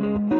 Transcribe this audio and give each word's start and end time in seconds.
O 0.00 0.39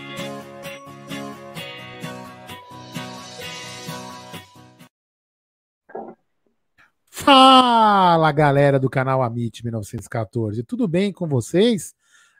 Fala 7.13 8.31
galera 8.31 8.79
do 8.79 8.89
canal 8.89 9.21
Amit 9.21 9.61
1914, 9.63 10.63
tudo 10.63 10.87
bem 10.87 11.11
com 11.11 11.27
vocês? 11.27 11.93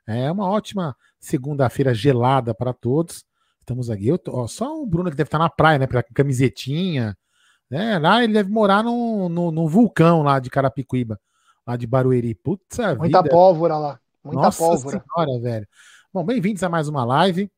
É 0.07 0.31
uma 0.31 0.47
ótima 0.47 0.95
segunda-feira 1.19 1.93
gelada 1.93 2.55
para 2.55 2.73
todos. 2.73 3.25
Estamos 3.59 3.89
aqui, 3.89 4.07
eu 4.07 4.17
tô, 4.17 4.33
ó, 4.33 4.47
só 4.47 4.81
o 4.81 4.85
Bruno 4.85 5.11
que 5.11 5.17
deve 5.17 5.27
estar 5.27 5.37
na 5.37 5.49
praia, 5.49 5.77
né? 5.77 5.87
Pela 5.87 6.01
camisetinha, 6.01 7.17
né? 7.69 7.99
Lá 7.99 8.23
ele 8.23 8.31
deve 8.31 8.49
morar 8.49 8.81
num, 8.81 9.27
no 9.27 9.51
no 9.51 9.67
vulcão 9.67 10.23
lá 10.23 10.39
de 10.39 10.49
Carapicuíba, 10.49 11.19
lá 11.67 11.75
de 11.75 11.85
Barueri. 11.85 12.33
Putz, 12.33 12.77
muita 12.97 13.21
vida. 13.21 13.29
pólvora 13.29 13.77
lá, 13.77 13.99
muita 14.23 14.41
Nossa 14.41 14.57
pólvora. 14.57 15.03
Senhora, 15.03 15.41
velho. 15.41 15.67
Bom, 16.13 16.23
bem-vindos 16.23 16.63
a 16.63 16.69
mais 16.69 16.87
uma 16.87 17.03
live. 17.03 17.51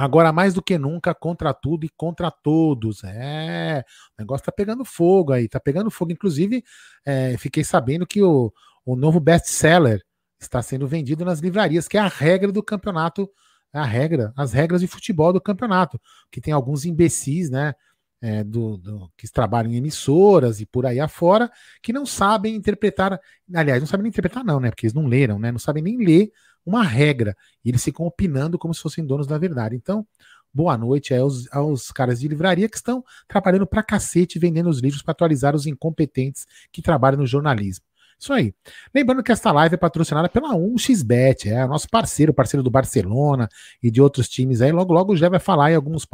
Agora, 0.00 0.32
mais 0.32 0.54
do 0.54 0.62
que 0.62 0.78
nunca, 0.78 1.12
contra 1.12 1.52
tudo 1.52 1.84
e 1.84 1.88
contra 1.88 2.30
todos. 2.30 3.02
É, 3.02 3.84
o 4.16 4.22
negócio 4.22 4.46
tá 4.46 4.52
pegando 4.52 4.84
fogo 4.84 5.32
aí, 5.32 5.48
tá 5.48 5.58
pegando 5.58 5.90
fogo. 5.90 6.12
Inclusive, 6.12 6.62
é, 7.04 7.36
fiquei 7.36 7.64
sabendo 7.64 8.06
que 8.06 8.22
o, 8.22 8.52
o 8.86 8.94
novo 8.94 9.18
best-seller 9.18 10.00
está 10.38 10.62
sendo 10.62 10.86
vendido 10.86 11.24
nas 11.24 11.40
livrarias, 11.40 11.88
que 11.88 11.98
é 11.98 12.00
a 12.00 12.06
regra 12.06 12.52
do 12.52 12.62
campeonato, 12.62 13.28
a 13.72 13.84
regra, 13.84 14.32
as 14.36 14.52
regras 14.52 14.82
de 14.82 14.86
futebol 14.86 15.32
do 15.32 15.40
campeonato, 15.40 16.00
que 16.30 16.40
tem 16.40 16.54
alguns 16.54 16.84
imbecis, 16.84 17.50
né, 17.50 17.74
é, 18.22 18.44
do, 18.44 18.76
do, 18.78 19.10
que 19.16 19.28
trabalham 19.28 19.72
em 19.72 19.76
emissoras 19.78 20.60
e 20.60 20.66
por 20.66 20.86
aí 20.86 21.00
afora, 21.00 21.50
que 21.82 21.92
não 21.92 22.06
sabem 22.06 22.54
interpretar, 22.54 23.18
aliás, 23.52 23.80
não 23.80 23.88
sabem 23.88 24.06
interpretar 24.06 24.44
não, 24.44 24.60
né, 24.60 24.70
porque 24.70 24.86
eles 24.86 24.94
não 24.94 25.08
leram, 25.08 25.40
né, 25.40 25.50
não 25.50 25.58
sabem 25.58 25.82
nem 25.82 25.98
ler 25.98 26.30
uma 26.68 26.82
regra. 26.82 27.36
E 27.64 27.68
eles 27.68 27.82
ficam 27.82 28.06
opinando 28.06 28.58
como 28.58 28.74
se 28.74 28.80
fossem 28.80 29.04
donos 29.04 29.26
da 29.26 29.38
verdade. 29.38 29.74
Então, 29.74 30.06
boa 30.52 30.76
noite 30.76 31.14
aos, 31.14 31.52
aos 31.52 31.90
caras 31.90 32.20
de 32.20 32.28
livraria 32.28 32.68
que 32.68 32.76
estão 32.76 33.04
trabalhando 33.26 33.66
pra 33.66 33.82
cacete 33.82 34.38
vendendo 34.38 34.68
os 34.68 34.80
livros 34.80 35.02
para 35.02 35.12
atualizar 35.12 35.54
os 35.54 35.66
incompetentes 35.66 36.46
que 36.72 36.82
trabalham 36.82 37.18
no 37.18 37.26
jornalismo. 37.26 37.84
Isso 38.18 38.32
aí. 38.32 38.52
Lembrando 38.92 39.22
que 39.22 39.30
esta 39.30 39.52
live 39.52 39.74
é 39.74 39.78
patrocinada 39.78 40.28
pela 40.28 40.52
1xBet, 40.54 41.46
é 41.46 41.64
nosso 41.66 41.88
parceiro, 41.88 42.34
parceiro 42.34 42.64
do 42.64 42.70
Barcelona 42.70 43.48
e 43.80 43.90
de 43.90 44.02
outros 44.02 44.28
times 44.28 44.60
aí. 44.60 44.72
Logo, 44.72 44.92
logo 44.92 45.16
já 45.16 45.28
vai 45.28 45.38
falar 45.38 45.66
aí 45.66 45.74
alguns, 45.74 46.04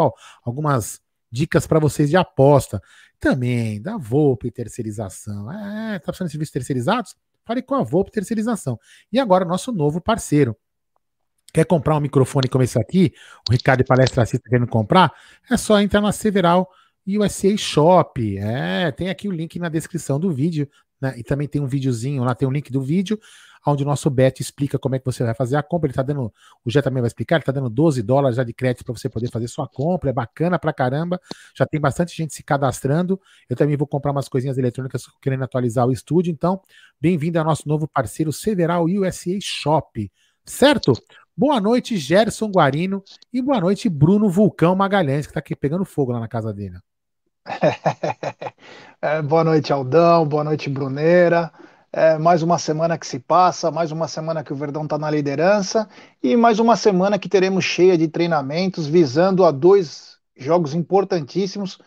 algumas 0.44 1.00
dicas 1.32 1.66
para 1.66 1.80
vocês 1.80 2.10
de 2.10 2.16
aposta. 2.16 2.82
Também 3.18 3.80
da 3.80 3.96
Volpe 3.96 4.50
Terceirização. 4.50 5.50
É, 5.50 5.98
tá 5.98 6.06
precisando 6.06 6.28
de 6.28 6.32
serviços 6.32 6.52
terceirizados? 6.52 7.16
Fale 7.44 7.62
com 7.62 7.74
a 7.74 7.82
Volpe 7.82 8.10
Terceirização. 8.10 8.78
E 9.12 9.18
agora, 9.18 9.44
nosso 9.44 9.72
novo 9.72 10.00
parceiro. 10.00 10.56
Quer 11.52 11.64
comprar 11.66 11.96
um 11.96 12.00
microfone 12.00 12.48
como 12.48 12.64
esse 12.64 12.78
aqui? 12.78 13.12
O 13.48 13.52
Ricardo 13.52 13.78
de 13.78 13.84
Palestra 13.84 14.22
Assista 14.22 14.48
querendo 14.48 14.66
comprar? 14.66 15.12
É 15.48 15.56
só 15.56 15.80
entrar 15.80 16.00
na 16.00 16.10
Several 16.10 16.68
USA 17.06 17.56
Shop. 17.56 18.38
É, 18.38 18.90
tem 18.90 19.08
aqui 19.08 19.28
o 19.28 19.30
link 19.30 19.58
na 19.58 19.68
descrição 19.68 20.18
do 20.18 20.32
vídeo. 20.32 20.68
Né? 21.00 21.14
E 21.18 21.22
também 21.22 21.46
tem 21.46 21.60
um 21.60 21.66
videozinho, 21.66 22.24
lá 22.24 22.34
tem 22.34 22.48
um 22.48 22.50
link 22.50 22.72
do 22.72 22.80
vídeo 22.80 23.20
onde 23.66 23.82
o 23.82 23.86
nosso 23.86 24.10
Beto 24.10 24.42
explica 24.42 24.78
como 24.78 24.94
é 24.94 24.98
que 24.98 25.04
você 25.04 25.24
vai 25.24 25.34
fazer 25.34 25.56
a 25.56 25.62
compra. 25.62 25.88
Ele 25.88 25.94
tá 25.94 26.02
dando, 26.02 26.32
o 26.64 26.70
Jé 26.70 26.82
também 26.82 27.00
vai 27.00 27.08
explicar, 27.08 27.36
ele 27.36 27.44
tá 27.44 27.52
dando 27.52 27.70
12 27.70 28.02
dólares 28.02 28.36
já 28.36 28.44
de 28.44 28.52
crédito 28.52 28.84
para 28.84 28.94
você 28.94 29.08
poder 29.08 29.30
fazer 29.30 29.48
sua 29.48 29.66
compra. 29.66 30.10
É 30.10 30.12
bacana 30.12 30.58
pra 30.58 30.72
caramba. 30.72 31.20
Já 31.56 31.64
tem 31.66 31.80
bastante 31.80 32.14
gente 32.16 32.34
se 32.34 32.42
cadastrando. 32.42 33.20
Eu 33.48 33.56
também 33.56 33.76
vou 33.76 33.86
comprar 33.86 34.12
umas 34.12 34.28
coisinhas 34.28 34.58
eletrônicas 34.58 35.06
querendo 35.20 35.44
atualizar 35.44 35.86
o 35.86 35.92
estúdio. 35.92 36.30
Então, 36.30 36.60
bem-vindo 37.00 37.38
ao 37.38 37.44
nosso 37.44 37.68
novo 37.68 37.88
parceiro 37.88 38.32
Several 38.32 38.84
USA 38.84 39.38
Shop. 39.40 40.10
Certo? 40.44 40.92
Boa 41.36 41.60
noite, 41.60 41.96
Gerson 41.96 42.48
Guarino. 42.48 43.02
E 43.32 43.42
boa 43.42 43.60
noite, 43.60 43.88
Bruno 43.88 44.28
Vulcão 44.28 44.76
Magalhães, 44.76 45.26
que 45.26 45.30
está 45.30 45.40
aqui 45.40 45.56
pegando 45.56 45.84
fogo 45.84 46.12
lá 46.12 46.20
na 46.20 46.28
casa 46.28 46.52
dele. 46.52 46.78
é, 49.02 49.20
boa 49.20 49.42
noite, 49.42 49.72
Aldão. 49.72 50.26
Boa 50.26 50.44
noite, 50.44 50.70
Bruneira. 50.70 51.50
É, 51.96 52.18
mais 52.18 52.42
uma 52.42 52.58
semana 52.58 52.98
que 52.98 53.06
se 53.06 53.20
passa, 53.20 53.70
mais 53.70 53.92
uma 53.92 54.08
semana 54.08 54.42
que 54.42 54.52
o 54.52 54.56
Verdão 54.56 54.82
está 54.82 54.98
na 54.98 55.08
liderança 55.08 55.88
e 56.20 56.36
mais 56.36 56.58
uma 56.58 56.74
semana 56.74 57.20
que 57.20 57.28
teremos 57.28 57.64
cheia 57.64 57.96
de 57.96 58.08
treinamentos 58.08 58.88
visando 58.88 59.44
a 59.44 59.52
dois 59.52 60.18
jogos 60.36 60.74
importantíssimos. 60.74 61.78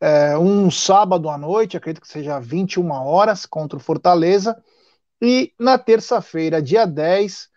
É, 0.00 0.38
um 0.38 0.70
sábado 0.70 1.28
à 1.28 1.36
noite, 1.36 1.76
acredito 1.76 2.00
que 2.00 2.08
seja 2.08 2.40
21 2.40 2.90
horas, 2.90 3.44
contra 3.44 3.76
o 3.76 3.82
Fortaleza, 3.82 4.56
e 5.20 5.52
na 5.60 5.76
terça-feira, 5.76 6.62
dia 6.62 6.86
10, 6.86 7.50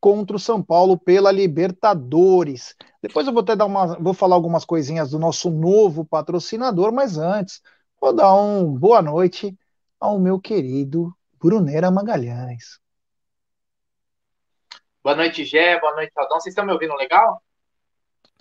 contra 0.00 0.36
o 0.36 0.40
São 0.40 0.60
Paulo 0.60 0.98
pela 0.98 1.30
Libertadores. 1.30 2.74
Depois 3.00 3.24
eu 3.24 3.32
vou 3.32 3.42
até 3.42 3.54
dar 3.54 3.66
uma, 3.66 3.94
vou 4.00 4.14
falar 4.14 4.34
algumas 4.34 4.64
coisinhas 4.64 5.10
do 5.10 5.18
nosso 5.20 5.48
novo 5.48 6.04
patrocinador, 6.04 6.90
mas 6.92 7.18
antes 7.18 7.62
vou 8.00 8.12
dar 8.12 8.34
um 8.34 8.74
boa 8.74 9.00
noite 9.00 9.56
ao 10.00 10.18
meu 10.18 10.40
querido 10.40 11.14
Brunera 11.46 11.92
Magalhães. 11.92 12.80
Boa 15.00 15.14
noite, 15.14 15.44
Gé. 15.44 15.78
Boa 15.78 15.94
noite, 15.94 16.10
Aldão. 16.16 16.40
Vocês 16.40 16.52
estão 16.52 16.66
me 16.66 16.72
ouvindo 16.72 16.96
legal? 16.96 17.40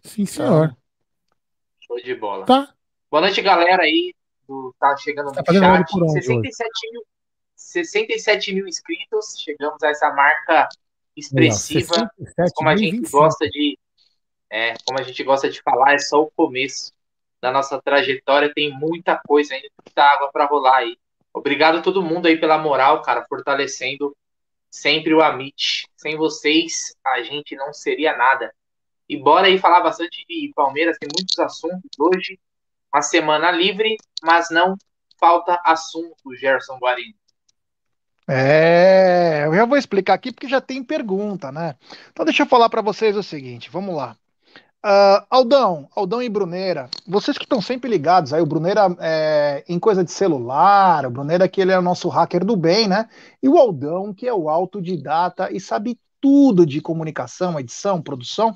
Sim, 0.03 0.25
senhor. 0.25 0.75
Show 1.81 1.97
de 1.97 2.15
bola. 2.15 2.47
Tá. 2.47 2.73
Boa 3.11 3.21
noite, 3.21 3.43
galera 3.43 3.83
aí 3.83 4.11
do 4.47 4.73
tá 4.79 4.97
chegando 4.97 5.31
tá 5.31 5.43
no 5.53 5.59
chat. 5.59 5.87
67 5.91 6.91
mil, 6.91 7.03
67 7.55 8.53
mil 8.55 8.67
inscritos, 8.67 9.39
chegamos 9.39 9.83
a 9.83 9.89
essa 9.89 10.11
marca 10.11 10.67
expressiva. 11.15 12.11
como 12.55 12.69
a 12.69 12.75
gente 12.75 13.07
gosta 13.07 13.47
de 13.47 13.77
é, 14.49 14.73
como 14.83 14.99
a 14.99 15.03
gente 15.03 15.23
gosta 15.23 15.47
de 15.47 15.61
falar, 15.61 15.93
é 15.93 15.99
só 15.99 16.23
o 16.23 16.31
começo 16.31 16.91
da 17.39 17.51
nossa 17.51 17.79
trajetória, 17.79 18.51
tem 18.51 18.75
muita 18.75 19.21
coisa 19.27 19.53
ainda, 19.53 19.69
muita 19.85 20.01
água 20.01 20.31
para 20.31 20.45
rolar 20.45 20.77
aí. 20.77 20.97
Obrigado 21.35 21.79
a 21.79 21.81
todo 21.81 22.01
mundo 22.01 22.27
aí 22.27 22.37
pela 22.37 22.57
moral, 22.57 23.01
cara, 23.01 23.25
fortalecendo 23.27 24.15
sempre 24.71 25.13
o 25.13 25.21
Amit. 25.21 25.85
Sem 25.97 26.15
vocês, 26.15 26.95
a 27.05 27.21
gente 27.21 27.57
não 27.57 27.73
seria 27.73 28.15
nada. 28.15 28.55
E 29.07 29.17
bora 29.17 29.47
aí 29.47 29.59
falar 29.59 29.81
bastante 29.81 30.25
de 30.29 30.53
Palmeiras, 30.55 30.97
tem 30.97 31.09
muitos 31.13 31.37
assuntos 31.37 31.89
hoje. 31.99 32.39
Uma 32.91 33.01
semana 33.01 33.51
livre, 33.51 33.97
mas 34.23 34.49
não 34.49 34.77
falta 35.19 35.61
assunto, 35.65 36.33
Gerson 36.37 36.77
Guarino. 36.77 37.13
É, 38.29 39.43
eu 39.45 39.53
já 39.53 39.65
vou 39.65 39.77
explicar 39.77 40.13
aqui 40.13 40.31
porque 40.31 40.47
já 40.47 40.61
tem 40.61 40.81
pergunta, 40.81 41.51
né? 41.51 41.75
Então 42.13 42.23
deixa 42.23 42.43
eu 42.43 42.47
falar 42.47 42.69
para 42.69 42.81
vocês 42.81 43.17
o 43.17 43.21
seguinte, 43.21 43.69
vamos 43.69 43.93
lá. 43.93 44.15
Uh, 44.85 45.25
Aldão, 45.31 45.89
Aldão 45.95 46.21
e 46.21 46.29
Bruneira, 46.29 46.87
vocês 47.07 47.39
que 47.39 47.43
estão 47.43 47.59
sempre 47.59 47.89
ligados 47.89 48.31
aí, 48.31 48.39
o 48.39 48.45
Bruneira 48.45 48.95
é, 48.99 49.63
em 49.67 49.79
coisa 49.79 50.03
de 50.03 50.11
celular, 50.11 51.07
o 51.07 51.09
Bruneira 51.09 51.47
que 51.47 51.59
ele 51.59 51.71
é 51.71 51.79
o 51.79 51.81
nosso 51.81 52.07
hacker 52.07 52.45
do 52.45 52.55
bem, 52.55 52.87
né? 52.87 53.09
E 53.41 53.49
o 53.49 53.57
Aldão 53.57 54.13
que 54.13 54.27
é 54.27 54.33
o 54.33 54.47
autodidata 54.47 55.51
e 55.51 55.59
sabe 55.59 55.99
tudo 56.21 56.67
de 56.67 56.81
comunicação, 56.81 57.59
edição, 57.59 57.99
produção. 57.99 58.53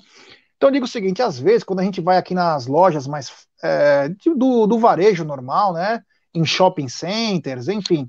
Então 0.55 0.69
eu 0.69 0.73
digo 0.73 0.85
o 0.85 0.87
seguinte, 0.87 1.19
às 1.19 1.39
vezes, 1.39 1.63
quando 1.63 1.79
a 1.79 1.83
gente 1.83 1.99
vai 1.99 2.17
aqui 2.17 2.35
nas 2.35 2.67
lojas 2.67 3.07
mais 3.07 3.31
é, 3.63 4.09
do, 4.35 4.67
do 4.67 4.77
varejo 4.77 5.25
normal, 5.25 5.73
né? 5.73 6.03
Em 6.31 6.45
shopping 6.45 6.89
centers, 6.89 7.67
enfim, 7.67 8.07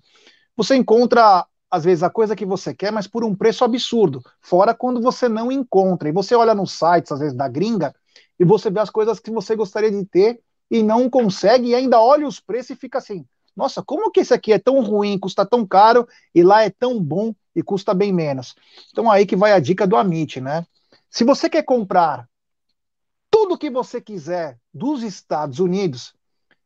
você 0.55 0.77
encontra, 0.77 1.47
às 1.71 1.85
vezes, 1.85 2.03
a 2.03 2.11
coisa 2.11 2.37
que 2.37 2.45
você 2.45 2.75
quer, 2.75 2.93
mas 2.93 3.07
por 3.07 3.25
um 3.25 3.35
preço 3.35 3.65
absurdo. 3.65 4.23
Fora 4.43 4.75
quando 4.75 5.01
você 5.01 5.27
não 5.27 5.51
encontra. 5.51 6.11
E 6.11 6.13
você 6.13 6.35
olha 6.35 6.55
nos 6.55 6.73
sites, 6.73 7.11
às 7.11 7.21
vezes, 7.21 7.35
da 7.35 7.49
gringa, 7.49 7.95
e 8.41 8.45
você 8.45 8.71
vê 8.71 8.81
as 8.81 8.89
coisas 8.89 9.21
que 9.21 9.31
você 9.31 9.55
gostaria 9.55 9.91
de 9.91 10.03
ter 10.07 10.41
e 10.71 10.83
não 10.83 11.11
consegue, 11.11 11.69
e 11.69 11.75
ainda 11.75 12.01
olha 12.01 12.27
os 12.27 12.41
preços 12.41 12.71
e 12.71 12.77
fica 12.77 12.97
assim. 12.97 13.27
Nossa, 13.55 13.83
como 13.83 14.11
que 14.11 14.21
esse 14.21 14.33
aqui 14.33 14.51
é 14.51 14.59
tão 14.59 14.81
ruim, 14.81 15.19
custa 15.19 15.45
tão 15.45 15.67
caro, 15.67 16.09
e 16.35 16.43
lá 16.43 16.63
é 16.63 16.71
tão 16.71 17.03
bom 17.03 17.35
e 17.55 17.63
custa 17.63 17.93
bem 17.93 18.13
menos? 18.13 18.55
Então 18.91 19.11
aí 19.11 19.27
que 19.27 19.37
vai 19.37 19.53
a 19.53 19.61
dica 19.61 19.87
do 19.87 19.95
Amit, 19.95 20.41
né? 20.41 20.65
Se 21.11 21.23
você 21.23 21.51
quer 21.51 21.65
comprar 21.65 22.27
tudo 23.31 23.59
que 23.59 23.69
você 23.69 24.01
quiser 24.01 24.59
dos 24.73 25.03
Estados 25.03 25.59
Unidos, 25.59 26.15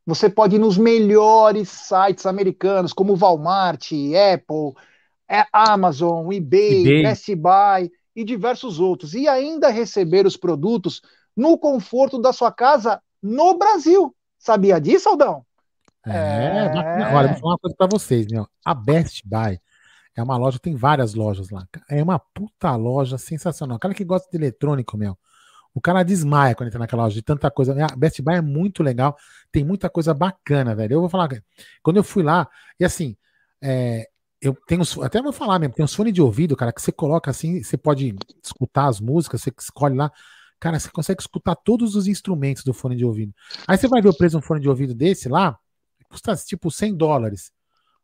você 0.06 0.29
pode 0.29 0.56
ir 0.56 0.59
nos 0.61 0.79
melhores 0.79 1.70
sites 1.70 2.25
americanos, 2.27 2.93
como 2.93 3.17
Walmart, 3.17 3.91
Apple, 4.32 4.81
é, 5.29 5.44
Amazon, 5.53 6.31
eBay, 6.31 6.82
eBay, 6.82 7.03
Best 7.03 7.35
Buy 7.35 7.91
e 8.15 8.23
diversos 8.23 8.79
outros, 8.79 9.15
e 9.15 9.27
ainda 9.27 9.70
receber 9.70 10.25
os 10.25 10.37
produtos 10.37 11.00
no 11.36 11.58
conforto 11.58 12.19
da 12.20 12.32
sua 12.32 12.52
casa 12.52 13.00
no 13.22 13.56
Brasil. 13.56 14.14
Sabia 14.38 14.81
disso, 14.81 15.08
Aldão? 15.08 15.44
É, 16.06 16.66
é... 16.66 17.14
olha, 17.14 17.28
vou 17.28 17.38
falar 17.38 17.52
uma 17.52 17.58
coisa 17.58 17.76
para 17.76 17.86
vocês, 17.86 18.26
meu. 18.26 18.46
A 18.64 18.75
Best 18.75 19.22
Buy 19.26 19.58
é 20.14 20.22
uma 20.22 20.36
loja, 20.36 20.58
tem 20.58 20.75
várias 20.75 21.14
lojas 21.14 21.50
lá. 21.50 21.66
É 21.88 22.02
uma 22.02 22.19
puta 22.19 22.75
loja 22.76 23.19
sensacional. 23.19 23.76
O 23.76 23.81
cara 23.81 23.94
que 23.94 24.04
gosta 24.04 24.28
de 24.31 24.36
eletrônico, 24.36 24.96
meu, 24.96 25.19
o 25.75 25.81
cara 25.81 26.02
desmaia 26.02 26.54
quando 26.54 26.69
entra 26.69 26.78
naquela 26.78 27.04
loja 27.04 27.16
de 27.16 27.22
tanta 27.22 27.50
coisa. 27.50 27.75
A 27.84 27.96
Best 27.96 28.22
Buy 28.22 28.36
é 28.36 28.40
muito 28.40 28.82
legal, 28.82 29.16
tem 29.50 29.64
muita 29.64 29.90
coisa 29.90 30.14
bacana, 30.14 30.75
velho. 30.75 30.94
Eu 30.94 31.00
vou 31.00 31.08
falar, 31.08 31.28
quando 31.82 31.96
eu 31.96 32.04
fui 32.04 32.22
lá, 32.22 32.48
e 32.78 32.84
assim, 32.84 33.16
é, 33.62 34.08
eu 34.40 34.54
tenho, 34.66 34.82
até 35.02 35.20
vou 35.20 35.32
falar 35.32 35.58
mesmo, 35.58 35.75
tem 35.75 35.84
uns 35.84 35.94
fones 35.94 36.12
de 36.12 36.22
ouvido, 36.22 36.54
cara, 36.54 36.72
que 36.72 36.81
você 36.81 36.92
coloca 36.92 37.31
assim, 37.31 37.62
você 37.62 37.76
pode 37.76 38.14
escutar 38.42 38.86
as 38.86 39.00
músicas, 39.00 39.42
você 39.42 39.52
escolhe 39.58 39.96
lá. 39.96 40.12
Cara, 40.61 40.79
você 40.79 40.91
consegue 40.91 41.21
escutar 41.21 41.55
todos 41.56 41.95
os 41.95 42.06
instrumentos 42.06 42.65
do 42.65 42.73
fone 42.73 42.97
de 42.97 43.05
ouvido. 43.05 43.35
Aí 43.67 43.77
você 43.77 43.89
vai 43.89 44.01
ver 44.01 44.09
o 44.09 44.17
preço 44.17 44.33
de 44.33 44.39
um 44.39 44.47
fone 44.47 44.61
de 44.61 44.69
ouvido 44.69 44.95
desse 44.95 45.29
lá, 45.29 45.59
custa 46.09 46.35
tipo 46.37 46.71
100 46.71 46.97
dólares, 46.97 47.53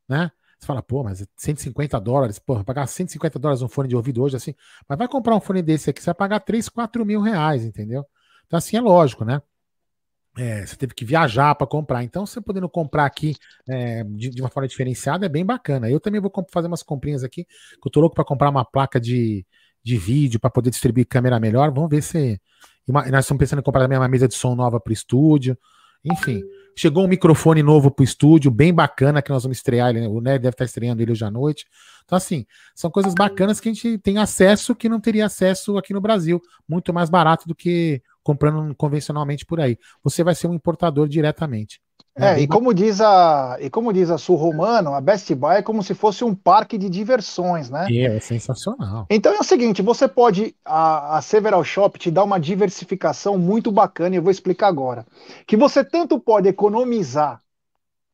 né? 0.09 0.31
Você 0.59 0.67
fala, 0.67 0.83
pô, 0.83 1.03
mas 1.03 1.27
150 1.37 1.99
dólares, 1.99 2.39
pô, 2.39 2.63
pagar 2.63 2.87
150 2.87 3.39
dólares 3.39 3.63
um 3.63 3.69
fone 3.69 3.89
de 3.89 3.97
ouvido 3.97 4.23
hoje, 4.23 4.37
assim, 4.37 4.55
mas 4.87 4.99
vai 4.99 5.09
comprar 5.09 5.35
um 5.35 5.41
fone 5.41 5.63
desse 5.63 5.89
aqui, 5.89 6.01
você 6.01 6.07
vai 6.07 6.15
pagar 6.15 6.41
3, 6.41 6.69
4 6.69 7.05
mil 7.07 7.23
reais, 7.23 7.65
entendeu? 7.65 8.05
Então, 8.47 8.59
assim, 8.59 8.77
é 8.77 8.81
lógico, 8.81 9.25
né? 9.25 9.41
É, 10.37 10.65
você 10.65 10.77
teve 10.77 10.95
que 10.95 11.05
viajar 11.05 11.55
para 11.55 11.67
comprar. 11.67 12.05
Então, 12.05 12.25
você 12.25 12.41
podendo 12.41 12.69
comprar 12.69 13.05
aqui 13.05 13.35
é, 13.69 14.05
de, 14.05 14.31
de, 14.31 14.43
uma 14.43 14.49
forma 14.49 14.69
diferenciada 14.69 15.27
é 15.27 15.29
bem 15.29 15.45
bacana. 15.45 15.91
Eu 15.91 15.99
também 15.99 16.21
vou 16.21 16.33
fazer 16.53 16.69
umas 16.69 16.83
comprinhas 16.83 17.25
aqui, 17.25 17.45
que 17.45 17.87
eu 17.87 17.91
tô 17.91 18.01
louco 18.01 18.15
para 18.15 18.25
comprar 18.25 18.51
uma 18.51 18.65
placa 18.65 19.01
de, 19.01 19.45
de 19.83 19.97
vídeo 19.97 20.41
para 20.41 20.51
poder 20.51 20.71
distribuir 20.71 21.07
câmera 21.07 21.41
melhor. 21.41 21.71
Vamos 21.73 21.91
ver 21.91 22.03
se. 22.03 22.41
Nós 22.87 23.25
estamos 23.25 23.39
pensando 23.39 23.61
em 23.61 23.63
comprar 23.63 23.83
também 23.83 23.99
uma 23.99 24.09
mesa 24.09 24.27
de 24.27 24.35
som 24.35 24.55
nova 24.55 24.81
para 24.81 24.91
o 24.91 24.93
estúdio. 24.93 25.57
Enfim, 26.05 26.43
chegou 26.75 27.05
um 27.05 27.09
microfone 27.09 27.63
novo 27.63 27.91
pro 27.91 28.03
estúdio, 28.03 28.51
bem 28.51 28.73
bacana, 28.73 29.21
que 29.21 29.31
nós 29.31 29.43
vamos 29.43 29.59
estrear 29.59 29.91
ele, 29.91 30.07
o 30.07 30.21
Né 30.21 30.39
deve 30.39 30.55
estar 30.55 30.65
estreando 30.65 31.03
ele 31.03 31.13
hoje 31.13 31.25
à 31.25 31.31
noite. 31.31 31.67
Então, 32.05 32.17
assim, 32.17 32.47
são 32.75 32.91
coisas 32.91 33.15
bacanas 33.15 33.61
que 33.61 33.69
a 33.69 33.73
gente 33.73 33.99
tem 33.99 34.19
acesso 34.19 34.75
que 34.75 34.89
não 34.89 34.99
teria 34.99 35.27
acesso 35.27 35.77
aqui 35.77 35.93
no 35.93 36.01
Brasil, 36.01 36.41
muito 36.67 36.93
mais 36.93 37.11
barato 37.11 37.47
do 37.47 37.55
que 37.55 38.03
comprando 38.23 38.75
convencionalmente 38.75 39.45
por 39.45 39.61
aí. 39.61 39.79
Você 40.03 40.25
vai 40.25 40.35
ser 40.35 40.49
um 40.49 40.55
importador 40.55 41.07
diretamente. 41.07 41.81
É, 42.17 42.41
e 42.41 42.47
como 42.47 42.75
diz 42.75 43.01
a 43.01 43.57
e 43.61 43.71
como 43.71 43.93
diz 43.93 44.11
a 44.11 44.19
Sul 44.19 44.37
Romano, 44.37 44.95
a 44.95 45.01
Best 45.01 45.33
Buy 45.35 45.59
é 45.59 45.63
como 45.63 45.83
se 45.83 45.95
fosse 45.95 46.25
um 46.25 46.35
parque 46.35 46.77
de 46.77 46.89
diversões, 46.89 47.71
né? 47.71 47.87
É, 47.91 48.17
é 48.17 48.21
sensacional. 48.21 49.07
Então 49.09 49.33
é 49.33 49.39
o 49.39 49.45
seguinte, 49.45 49.81
você 49.81 50.09
pode 50.09 50.55
a, 50.65 51.19
a 51.19 51.23
Several 51.23 51.63
Shop 51.63 51.99
te 51.99 52.11
dá 52.11 52.25
uma 52.25 52.41
diversificação 52.41 53.39
muito 53.39 53.71
bacana 53.71 54.15
e 54.15 54.19
eu 54.19 54.23
vou 54.23 54.31
explicar 54.31 54.69
agora. 54.69 55.07
Que 55.47 55.57
você 55.57 55.85
tanto 55.85 56.19
pode 56.19 56.49
economizar 56.49 57.41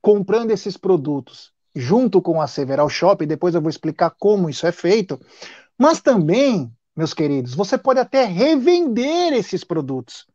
comprando 0.03 0.51
esses 0.51 0.77
produtos 0.77 1.51
junto 1.75 2.23
com 2.23 2.41
a 2.41 2.47
Several 2.47 2.89
Shop, 2.89 3.23
e 3.23 3.27
depois 3.27 3.55
eu 3.55 3.61
vou 3.61 3.69
explicar 3.69 4.11
como 4.19 4.49
isso 4.49 4.67
é 4.67 4.73
feito, 4.73 5.21
mas 5.79 6.01
também, 6.01 6.73
meus 6.97 7.13
queridos, 7.13 7.55
você 7.55 7.77
pode 7.77 8.01
até 8.01 8.25
revender 8.25 9.35
esses 9.35 9.63
produtos. 9.63 10.27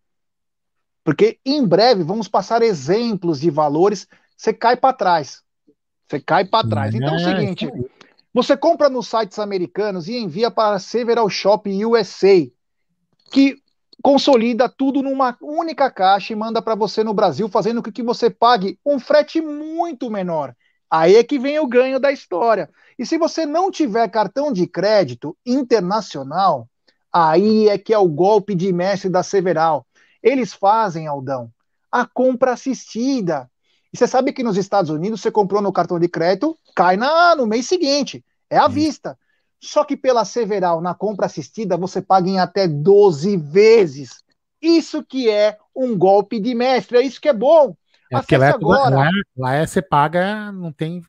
Porque 1.04 1.40
em 1.46 1.66
breve 1.66 2.04
vamos 2.04 2.28
passar 2.28 2.62
exemplos 2.62 3.40
de 3.40 3.50
valores, 3.50 4.08
você 4.38 4.54
cai 4.54 4.76
para 4.76 4.94
trás. 4.94 5.42
Você 6.08 6.20
cai 6.20 6.46
para 6.46 6.68
trás. 6.68 6.94
Então 6.94 7.10
é 7.10 7.18
o 7.18 7.20
é, 7.20 7.38
seguinte, 7.38 7.72
você 8.34 8.56
compra 8.56 8.90
nos 8.90 9.08
sites 9.08 9.40
americanos 9.40 10.08
e 10.08 10.18
envia 10.18 10.50
para 10.50 10.80
Several 10.80 11.30
Shop 11.30 11.70
USA, 11.86 12.48
que 13.32 13.58
consolida 14.02 14.70
tudo 14.70 15.02
numa 15.02 15.38
única 15.42 15.92
caixa 15.92 16.34
e 16.34 16.36
manda 16.36 16.62
para 16.62 16.76
você 16.76 17.04
no 17.04 17.14
Brasil, 17.14 17.48
fazendo 17.50 17.84
com 17.84 17.92
que 17.92 18.02
você 18.02 18.30
pague 18.30 18.80
um 18.86 19.00
frete 19.00 19.42
muito 19.42 20.10
menor. 20.10 20.56
Aí 20.90 21.16
é 21.16 21.24
que 21.24 21.40
vem 21.40 21.60
o 21.60 21.68
ganho 21.68 22.00
da 22.00 22.12
história. 22.12 22.70
E 22.98 23.06
se 23.06 23.18
você 23.18 23.46
não 23.46 23.72
tiver 23.72 24.08
cartão 24.10 24.52
de 24.52 24.68
crédito 24.68 25.38
internacional, 25.46 26.68
aí 27.12 27.70
é 27.70 27.78
que 27.78 27.94
é 27.94 27.98
o 27.98 28.08
golpe 28.08 28.56
de 28.56 28.74
mestre 28.74 29.10
da 29.10 29.24
Several. 29.24 29.86
Eles 30.22 30.54
fazem, 30.54 31.08
Aldão, 31.08 31.52
a 31.92 32.06
compra 32.06 32.54
assistida. 32.54 33.50
E 33.94 33.98
você 33.98 34.08
sabe 34.08 34.32
que 34.32 34.44
nos 34.44 34.58
Estados 34.58 34.90
Unidos 34.90 35.22
você 35.22 35.32
comprou 35.32 35.62
no 35.62 35.74
cartão 35.74 36.00
de 36.00 36.08
crédito, 36.08 36.58
cai 36.76 36.96
na, 36.96 37.36
no 37.36 37.46
mês 37.46 37.68
seguinte. 37.68 38.24
É 38.50 38.58
à 38.58 38.68
vista. 38.68 39.18
Só 39.60 39.84
que 39.84 39.98
pela 39.98 40.26
Several, 40.26 40.82
na 40.82 40.94
compra 40.94 41.26
assistida, 41.26 41.78
você 41.78 42.02
paga 42.02 42.30
em 42.30 42.40
até 42.40 42.68
12 42.68 43.38
vezes. 43.38 44.24
Isso 44.62 45.04
que 45.04 45.30
é 45.30 45.58
um 45.76 45.98
golpe 45.98 46.40
de 46.40 46.56
mestre, 46.56 46.98
é 46.98 47.02
isso 47.02 47.20
que 47.20 47.30
é 47.30 47.34
bom. 47.34 47.76
É 48.12 48.18
porque 48.18 48.38
lá, 48.38 48.48
é 48.48 48.50
agora. 48.50 48.96
Lá, 48.96 49.10
lá 49.38 49.54
é, 49.56 49.66
você 49.66 49.82
paga, 49.82 50.52
não 50.52 50.72
tem, 50.72 51.02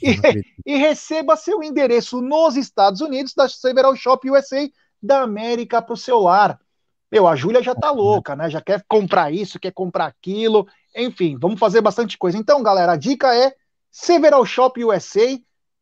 E, 0.00 0.16
e, 0.64 0.76
receba 0.76 1.34
seu 1.34 1.60
endereço 1.62 2.20
nos 2.20 2.56
Estados 2.56 3.00
Unidos 3.00 3.34
da 3.34 3.48
Several 3.48 3.96
Shop 3.96 4.30
USA 4.30 4.68
da 5.04 5.22
América 5.22 5.80
para 5.82 5.94
o 5.94 5.96
celular. 5.96 6.58
Meu, 7.10 7.28
a 7.28 7.36
Júlia 7.36 7.62
já 7.62 7.74
tá 7.74 7.90
louca, 7.90 8.34
né? 8.34 8.50
Já 8.50 8.60
quer 8.60 8.84
comprar 8.88 9.32
isso, 9.32 9.60
quer 9.60 9.72
comprar 9.72 10.06
aquilo. 10.06 10.66
enfim, 10.96 11.36
vamos 11.38 11.60
fazer 11.60 11.80
bastante 11.80 12.18
coisa. 12.18 12.36
Então, 12.36 12.62
galera, 12.62 12.92
a 12.92 12.96
dica 12.96 13.34
é 13.34 13.54
Several 13.90 14.44
Shop 14.44 14.82
USA 14.84 15.38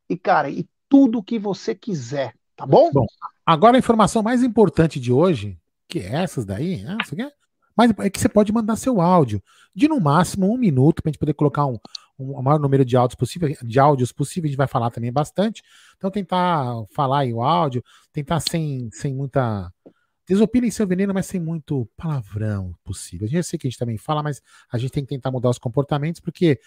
e, 0.08 0.16
cara, 0.16 0.50
e 0.50 0.68
tudo 0.88 1.22
que 1.22 1.38
você 1.38 1.74
quiser, 1.74 2.34
tá 2.54 2.66
bom? 2.66 2.90
Bom, 2.92 3.06
agora 3.46 3.76
a 3.76 3.78
informação 3.78 4.22
mais 4.22 4.42
importante 4.42 5.00
de 5.00 5.10
hoje, 5.10 5.58
que 5.88 6.00
é 6.00 6.22
essas 6.22 6.44
daí, 6.44 6.84
você 7.02 7.16
quer? 7.16 7.32
Mas 7.76 7.92
é 7.98 8.10
que 8.10 8.20
você 8.20 8.28
pode 8.28 8.52
mandar 8.52 8.76
seu 8.76 9.00
áudio 9.00 9.42
de 9.74 9.88
no 9.88 10.00
máximo 10.00 10.52
um 10.52 10.58
minuto 10.58 11.02
para 11.02 11.10
a 11.10 11.12
gente 11.12 11.18
poder 11.18 11.34
colocar 11.34 11.66
um, 11.66 11.78
um, 12.18 12.32
o 12.32 12.42
maior 12.42 12.58
número 12.58 12.84
de 12.84 12.96
áudios 12.96 13.16
possível, 13.16 13.54
de 13.62 13.80
áudios 13.80 14.12
possível, 14.12 14.46
a 14.46 14.50
gente 14.50 14.58
vai 14.58 14.68
falar 14.68 14.90
também 14.90 15.12
bastante. 15.12 15.62
Então 15.96 16.10
tentar 16.10 16.74
falar 16.94 17.20
aí 17.20 17.32
o 17.32 17.42
áudio, 17.42 17.82
tentar 18.12 18.40
sem, 18.40 18.90
sem 18.92 19.14
muita 19.14 19.72
Desopilem 20.28 20.70
seu 20.70 20.86
veneno, 20.86 21.12
mas 21.12 21.26
sem 21.26 21.40
muito 21.40 21.88
palavrão 21.96 22.74
possível. 22.84 23.26
Gente 23.26 23.44
sei 23.44 23.58
que 23.58 23.66
a 23.66 23.70
gente 23.70 23.78
também 23.78 23.98
fala, 23.98 24.22
mas 24.22 24.40
a 24.70 24.78
gente 24.78 24.92
tem 24.92 25.04
que 25.04 25.08
tentar 25.08 25.32
mudar 25.32 25.50
os 25.50 25.58
comportamentos, 25.58 26.20
porque 26.20 26.60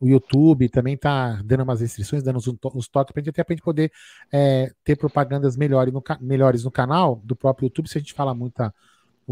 o 0.00 0.08
YouTube 0.08 0.68
também 0.70 0.94
está 0.94 1.40
dando 1.44 1.62
umas 1.62 1.80
restrições, 1.80 2.22
dando 2.22 2.38
uns 2.74 2.88
toques 2.88 3.12
para 3.12 3.20
a 3.20 3.22
gente 3.22 3.30
até 3.30 3.44
pra 3.44 3.54
gente 3.54 3.62
poder 3.62 3.92
é, 4.32 4.72
ter 4.82 4.96
propagandas 4.96 5.56
melhores 5.56 5.92
no, 5.92 6.02
melhores 6.20 6.64
no 6.64 6.70
canal 6.70 7.20
do 7.22 7.36
próprio 7.36 7.66
YouTube. 7.66 7.88
Se 7.88 7.98
a 7.98 8.00
gente 8.00 8.14
fala 8.14 8.34
muita. 8.34 8.74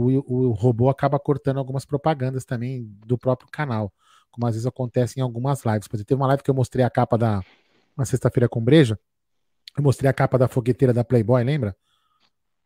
O, 0.01 0.49
o 0.49 0.53
robô 0.53 0.89
acaba 0.89 1.19
cortando 1.19 1.59
algumas 1.59 1.85
propagandas 1.85 2.45
também 2.45 2.85
do 3.07 3.19
próprio 3.19 3.49
canal, 3.51 3.93
como 4.31 4.47
às 4.47 4.55
vezes 4.55 4.67
acontece 4.67 5.19
em 5.19 5.23
algumas 5.23 5.65
lives. 5.65 5.89
Por 5.89 5.97
exemplo, 5.97 6.09
teve 6.09 6.21
uma 6.21 6.27
live 6.29 6.43
que 6.43 6.51
eu 6.51 6.55
mostrei 6.55 6.85
a 6.85 6.91
capa 6.91 7.19
da. 7.19 7.43
Uma 7.97 8.07
sexta-feira 8.07 8.49
com 8.49 8.63
breja. 8.63 8.99
Eu 9.77 9.83
mostrei 9.83 10.09
a 10.09 10.13
capa 10.13 10.39
da 10.39 10.49
fogueteira 10.49 10.93
da 10.93 11.05
Playboy, 11.05 11.45
lembra? 11.45 11.77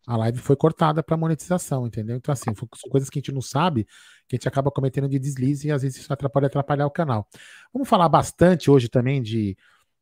a 0.07 0.17
live 0.17 0.39
foi 0.39 0.57
cortada 0.57 1.03
para 1.03 1.17
monetização, 1.17 1.87
entendeu? 1.87 2.17
Então, 2.17 2.33
assim, 2.33 2.55
são 2.55 2.91
coisas 2.91 3.09
que 3.09 3.19
a 3.19 3.21
gente 3.21 3.33
não 3.33 3.41
sabe, 3.41 3.85
que 4.29 4.35
a 4.35 4.37
gente 4.37 4.49
acaba 4.49 4.71
cometendo 4.71 5.09
de 5.09 5.19
deslize 5.19 5.69
e 5.69 5.73
às 5.73 5.83
vezes 5.83 5.99
isso 5.99 6.13
atrapalha 6.13 6.47
atrapalhar 6.47 6.87
o 6.87 6.91
canal. 6.91 7.27
Vamos 7.73 7.89
falar 7.89 8.09
bastante 8.09 8.71
hoje 8.71 8.89
também 8.89 9.23
de, 9.23 9.57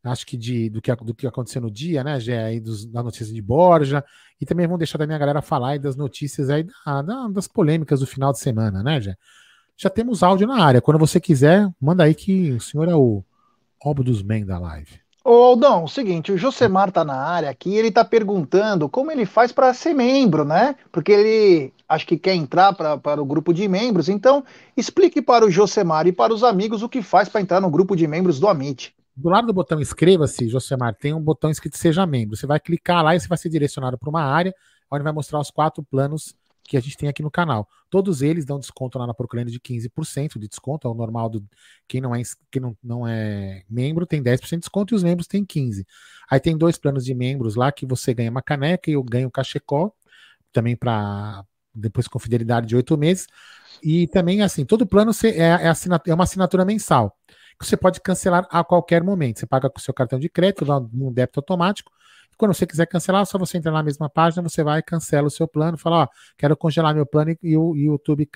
acho 0.04 0.26
que 0.26 0.37
de, 0.37 0.68
do, 0.68 0.82
que, 0.82 0.94
do 0.97 1.14
que 1.14 1.26
aconteceu 1.26 1.62
no 1.62 1.71
dia, 1.71 2.02
né, 2.02 2.18
Gé, 2.18 2.42
aí 2.42 2.61
dos, 2.61 2.85
da 2.87 3.02
notícia 3.02 3.32
de 3.32 3.40
Borja, 3.40 4.04
e 4.40 4.47
também 4.47 4.66
vamos 4.66 4.78
deixar 4.78 4.99
da 4.99 5.06
minha 5.06 5.18
galera 5.18 5.40
falar 5.40 5.71
aí 5.71 5.78
das 5.78 5.97
notícias 5.97 6.50
aí 6.50 6.64
da, 6.64 7.02
da, 7.02 7.28
das 7.28 7.47
polêmicas 7.47 8.00
do 8.00 8.06
final 8.06 8.32
de 8.32 8.38
semana, 8.38 8.82
né, 8.82 9.00
Gé? 9.00 9.16
Já 9.76 9.88
temos 9.88 10.23
áudio 10.23 10.47
na 10.47 10.62
área, 10.62 10.80
quando 10.80 10.99
você 10.99 11.21
quiser, 11.21 11.68
manda 11.80 12.04
aí 12.04 12.14
que 12.14 12.52
o 12.52 12.61
senhor 12.61 12.88
é 12.88 12.94
o 12.94 13.25
óbvio 13.82 14.04
dos 14.04 14.23
men 14.23 14.44
da 14.44 14.59
live. 14.59 15.02
Ô 15.25 15.30
Aldão, 15.30 15.85
o 15.85 15.88
seguinte, 15.88 16.32
o 16.32 16.37
Josemar 16.37 16.90
tá 16.90 17.04
na 17.04 17.14
área 17.14 17.49
aqui, 17.49 17.76
ele 17.76 17.92
tá 17.92 18.04
perguntando 18.04 18.88
como 18.88 19.12
ele 19.12 19.25
faz 19.25 19.52
para 19.52 19.73
ser 19.73 19.94
membro, 19.94 20.44
né? 20.44 20.75
Porque 20.90 21.12
ele 21.12 21.73
acho 21.88 22.04
que 22.06 22.18
quer 22.18 22.35
entrar 22.35 22.73
para 22.73 23.23
o 23.23 23.25
grupo 23.25 23.54
de 23.54 23.68
membros, 23.68 24.09
então 24.09 24.44
explique 24.76 25.23
para 25.23 25.47
o 25.47 25.50
Josemar 25.50 26.09
e 26.09 26.12
para 26.12 26.35
os 26.35 26.42
amigos 26.42 26.82
o 26.82 26.88
que 26.88 27.02
faz 27.02 27.28
para 27.28 27.40
entrar 27.40 27.61
no 27.61 27.71
grupo 27.71 27.94
de 27.94 28.09
membros 28.09 28.40
do 28.40 28.49
Amit. 28.49 28.92
Do 29.14 29.28
lado 29.28 29.47
do 29.47 29.52
botão 29.52 29.81
inscreva-se, 29.81 30.49
Josemar, 30.49 30.95
tem 30.95 31.12
um 31.12 31.21
botão 31.21 31.50
escrito 31.50 31.76
seja 31.76 32.07
membro. 32.07 32.37
Você 32.37 32.47
vai 32.47 32.59
clicar 32.59 33.04
lá 33.04 33.14
e 33.14 33.21
você 33.21 33.28
vai 33.28 33.38
ser 33.38 33.49
direcionado 33.49 33.99
para 33.99 34.09
uma 34.09 34.23
área 34.23 34.54
onde 34.90 35.04
vai 35.04 35.12
mostrar 35.12 35.40
os 35.40 35.50
quatro 35.50 35.83
planos 35.83 36.35
que 36.64 36.76
a 36.76 36.81
gente 36.81 36.97
tem 36.97 37.09
aqui 37.09 37.23
no 37.23 37.31
canal. 37.31 37.69
Todos 37.90 38.23
eles 38.23 38.45
dão 38.45 38.59
desconto 38.59 38.99
lá 38.99 39.07
na 39.07 39.14
Procurando 39.14 39.50
de 39.50 39.61
15% 39.61 40.38
de 40.38 40.49
desconto, 40.49 40.87
é 40.87 40.90
o 40.90 40.95
normal 40.95 41.28
do 41.28 41.45
quem 41.88 42.00
não 42.00 42.14
é 42.14 42.23
quem 42.50 42.62
não, 42.62 42.76
não 42.83 43.07
é 43.07 43.62
membro 43.69 44.07
tem 44.07 44.23
10% 44.23 44.50
de 44.50 44.59
desconto 44.61 44.95
e 44.95 44.97
os 44.97 45.02
membros 45.02 45.26
têm 45.26 45.45
15. 45.45 45.87
Aí 46.31 46.40
tem 46.40 46.57
dois 46.57 46.78
planos 46.78 47.04
de 47.04 47.14
membros 47.14 47.57
lá 47.57 47.71
que 47.73 47.85
você 47.85 48.14
ganha 48.14 48.31
uma 48.31 48.42
caneca 48.42 48.90
e 48.90 48.95
eu 48.95 49.02
ganho 49.02 49.31
cachecol 49.31 49.95
também 50.52 50.76
para 50.76 51.45
depois 51.75 52.07
com 52.07 52.19
fidelidade 52.19 52.66
de 52.66 52.76
oito 52.76 52.97
meses. 52.97 53.26
E 53.83 54.07
também 54.09 54.43
assim, 54.43 54.64
todo 54.64 54.87
plano 54.87 55.12
é, 55.25 55.69
é, 55.69 55.73
é 56.07 56.14
uma 56.14 56.25
assinatura 56.25 56.64
mensal 56.64 57.17
que 57.59 57.67
você 57.67 57.76
pode 57.76 58.00
cancelar 58.00 58.47
a 58.50 58.64
qualquer 58.64 59.05
momento. 59.05 59.38
Você 59.38 59.47
paga 59.47 59.71
com 59.71 59.79
o 59.79 59.81
seu 59.81 59.95
cartão 59.95 60.19
de 60.19 60.29
crédito, 60.29 60.64
dá 60.64 60.79
um 60.79 61.12
débito 61.12 61.38
automático 61.38 61.93
quando 62.43 62.55
você 62.55 62.67
quiser 62.67 62.87
cancelar, 62.87 63.25
só 63.25 63.38
você 63.38 63.59
entrar 63.59 63.71
na 63.71 63.85
mesma 63.85 64.11
página, 64.11 64.43
você 64.43 64.64
vai 64.64 64.81
e 64.81 64.83
cancela 64.83 65.29
o 65.29 65.31
seu 65.31 65.47
plano, 65.47 65.79
fala, 65.79 66.02
ó, 66.02 66.09
quero 66.37 66.57
congelar 66.57 66.93
meu 66.93 67.07
plano 67.07 67.37
e 67.41 67.57
o 67.57 67.76
YouTube 67.76 68.29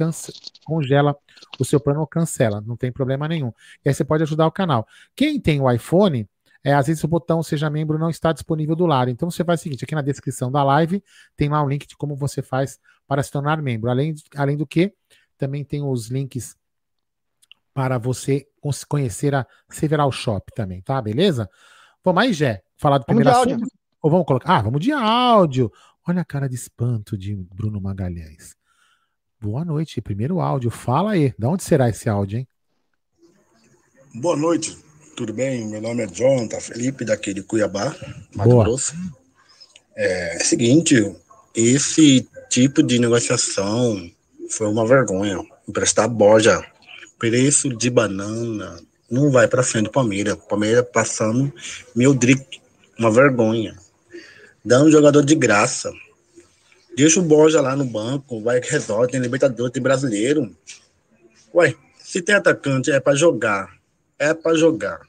congela 0.65 1.17
o 1.59 1.65
seu 1.65 1.81
plano 1.81 1.99
ou 2.01 2.07
cancela, 2.07 2.61
não 2.61 2.77
tem 2.77 2.93
problema 2.93 3.27
nenhum. 3.27 3.53
E 3.85 3.89
aí 3.89 3.95
você 3.95 4.05
pode 4.05 4.23
ajudar 4.23 4.47
o 4.47 4.53
canal. 4.53 4.87
Quem 5.17 5.41
tem 5.41 5.61
o 5.61 5.69
iPhone, 5.69 6.29
é, 6.63 6.73
às 6.73 6.87
vezes 6.87 7.03
o 7.03 7.09
botão 7.09 7.43
seja 7.43 7.69
membro 7.69 7.99
não 7.99 8.09
está 8.09 8.31
disponível 8.33 8.77
do 8.77 8.87
lado. 8.87 9.11
Então 9.11 9.29
você 9.29 9.45
faz 9.45 9.59
o 9.59 9.63
seguinte, 9.65 9.85
aqui 9.85 9.95
na 9.97 10.03
descrição 10.03 10.53
da 10.53 10.63
live 10.63 11.03
tem 11.37 11.49
lá 11.49 11.61
um 11.61 11.69
link 11.69 11.85
de 11.87 11.97
como 11.97 12.15
você 12.15 12.43
faz 12.43 12.79
para 13.09 13.23
se 13.25 13.31
tornar 13.33 13.61
membro. 13.61 13.91
Além, 13.91 14.15
além 14.37 14.57
do 14.57 14.67
que, 14.67 14.93
também 15.37 15.65
tem 15.65 15.83
os 15.83 16.09
links 16.09 16.57
para 17.73 17.99
você 17.99 18.47
conhecer 18.89 19.35
a 19.35 19.47
Several 19.69 20.11
Shop 20.11 20.51
também, 20.55 20.81
tá? 20.81 21.01
Beleza? 21.01 21.49
Vamos 22.03 22.23
aí, 22.23 22.33
Jé, 22.33 22.63
falar 22.77 22.99
do 22.99 23.05
primeiro 23.05 23.31
assunto. 23.31 23.67
Ou 24.01 24.11
vamos 24.11 24.27
colocar. 24.27 24.57
Ah, 24.57 24.63
vamos 24.63 24.81
de 24.81 24.93
áudio. 24.93 25.71
Olha 26.07 26.23
a 26.23 26.25
cara 26.25 26.49
de 26.49 26.55
espanto 26.55 27.19
de 27.19 27.35
Bruno 27.35 27.81
Magalhães. 27.81 28.55
Boa 29.41 29.65
noite. 29.65 30.01
Primeiro 30.01 30.41
áudio. 30.41 30.71
Fala 30.71 31.13
aí. 31.13 31.35
De 31.39 31.47
onde 31.47 31.65
será 31.65 31.89
esse 31.89 32.09
áudio, 32.09 32.39
hein? 32.39 32.49
Boa 34.15 34.37
noite. 34.37 34.79
Tudo 35.17 35.33
bem? 35.33 35.67
Meu 35.67 35.81
nome 35.81 36.03
é 36.03 36.07
John, 36.07 36.47
tá 36.47 36.61
Felipe, 36.61 37.05
daqui 37.05 37.35
de 37.35 37.43
Cuiabá, 37.43 37.95
Mato 38.35 38.51
Boa. 38.51 38.65
Grosso. 38.65 38.95
É, 39.95 40.37
é 40.37 40.39
seguinte, 40.41 40.95
esse 41.55 42.29
tipo 42.49 42.83
de 42.83 42.99
negociação 42.99 44.11
foi 44.51 44.67
uma 44.67 44.87
vergonha. 44.87 45.45
Emprestar 45.69 46.09
boja, 46.09 46.65
preço 47.19 47.69
de 47.69 47.91
banana, 47.91 48.81
não 49.11 49.31
vai 49.31 49.49
para 49.49 49.63
frente 49.63 49.85
do 49.85 49.91
Palmeiras. 49.91 50.37
Palmeiras 50.49 50.87
passando 50.93 51.53
meu 51.95 52.15
drick, 52.15 52.61
uma 52.99 53.11
vergonha 53.11 53.77
dando 54.67 54.91
jogador 54.91 55.25
de 55.25 55.37
graça. 55.37 55.93
Deixa 56.97 57.21
o 57.21 57.23
Borja 57.23 57.61
lá 57.61 57.77
no 57.77 57.85
banco, 57.85 58.43
vai 58.43 58.61
que 58.61 58.69
resolve, 58.69 59.13
tem 59.13 59.21
Libertadores, 59.21 59.73
tem 59.73 59.83
brasileiro. 59.83 60.51
Ué, 61.55 61.75
se 62.03 62.21
tem 62.21 62.35
atacante 62.35 62.91
é 62.91 62.99
para 62.99 63.15
jogar, 63.15 63.77
é 64.19 64.35
para 64.35 64.57
jogar. 64.57 65.01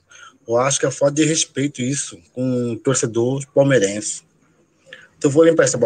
Eu 0.48 0.58
acho 0.58 0.80
que 0.80 0.86
é 0.86 0.92
falta 0.92 1.16
de 1.16 1.26
respeito 1.26 1.82
isso 1.82 2.20
com 2.34 2.74
o 2.74 2.78
torcedor 2.78 3.44
palmeirense. 3.48 4.22
Então 5.18 5.32
vou 5.32 5.48
emprestar, 5.48 5.82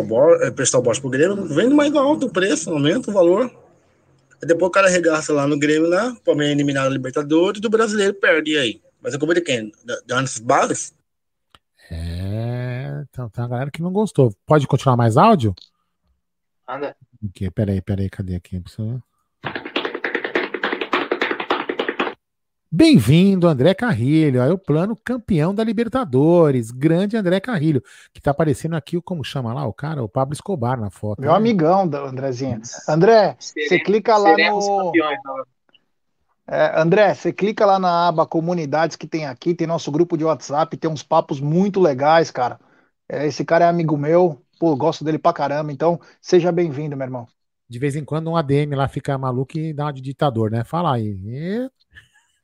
emprestar 0.48 0.80
o 0.80 0.84
Borja 0.84 1.00
pro 1.00 1.10
Grêmio, 1.10 1.46
vende 1.46 1.74
mais 1.74 1.94
alto 1.96 2.28
o 2.28 2.30
preço, 2.30 2.70
aumenta 2.70 3.10
o 3.10 3.14
valor. 3.14 3.46
Aí 4.42 4.48
depois 4.48 4.70
o 4.70 4.72
cara 4.72 4.90
regaça 4.90 5.32
lá 5.32 5.48
no 5.48 5.58
Grêmio, 5.58 5.90
né? 5.90 6.10
O 6.10 6.22
Palmeiras 6.22 6.54
eliminado 6.54 6.86
da 6.86 6.90
Libertadores 6.90 7.60
e 7.60 7.62
do 7.62 7.70
brasileiro 7.70 8.14
perde 8.14 8.58
aí. 8.58 8.82
Mas 9.02 9.14
é 9.14 9.18
culpa 9.18 9.34
de 9.34 9.42
quem? 9.42 9.72
Da, 9.86 10.00
da 10.06 10.18
Anderson 10.18 10.44
Barros? 10.44 10.94
É, 11.90 13.04
então 13.10 13.30
tem 13.30 13.44
uma 13.44 13.50
galera 13.50 13.72
que 13.72 13.82
não 13.82 13.92
gostou. 13.92 14.34
Pode 14.46 14.68
continuar 14.68 14.98
mais 14.98 15.18
áudio? 15.18 15.56
Anda. 16.68 16.96
Aqui, 17.30 17.50
peraí, 17.52 17.82
peraí, 17.82 18.10
cadê 18.10 18.36
aqui? 18.36 18.62
Bem-vindo, 22.74 23.50
André 23.50 23.74
Carrilho. 23.74 24.42
Aí 24.42 24.50
o 24.50 24.58
plano 24.58 24.96
campeão 24.96 25.54
da 25.54 25.62
Libertadores. 25.62 26.72
Grande 26.72 27.18
André 27.18 27.42
Carrilho. 27.42 27.84
Que 28.13 28.22
tá 28.22 28.32
aparecendo 28.32 28.78
aqui, 28.78 29.01
como 29.01 29.25
chama 29.25 29.54
lá 29.54 29.66
o 29.66 29.74
cara? 29.74 30.01
O 30.01 30.08
Pablo 30.08 30.34
Escobar 30.34 30.80
na 30.80 30.90
foto. 30.90 31.20
Meu 31.20 31.32
né? 31.32 31.38
amigão, 31.38 31.82
Andrezinho. 31.82 32.62
André, 32.88 33.36
você 33.38 33.78
clica 33.78 34.16
lá 34.16 34.38
no. 34.38 34.86
Campeões. 34.86 35.20
É, 36.48 36.80
André, 36.80 37.13
você 37.13 37.34
clica 37.34 37.66
lá 37.66 37.78
na 37.78 38.08
aba 38.08 38.25
comunidades 38.25 38.96
que 38.96 39.06
tem 39.06 39.25
aqui, 39.25 39.54
tem 39.54 39.68
nosso 39.68 39.92
grupo 39.92 40.18
de 40.18 40.24
WhatsApp, 40.24 40.78
tem 40.78 40.90
uns 40.90 41.04
papos 41.04 41.42
muito 41.42 41.80
legais, 41.80 42.32
cara. 42.32 42.58
É, 43.08 43.28
esse 43.28 43.44
cara 43.44 43.66
é 43.66 43.68
amigo 43.68 43.98
meu, 43.98 44.42
pô, 44.58 44.75
gosto 44.78 45.04
dele 45.04 45.20
pra 45.20 45.34
caramba, 45.34 45.74
então 45.74 46.00
seja 46.22 46.54
bem-vindo, 46.54 46.96
meu 46.96 47.06
irmão. 47.06 47.28
De 47.70 47.80
vez 47.80 47.96
em 47.98 48.04
quando 48.04 48.30
um 48.30 48.36
ADM 48.36 48.75
lá 48.75 48.88
fica 48.88 49.18
maluco 49.18 49.58
e 49.58 49.74
dá 49.74 49.86
uma 49.86 49.94
de 49.94 50.01
ditador, 50.01 50.51
né? 50.51 50.63
Fala 50.63 50.96
aí. 50.96 51.20
E... 51.25 51.70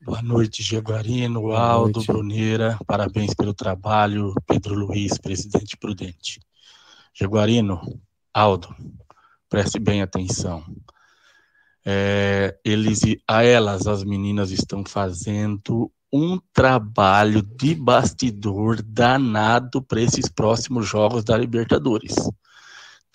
Boa 0.01 0.21
noite, 0.21 0.63
Jaguarino, 0.63 1.51
Aldo. 1.51 2.03
Bruneira, 2.03 2.77
parabéns 2.85 3.33
pelo 3.33 3.53
trabalho, 3.53 4.33
Pedro 4.45 4.73
Luiz, 4.73 5.17
presidente 5.17 5.75
prudente. 5.77 6.39
Jaguarino, 7.13 7.81
Aldo, 8.33 8.75
preste 9.49 9.79
bem 9.79 10.01
atenção 10.01 10.63
é, 11.89 12.53
eles 12.65 12.99
a 13.25 13.45
elas, 13.45 13.87
as 13.87 14.03
meninas 14.03 14.51
estão 14.51 14.83
fazendo 14.85 15.89
um 16.11 16.37
trabalho 16.51 17.41
de 17.41 17.73
bastidor 17.73 18.81
danado 18.81 19.81
para 19.81 20.01
esses 20.01 20.27
próximos 20.27 20.85
jogos 20.85 21.23
da 21.23 21.37
Libertadores. 21.37 22.13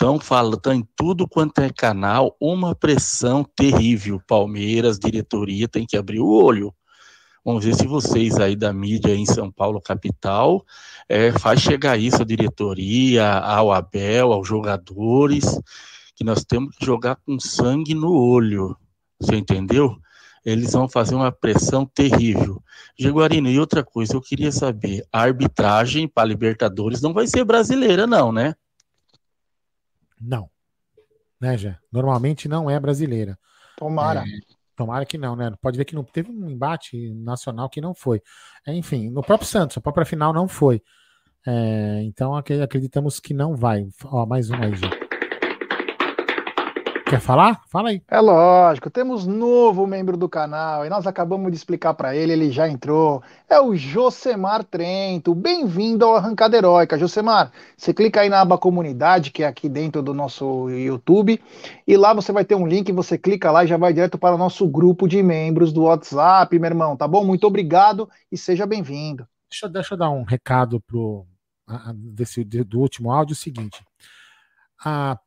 Então, 0.02 0.18
fala, 0.18 0.56
tá 0.56 0.74
em 0.74 0.84
tudo 0.96 1.28
quanto 1.28 1.60
é 1.60 1.70
canal, 1.70 2.36
uma 2.40 2.74
pressão 2.74 3.44
terrível. 3.44 4.20
Palmeiras, 4.26 4.98
diretoria, 4.98 5.68
tem 5.68 5.86
que 5.86 5.96
abrir 5.96 6.18
o 6.18 6.26
olho. 6.26 6.74
Vamos 7.44 7.64
ver 7.64 7.76
se 7.76 7.86
vocês 7.86 8.36
aí 8.40 8.56
da 8.56 8.72
mídia 8.72 9.14
em 9.14 9.24
São 9.24 9.48
Paulo, 9.48 9.80
capital, 9.80 10.66
é, 11.08 11.30
faz 11.30 11.60
chegar 11.60 11.96
isso 11.96 12.20
à 12.20 12.24
diretoria, 12.24 13.32
ao 13.32 13.70
Abel, 13.70 14.32
aos 14.32 14.48
jogadores, 14.48 15.44
que 16.16 16.24
nós 16.24 16.44
temos 16.44 16.76
que 16.76 16.84
jogar 16.84 17.14
com 17.24 17.38
sangue 17.38 17.94
no 17.94 18.12
olho. 18.12 18.76
Você 19.20 19.36
entendeu? 19.36 19.96
eles 20.44 20.72
vão 20.72 20.88
fazer 20.88 21.14
uma 21.14 21.30
pressão 21.30 21.86
terrível. 21.86 22.60
Jaguarino, 22.98 23.48
e 23.48 23.60
outra 23.60 23.84
coisa, 23.84 24.16
eu 24.16 24.20
queria 24.20 24.50
saber, 24.50 25.06
a 25.12 25.20
arbitragem 25.20 26.08
para 26.08 26.26
Libertadores 26.26 27.00
não 27.00 27.12
vai 27.12 27.28
ser 27.28 27.44
brasileira, 27.44 28.08
não, 28.08 28.32
né? 28.32 28.56
Não. 30.22 30.48
Né, 31.40 31.58
já? 31.58 31.78
Normalmente 31.90 32.48
não 32.48 32.70
é 32.70 32.78
brasileira. 32.78 33.38
Tomara. 33.76 34.20
É, 34.20 34.54
tomara 34.76 35.04
que 35.04 35.18
não, 35.18 35.34
né? 35.34 35.52
Pode 35.60 35.76
ver 35.76 35.84
que 35.84 35.94
não 35.94 36.04
teve 36.04 36.30
um 36.30 36.48
embate 36.48 37.12
nacional 37.14 37.68
que 37.68 37.80
não 37.80 37.94
foi. 37.94 38.22
É, 38.66 38.72
enfim, 38.72 39.10
no 39.10 39.22
próprio 39.22 39.48
Santos, 39.48 39.76
a 39.76 39.80
própria 39.80 40.06
final 40.06 40.32
não 40.32 40.46
foi. 40.46 40.80
É, 41.44 42.02
então 42.04 42.36
acreditamos 42.36 43.18
que 43.18 43.34
não 43.34 43.56
vai. 43.56 43.88
Ó, 44.04 44.24
mais 44.24 44.50
um 44.50 44.54
aí, 44.54 44.74
gente. 44.76 45.11
Quer 47.12 47.20
falar? 47.20 47.60
Fala 47.68 47.90
aí. 47.90 48.02
É 48.08 48.18
lógico, 48.18 48.88
temos 48.88 49.26
novo 49.26 49.86
membro 49.86 50.16
do 50.16 50.30
canal 50.30 50.86
e 50.86 50.88
nós 50.88 51.06
acabamos 51.06 51.50
de 51.50 51.58
explicar 51.58 51.92
para 51.92 52.16
ele, 52.16 52.32
ele 52.32 52.50
já 52.50 52.66
entrou. 52.66 53.22
É 53.46 53.60
o 53.60 53.76
Josemar 53.76 54.64
Trento. 54.64 55.34
Bem-vindo 55.34 56.06
ao 56.06 56.16
Arrancada 56.16 56.56
Heróica. 56.56 56.98
Josemar, 56.98 57.52
você 57.76 57.92
clica 57.92 58.22
aí 58.22 58.30
na 58.30 58.40
aba 58.40 58.56
comunidade, 58.56 59.30
que 59.30 59.42
é 59.42 59.46
aqui 59.46 59.68
dentro 59.68 60.02
do 60.02 60.14
nosso 60.14 60.70
YouTube, 60.70 61.38
e 61.86 61.98
lá 61.98 62.14
você 62.14 62.32
vai 62.32 62.46
ter 62.46 62.54
um 62.54 62.66
link, 62.66 62.90
você 62.92 63.18
clica 63.18 63.50
lá 63.50 63.62
e 63.62 63.66
já 63.66 63.76
vai 63.76 63.92
direto 63.92 64.16
para 64.16 64.34
o 64.34 64.38
nosso 64.38 64.66
grupo 64.66 65.06
de 65.06 65.22
membros 65.22 65.70
do 65.70 65.82
WhatsApp, 65.82 66.58
meu 66.58 66.70
irmão, 66.70 66.96
tá 66.96 67.06
bom? 67.06 67.22
Muito 67.26 67.46
obrigado 67.46 68.08
e 68.32 68.38
seja 68.38 68.64
bem-vindo. 68.64 69.28
Deixa, 69.50 69.68
deixa 69.68 69.92
eu 69.92 69.98
dar 69.98 70.08
um 70.08 70.22
recado 70.22 70.80
pro, 70.80 71.26
desse, 71.94 72.42
do 72.42 72.80
último 72.80 73.12
áudio, 73.12 73.34
é 73.34 73.36
o 73.36 73.36
seguinte. 73.36 73.84
A 74.82 75.18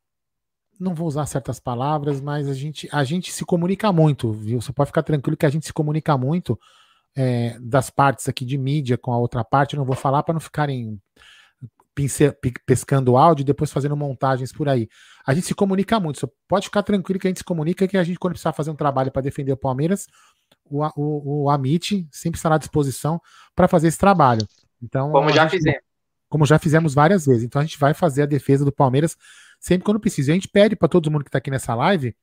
não 0.78 0.94
vou 0.94 1.08
usar 1.08 1.26
certas 1.26 1.58
palavras, 1.58 2.20
mas 2.20 2.48
a 2.48 2.54
gente, 2.54 2.88
a 2.92 3.04
gente 3.04 3.32
se 3.32 3.44
comunica 3.44 3.92
muito, 3.92 4.32
viu? 4.32 4.60
Você 4.60 4.72
pode 4.72 4.88
ficar 4.88 5.02
tranquilo 5.02 5.36
que 5.36 5.46
a 5.46 5.50
gente 5.50 5.66
se 5.66 5.72
comunica 5.72 6.16
muito 6.16 6.58
é, 7.16 7.58
das 7.60 7.90
partes 7.90 8.28
aqui 8.28 8.44
de 8.44 8.58
mídia 8.58 8.98
com 8.98 9.12
a 9.12 9.18
outra 9.18 9.42
parte. 9.44 9.74
Eu 9.74 9.78
não 9.78 9.84
vou 9.84 9.96
falar 9.96 10.22
para 10.22 10.34
não 10.34 10.40
ficarem 10.40 11.00
pescando 12.66 13.16
áudio 13.16 13.42
e 13.42 13.46
depois 13.46 13.72
fazendo 13.72 13.96
montagens 13.96 14.52
por 14.52 14.68
aí. 14.68 14.86
A 15.26 15.32
gente 15.32 15.46
se 15.46 15.54
comunica 15.54 15.98
muito. 15.98 16.20
Você 16.20 16.28
pode 16.46 16.66
ficar 16.66 16.82
tranquilo 16.82 17.18
que 17.18 17.26
a 17.26 17.30
gente 17.30 17.38
se 17.38 17.44
comunica 17.44 17.88
que 17.88 17.96
a 17.96 18.04
gente, 18.04 18.18
quando 18.18 18.32
precisar 18.32 18.52
fazer 18.52 18.70
um 18.70 18.76
trabalho 18.76 19.10
para 19.10 19.22
defender 19.22 19.52
o 19.52 19.56
Palmeiras, 19.56 20.06
o, 20.64 20.84
o, 20.94 21.44
o 21.44 21.50
Amit 21.50 22.06
sempre 22.10 22.36
estará 22.36 22.56
à 22.56 22.58
disposição 22.58 23.20
para 23.54 23.66
fazer 23.66 23.88
esse 23.88 23.98
trabalho. 23.98 24.46
Então, 24.82 25.10
como 25.10 25.30
já 25.30 25.42
gente, 25.42 25.52
fizemos. 25.52 25.80
Como 26.28 26.44
já 26.44 26.58
fizemos 26.58 26.92
várias 26.92 27.24
vezes. 27.24 27.44
Então 27.44 27.62
a 27.62 27.64
gente 27.64 27.78
vai 27.78 27.94
fazer 27.94 28.22
a 28.22 28.26
defesa 28.26 28.64
do 28.64 28.72
Palmeiras 28.72 29.16
sempre 29.58 29.84
quando 29.84 30.00
precisa. 30.00 30.30
E 30.30 30.32
a 30.32 30.34
gente 30.34 30.48
pede 30.48 30.76
para 30.76 30.88
todo 30.88 31.10
mundo 31.10 31.24
que 31.24 31.28
está 31.28 31.38
aqui 31.38 31.50
nessa 31.50 31.74
live, 31.74 32.14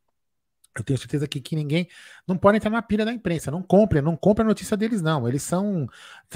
eu 0.76 0.84
tenho 0.84 0.98
certeza 0.98 1.28
que, 1.28 1.40
que 1.40 1.56
ninguém 1.56 1.88
não 2.28 2.36
pode 2.36 2.58
entrar 2.58 2.72
na 2.72 2.82
pilha 2.82 3.06
da 3.06 3.14
imprensa. 3.14 3.52
Não 3.52 3.62
compre, 3.62 4.02
não 4.02 4.16
compre 4.16 4.44
a 4.44 4.48
notícia 4.48 4.76
deles, 4.76 5.02
não. 5.04 5.28
Eles 5.28 5.44
são, 5.44 5.88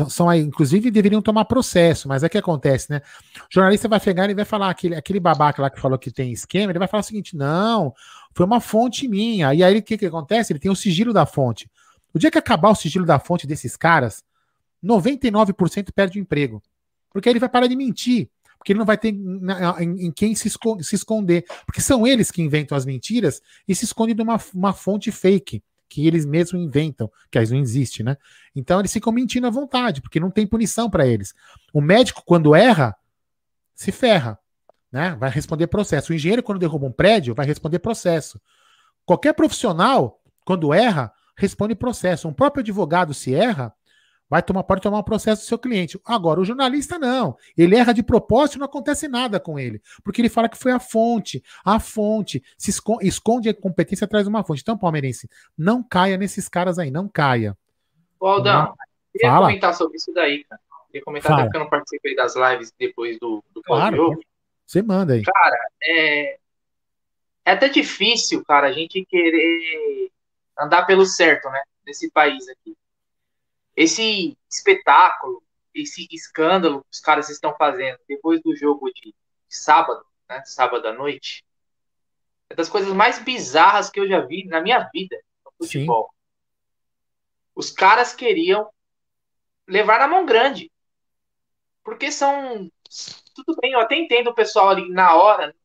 são 0.10 0.30
aí, 0.30 0.42
inclusive 0.42 0.92
deveriam 0.92 1.22
tomar 1.22 1.46
processo, 1.46 2.08
mas 2.08 2.24
é 2.24 2.30
que 2.30 2.38
acontece, 2.38 2.92
né? 2.92 3.02
O 3.38 3.48
jornalista 3.50 3.88
vai 3.88 4.00
pegar 4.00 4.30
e 4.30 4.36
vai 4.36 4.46
falar 4.46 4.70
aquele, 4.70 4.96
aquele 4.96 5.20
babaca 5.20 5.62
lá 5.62 5.70
que 5.72 5.80
falou 5.80 5.98
que 5.98 6.12
tem 6.12 6.32
esquema, 6.32 6.72
ele 6.72 6.80
vai 6.80 6.88
falar 6.88 7.02
o 7.02 7.04
seguinte: 7.04 7.36
não, 7.36 7.94
foi 8.36 8.46
uma 8.46 8.62
fonte 8.62 9.08
minha. 9.08 9.54
E 9.56 9.64
aí 9.64 9.80
o 9.80 9.84
que, 9.84 9.98
que 9.98 10.06
acontece? 10.06 10.54
Ele 10.54 10.60
tem 10.60 10.70
o 10.70 10.76
sigilo 10.76 11.12
da 11.12 11.26
fonte. 11.26 11.70
O 12.14 12.20
dia 12.20 12.30
que 12.30 12.38
acabar 12.38 12.70
o 12.70 12.76
sigilo 12.76 13.06
da 13.06 13.18
fonte 13.20 13.48
desses 13.48 13.76
caras, 13.76 14.24
99% 14.84 15.92
perde 15.94 16.20
o 16.20 16.22
emprego. 16.22 16.62
Porque 17.12 17.28
ele 17.28 17.40
vai 17.40 17.50
parar 17.50 17.66
de 17.66 17.76
mentir 17.76 18.30
porque 18.68 18.74
ele 18.74 18.80
não 18.80 18.86
vai 18.86 18.98
ter 18.98 19.14
em, 19.14 20.08
em 20.08 20.12
quem 20.12 20.36
se, 20.36 20.50
esconder. 20.50 21.46
Porque 21.66 21.80
são 21.80 22.06
eles 22.06 22.30
que 22.30 22.42
inventam 22.42 22.78
as 22.78 22.86
mentiras 22.86 23.42
e 23.66 23.74
se 23.74 23.86
escondem 23.86 24.14
de 24.14 24.22
uma, 24.22 24.38
uma 24.54 24.74
fonte 24.74 25.10
fake 25.10 25.64
que 25.88 26.06
eles 26.06 26.26
mesmos 26.26 26.62
inventam, 26.62 27.10
que 27.32 27.40
aí 27.40 27.48
não 27.50 27.60
existe, 27.60 28.04
né? 28.04 28.18
Então 28.54 28.78
eles 28.80 28.92
ficam 28.92 29.14
mentindo 29.14 29.48
à 29.48 29.50
vontade, 29.50 30.02
porque 30.02 30.20
não 30.20 30.30
tem 30.30 30.46
punição 30.46 30.90
para 30.90 31.08
eles. 31.08 31.34
O 31.74 31.80
médico, 31.80 32.22
quando 32.26 32.54
erra, 32.54 32.94
se 33.74 33.90
ferra, 33.90 34.38
né? 34.92 35.16
Vai 35.18 35.30
responder 35.30 35.68
processo. 35.68 36.12
O 36.12 36.16
engenheiro, 36.16 36.44
quando 36.44 36.60
derruba 36.60 36.88
um 36.88 36.92
prédio, 36.92 37.34
vai 37.34 37.46
responder 37.46 37.80
processo. 37.80 38.38
Qualquer 39.06 39.32
profissional, 39.32 40.22
quando 40.44 40.74
erra, 40.74 41.14
responde 41.38 41.74
processo. 41.74 42.28
Um 42.28 42.34
próprio 42.34 42.60
advogado, 42.60 43.14
se 43.14 43.34
erra, 43.34 43.74
vai 44.30 44.44
tomar, 44.44 44.64
pode 44.64 44.82
tomar 44.82 45.00
um 45.00 45.04
processo 45.04 45.44
do 45.44 45.48
seu 45.48 45.58
cliente. 45.58 46.00
Agora, 46.06 46.40
o 46.40 46.46
jornalista 46.46 47.00
não. 47.00 47.38
Ele 47.58 47.76
erra 47.76 47.94
de 47.94 48.04
propósito 48.04 48.56
e 48.56 48.60
não 48.60 48.66
acontece 48.66 49.08
nada 49.08 49.40
com 49.40 49.58
ele. 49.58 49.82
Porque 50.04 50.22
ele 50.22 50.30
fala 50.30 50.50
que 50.50 50.58
foi 50.58 50.72
a 50.72 50.80
fonte. 50.80 51.44
A 51.64 51.80
fonte. 51.80 52.44
Se 52.58 52.70
esconde, 52.70 53.08
esconde 53.08 53.50
a 53.50 53.54
competência 53.54 54.06
atrás 54.06 54.26
de 54.26 54.30
uma 54.30 54.44
fonte. 54.44 54.62
Então, 54.62 54.78
palmeirense, 54.78 55.30
não 55.58 55.82
caia 55.82 56.18
nesses 56.18 56.50
caras 56.50 56.78
aí, 56.78 56.92
não 56.92 57.08
caia. 57.08 57.58
Ô, 58.20 58.28
Aldão, 58.28 58.76
queria 59.14 59.30
fala. 59.30 59.48
comentar 59.48 59.74
sobre 59.74 59.98
isso 59.98 60.12
daí, 60.14 60.44
cara. 60.44 60.62
Queria 60.88 61.04
comentar 61.04 61.32
fala. 61.32 61.42
até 61.42 61.48
porque 61.48 61.58
eu 61.58 61.64
não 61.64 61.70
participei 61.70 62.16
das 62.16 62.36
lives 62.36 62.74
depois 62.78 63.18
do, 63.20 63.44
do 63.54 63.62
claro, 63.62 64.20
Você 64.66 64.82
manda 64.82 65.14
aí. 65.14 65.24
Cara, 65.24 65.70
é, 65.84 66.38
é 67.46 67.52
até 67.52 67.70
difícil, 67.70 68.44
cara, 68.46 68.68
a 68.68 68.72
gente 68.72 69.06
querer 69.06 70.12
andar 70.60 70.86
pelo 70.86 71.06
certo, 71.06 71.50
né? 71.50 71.62
Nesse 71.86 72.12
país 72.12 72.48
aqui 72.50 72.76
esse 73.78 74.36
espetáculo, 74.50 75.44
esse 75.72 76.08
escândalo 76.12 76.82
que 76.82 76.90
os 76.92 77.00
caras 77.00 77.30
estão 77.30 77.56
fazendo 77.56 78.00
depois 78.08 78.42
do 78.42 78.56
jogo 78.56 78.90
de 78.92 79.14
sábado, 79.48 80.04
né, 80.28 80.44
sábado 80.46 80.88
à 80.88 80.94
noite, 80.94 81.46
é 82.50 82.56
das 82.56 82.68
coisas 82.68 82.92
mais 82.92 83.20
bizarras 83.20 83.92
que 83.92 84.00
eu 84.00 84.08
já 84.08 84.22
vi 84.22 84.46
na 84.46 84.60
minha 84.60 84.90
vida 84.92 85.16
no 85.46 85.52
futebol. 85.60 86.10
Sim. 86.10 86.18
Os 87.56 87.70
caras 87.70 88.16
queriam 88.16 88.68
levar 89.68 90.00
na 90.00 90.08
mão 90.08 90.26
grande. 90.26 90.72
Porque 91.84 92.12
são. 92.12 92.70
Tudo 93.36 93.56
bem, 93.62 93.74
eu 93.74 93.80
até 93.80 93.96
entendo 93.96 94.32
o 94.32 94.36
pessoal 94.36 94.70
ali 94.70 94.90
na 94.90 95.16
hora, 95.16 95.56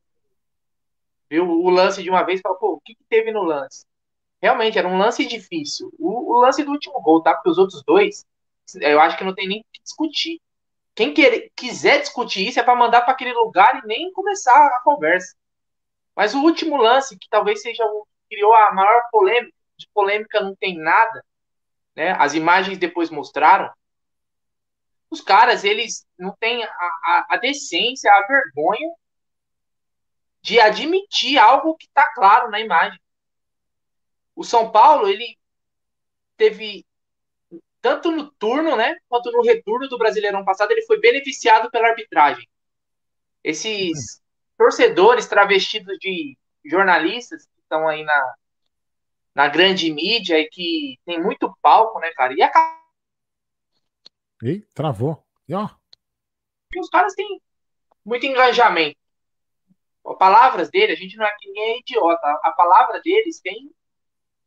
viu 1.29 1.49
o 1.49 1.69
lance 1.69 2.03
de 2.03 2.09
uma 2.09 2.23
vez 2.23 2.39
e 2.39 2.43
fala, 2.43 2.57
pô, 2.59 2.73
o 2.73 2.81
que, 2.81 2.93
que 2.93 3.03
teve 3.05 3.31
no 3.31 3.41
lance? 3.41 3.85
Realmente 4.43 4.77
era 4.77 4.87
um 4.87 4.97
lance 4.97 5.25
difícil. 5.25 5.89
O, 5.97 6.33
o, 6.33 6.41
lance 6.41 6.61
do 6.65 6.71
último 6.71 7.01
gol, 7.01 7.23
tá? 7.23 7.33
Porque 7.33 7.49
os 7.49 7.57
outros 7.57 7.81
dois, 7.83 8.25
eu 8.81 8.99
acho 8.99 9.17
que 9.17 9.23
não 9.23 9.33
tem 9.33 9.47
nem 9.47 9.65
que 9.71 9.81
discutir. 9.81 10.41
Quem 10.93 11.13
quer, 11.13 11.49
quiser 11.55 12.01
discutir 12.01 12.45
isso 12.45 12.59
é 12.59 12.63
para 12.63 12.75
mandar 12.75 13.01
para 13.01 13.13
aquele 13.13 13.31
lugar 13.31 13.81
e 13.81 13.87
nem 13.87 14.11
começar 14.11 14.67
a 14.67 14.81
conversa. 14.83 15.33
Mas 16.13 16.35
o 16.35 16.41
último 16.41 16.75
lance, 16.75 17.17
que 17.17 17.29
talvez 17.29 17.61
seja 17.61 17.85
o 17.85 18.03
que 18.03 18.35
criou 18.35 18.53
a 18.53 18.73
maior 18.73 19.03
polêmica, 19.09 19.55
de 19.77 19.87
polêmica 19.93 20.41
não 20.41 20.53
tem 20.55 20.77
nada, 20.77 21.23
né? 21.95 22.11
As 22.19 22.33
imagens 22.33 22.77
depois 22.77 23.09
mostraram. 23.09 23.71
Os 25.09 25.21
caras, 25.21 25.63
eles 25.63 26.05
não 26.19 26.35
têm 26.37 26.65
a, 26.65 26.67
a, 26.67 27.25
a 27.29 27.37
decência, 27.37 28.11
a 28.11 28.27
vergonha 28.27 28.91
de 30.41 30.59
admitir 30.59 31.37
algo 31.37 31.77
que 31.77 31.85
está 31.85 32.13
claro 32.13 32.51
na 32.51 32.59
imagem. 32.59 32.99
O 34.35 34.43
São 34.43 34.71
Paulo, 34.71 35.07
ele 35.07 35.37
teve 36.37 36.85
tanto 37.81 38.11
no 38.11 38.31
turno, 38.31 38.77
né, 38.77 38.97
quanto 39.09 39.31
no 39.31 39.41
retorno 39.41 39.87
do 39.89 39.97
Brasileirão 39.97 40.45
passado, 40.45 40.71
ele 40.71 40.85
foi 40.85 40.99
beneficiado 40.99 41.69
pela 41.69 41.89
arbitragem. 41.89 42.47
Esses 43.43 44.21
torcedores 44.57 45.27
travestidos 45.27 45.97
de 45.99 46.37
jornalistas 46.65 47.45
que 47.45 47.59
estão 47.59 47.87
aí 47.87 48.03
na, 48.03 48.35
na 49.35 49.47
grande 49.49 49.91
mídia 49.91 50.39
e 50.39 50.47
que 50.49 50.97
tem 51.05 51.21
muito 51.21 51.53
palco, 51.61 51.99
né, 51.99 52.11
cara? 52.11 52.33
E 52.33 52.41
a 52.41 52.49
Ei, 54.41 54.61
travou. 54.73 55.21
E 55.47 55.53
ó. 55.53 55.69
E 56.73 56.79
os 56.79 56.89
caras 56.89 57.13
têm 57.13 57.41
muito 58.05 58.25
engajamento. 58.25 58.97
As 60.05 60.17
palavras 60.17 60.69
dele, 60.69 60.93
a 60.93 60.95
gente 60.95 61.15
não 61.15 61.25
é 61.25 61.35
que 61.37 61.51
nem 61.51 61.63
é 61.63 61.79
idiota. 61.79 62.27
A 62.43 62.51
palavra 62.51 63.01
deles 63.01 63.39
tem 63.39 63.73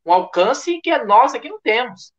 um 0.06 0.12
alcance 0.12 0.80
que 0.80 0.96
nós 0.98 1.34
aqui 1.34 1.48
não 1.48 1.60
temos, 1.60 2.12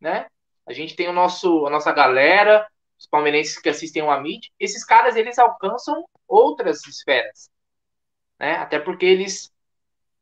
né? 0.00 0.26
A 0.66 0.72
gente 0.72 0.96
tem 0.96 1.06
o 1.06 1.12
nosso, 1.12 1.66
a 1.66 1.70
nossa 1.70 1.92
galera, 1.92 2.66
os 2.98 3.06
palmeirenses 3.06 3.58
que 3.58 3.68
assistem 3.68 4.02
o 4.02 4.10
Amit, 4.10 4.50
esses 4.58 4.82
caras 4.82 5.14
eles 5.14 5.38
alcançam 5.38 6.08
outras 6.26 6.86
esferas, 6.86 7.50
né? 8.40 8.54
Até 8.54 8.78
porque 8.78 9.04
eles 9.04 9.52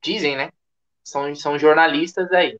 dizem, 0.02 0.36
né? 0.36 0.50
São, 1.04 1.32
são 1.36 1.56
jornalistas 1.56 2.30
aí. 2.32 2.58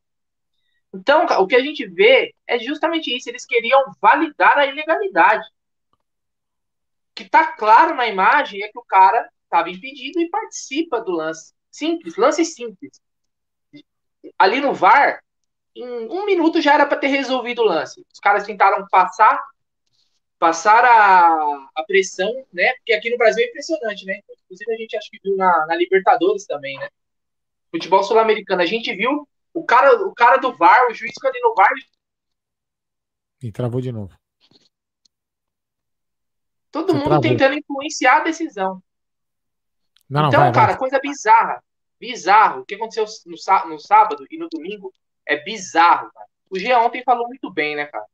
Então, 0.95 1.27
o 1.41 1.47
que 1.47 1.57
a 1.57 1.61
gente 1.61 1.85
vê 1.89 2.35
é 2.47 2.59
justamente 2.59 3.15
isso. 3.17 3.29
Eles 3.29 3.47
queriam 3.47 3.83
validar 4.01 4.59
a 4.59 4.67
ilegalidade. 4.67 5.45
O 7.11 7.15
que 7.15 7.23
está 7.23 7.53
claro 7.53 7.95
na 7.95 8.07
imagem 8.07 8.63
é 8.63 8.69
que 8.69 8.79
o 8.79 8.85
cara 8.85 9.29
estava 9.45 9.71
impedido 9.71 10.21
e 10.21 10.29
participa 10.29 11.01
do 11.01 11.13
lance. 11.13 11.55
Simples, 11.71 12.17
lance 12.17 12.45
simples 12.45 13.01
ali 14.39 14.61
no 14.61 14.75
VAR, 14.75 15.23
em 15.75 16.09
um 16.09 16.25
minuto 16.27 16.61
já 16.61 16.75
era 16.75 16.87
para 16.87 16.99
ter 16.99 17.09
resolvido 17.09 17.63
o 17.63 17.65
lance. 17.65 18.05
Os 18.13 18.21
caras 18.21 18.45
tentaram 18.45 18.87
passar 18.89 19.43
passar 20.39 20.85
a, 20.85 21.69
a 21.77 21.85
pressão, 21.85 22.29
né? 22.53 22.73
Porque 22.75 22.93
aqui 22.93 23.09
no 23.11 23.17
Brasil 23.17 23.45
é 23.45 23.49
impressionante, 23.49 24.05
né? 24.05 24.19
Inclusive 24.45 24.75
a 24.75 24.77
gente 24.77 24.97
acho 24.97 25.09
que 25.09 25.21
viu 25.23 25.37
na, 25.37 25.67
na 25.67 25.77
Libertadores 25.77 26.47
também, 26.47 26.77
né? 26.79 26.89
Futebol 27.71 28.03
sul-americano, 28.03 28.61
a 28.61 28.67
gente 28.67 28.93
viu 28.95 29.27
O 29.55 29.65
cara, 29.65 30.05
o 30.05 30.13
cara 30.13 30.39
do 30.39 30.53
VAR, 30.53 30.91
o 30.91 30.95
juiz 30.95 31.13
ali 31.25 31.41
no 31.41 31.55
VAR. 31.55 31.73
E 33.43 33.53
travou 33.53 33.81
de 33.81 33.93
novo. 33.93 34.17
Todo 36.73 36.89
Você 36.89 36.95
mundo 36.95 37.05
travou. 37.05 37.21
tentando 37.21 37.55
influenciar 37.55 38.17
a 38.17 38.25
decisão. 38.25 38.83
Não, 40.09 40.29
então, 40.29 40.41
vai, 40.41 40.53
cara, 40.53 40.69
vai. 40.69 40.79
coisa 40.79 40.99
bizarra. 40.99 41.63
Bizarro. 42.03 42.63
O 42.63 42.65
que 42.65 42.75
aconteceu 42.75 43.05
no, 43.25 43.37
no 43.71 43.79
sábado 43.79 44.27
e 44.29 44.37
no 44.37 44.49
domingo 44.51 44.93
é 45.25 45.41
bizarro, 45.45 46.11
cara. 46.13 46.27
O 46.51 46.59
Gia 46.59 46.81
ontem 46.81 47.01
falou 47.05 47.29
muito 47.29 47.49
bem, 47.49 47.77
né, 47.77 47.87
cara? 47.87 48.05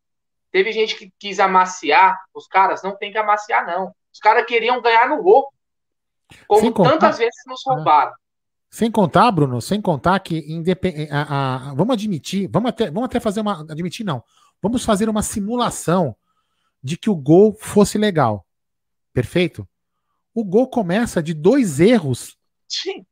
Teve 0.52 0.72
gente 0.72 0.94
que 0.94 1.10
quis 1.18 1.40
amaciar 1.40 2.20
os 2.34 2.46
caras, 2.46 2.82
não 2.82 2.94
tem 2.94 3.10
que 3.10 3.16
amaciar, 3.16 3.66
não. 3.66 3.90
Os 4.12 4.18
caras 4.20 4.44
queriam 4.44 4.82
ganhar 4.82 5.08
no 5.08 5.22
roubo. 5.22 5.50
Como 6.46 6.70
tantas 6.74 7.16
vezes 7.16 7.42
nos 7.46 7.66
é. 7.66 7.70
roubaram. 7.72 8.12
Sem 8.70 8.90
contar, 8.90 9.30
Bruno, 9.32 9.62
sem 9.62 9.80
contar 9.80 10.20
que 10.20 10.36
independ... 10.52 11.08
a, 11.10 11.70
a, 11.70 11.74
vamos 11.74 11.94
admitir, 11.94 12.46
vamos 12.52 12.68
até, 12.68 12.90
vamos 12.90 13.04
até 13.04 13.18
fazer 13.18 13.40
uma. 13.40 13.62
Admitir, 13.62 14.04
não. 14.04 14.22
Vamos 14.60 14.84
fazer 14.84 15.08
uma 15.08 15.22
simulação 15.22 16.14
de 16.82 16.98
que 16.98 17.08
o 17.08 17.16
gol 17.16 17.56
fosse 17.58 17.96
legal. 17.96 18.44
Perfeito? 19.14 19.66
O 20.34 20.44
gol 20.44 20.68
começa 20.68 21.22
de 21.22 21.32
dois 21.32 21.80
erros 21.80 22.36
Sim. 22.68 23.06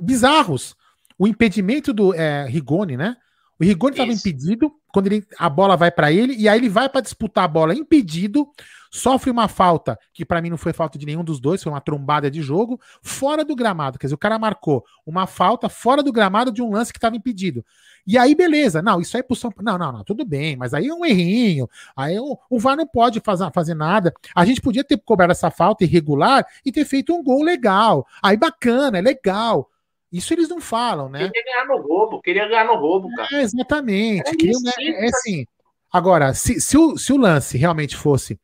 Bizarros. 0.00 0.76
O 1.18 1.26
impedimento 1.28 1.92
do 1.92 2.14
é, 2.14 2.46
Rigoni, 2.46 2.96
né? 2.96 3.16
O 3.58 3.64
Rigoni 3.64 3.92
estava 3.92 4.12
impedido 4.12 4.72
quando 4.92 5.06
ele, 5.06 5.26
a 5.38 5.48
bola 5.48 5.76
vai 5.76 5.90
para 5.90 6.12
ele 6.12 6.34
e 6.34 6.48
aí 6.48 6.58
ele 6.58 6.68
vai 6.68 6.88
para 6.88 7.00
disputar 7.00 7.44
a 7.44 7.48
bola 7.48 7.74
impedido, 7.74 8.48
sofre 8.90 9.30
uma 9.30 9.48
falta 9.48 9.98
que 10.12 10.24
para 10.24 10.40
mim 10.40 10.50
não 10.50 10.56
foi 10.56 10.72
falta 10.72 10.98
de 10.98 11.06
nenhum 11.06 11.24
dos 11.24 11.40
dois, 11.40 11.62
foi 11.62 11.72
uma 11.72 11.80
trombada 11.80 12.30
de 12.30 12.42
jogo 12.42 12.80
fora 13.02 13.44
do 13.44 13.56
gramado. 13.56 13.98
Quer 13.98 14.06
dizer, 14.06 14.14
o 14.14 14.18
cara 14.18 14.38
marcou 14.38 14.84
uma 15.04 15.26
falta 15.26 15.68
fora 15.68 16.02
do 16.02 16.12
gramado 16.12 16.52
de 16.52 16.62
um 16.62 16.72
lance 16.72 16.92
que 16.92 16.98
estava 16.98 17.16
impedido. 17.16 17.64
E 18.06 18.18
aí, 18.18 18.34
beleza, 18.34 18.82
não, 18.82 19.00
isso 19.00 19.16
aí 19.16 19.20
é 19.20 19.22
pro 19.22 19.34
São 19.34 19.52
Não, 19.60 19.78
não, 19.78 19.90
não, 19.90 20.04
tudo 20.04 20.24
bem, 20.24 20.56
mas 20.56 20.74
aí 20.74 20.88
é 20.88 20.94
um 20.94 21.04
errinho. 21.04 21.68
Aí 21.96 22.18
o, 22.18 22.38
o 22.50 22.58
VAR 22.58 22.76
não 22.76 22.86
pode 22.86 23.20
fazer, 23.20 23.50
fazer 23.52 23.74
nada. 23.74 24.12
A 24.34 24.44
gente 24.44 24.60
podia 24.60 24.84
ter 24.84 24.96
cobrado 24.98 25.32
essa 25.32 25.50
falta 25.50 25.84
irregular 25.84 26.44
e 26.64 26.70
ter 26.70 26.84
feito 26.84 27.14
um 27.14 27.22
gol 27.22 27.42
legal. 27.42 28.06
Aí 28.22 28.36
bacana, 28.36 28.98
é 28.98 29.00
legal. 29.00 29.70
Isso 30.14 30.32
eles 30.32 30.48
não 30.48 30.60
falam, 30.60 31.08
né? 31.08 31.28
Queria 31.28 31.44
ganhar 31.44 31.66
no 31.66 31.82
roubo, 31.82 32.20
queria 32.22 32.46
ganhar 32.46 32.64
no 32.66 32.76
roubo, 32.76 33.08
cara. 33.16 33.28
É, 33.32 33.42
exatamente. 33.42 34.28
É, 34.28 34.36
queria, 34.36 34.54
né, 34.62 34.72
é 34.78 35.06
assim. 35.08 35.44
Agora, 35.92 36.32
se, 36.34 36.60
se, 36.60 36.78
o, 36.78 36.96
se 36.96 37.12
o 37.12 37.16
lance 37.16 37.58
realmente 37.58 37.96
fosse 37.96 38.38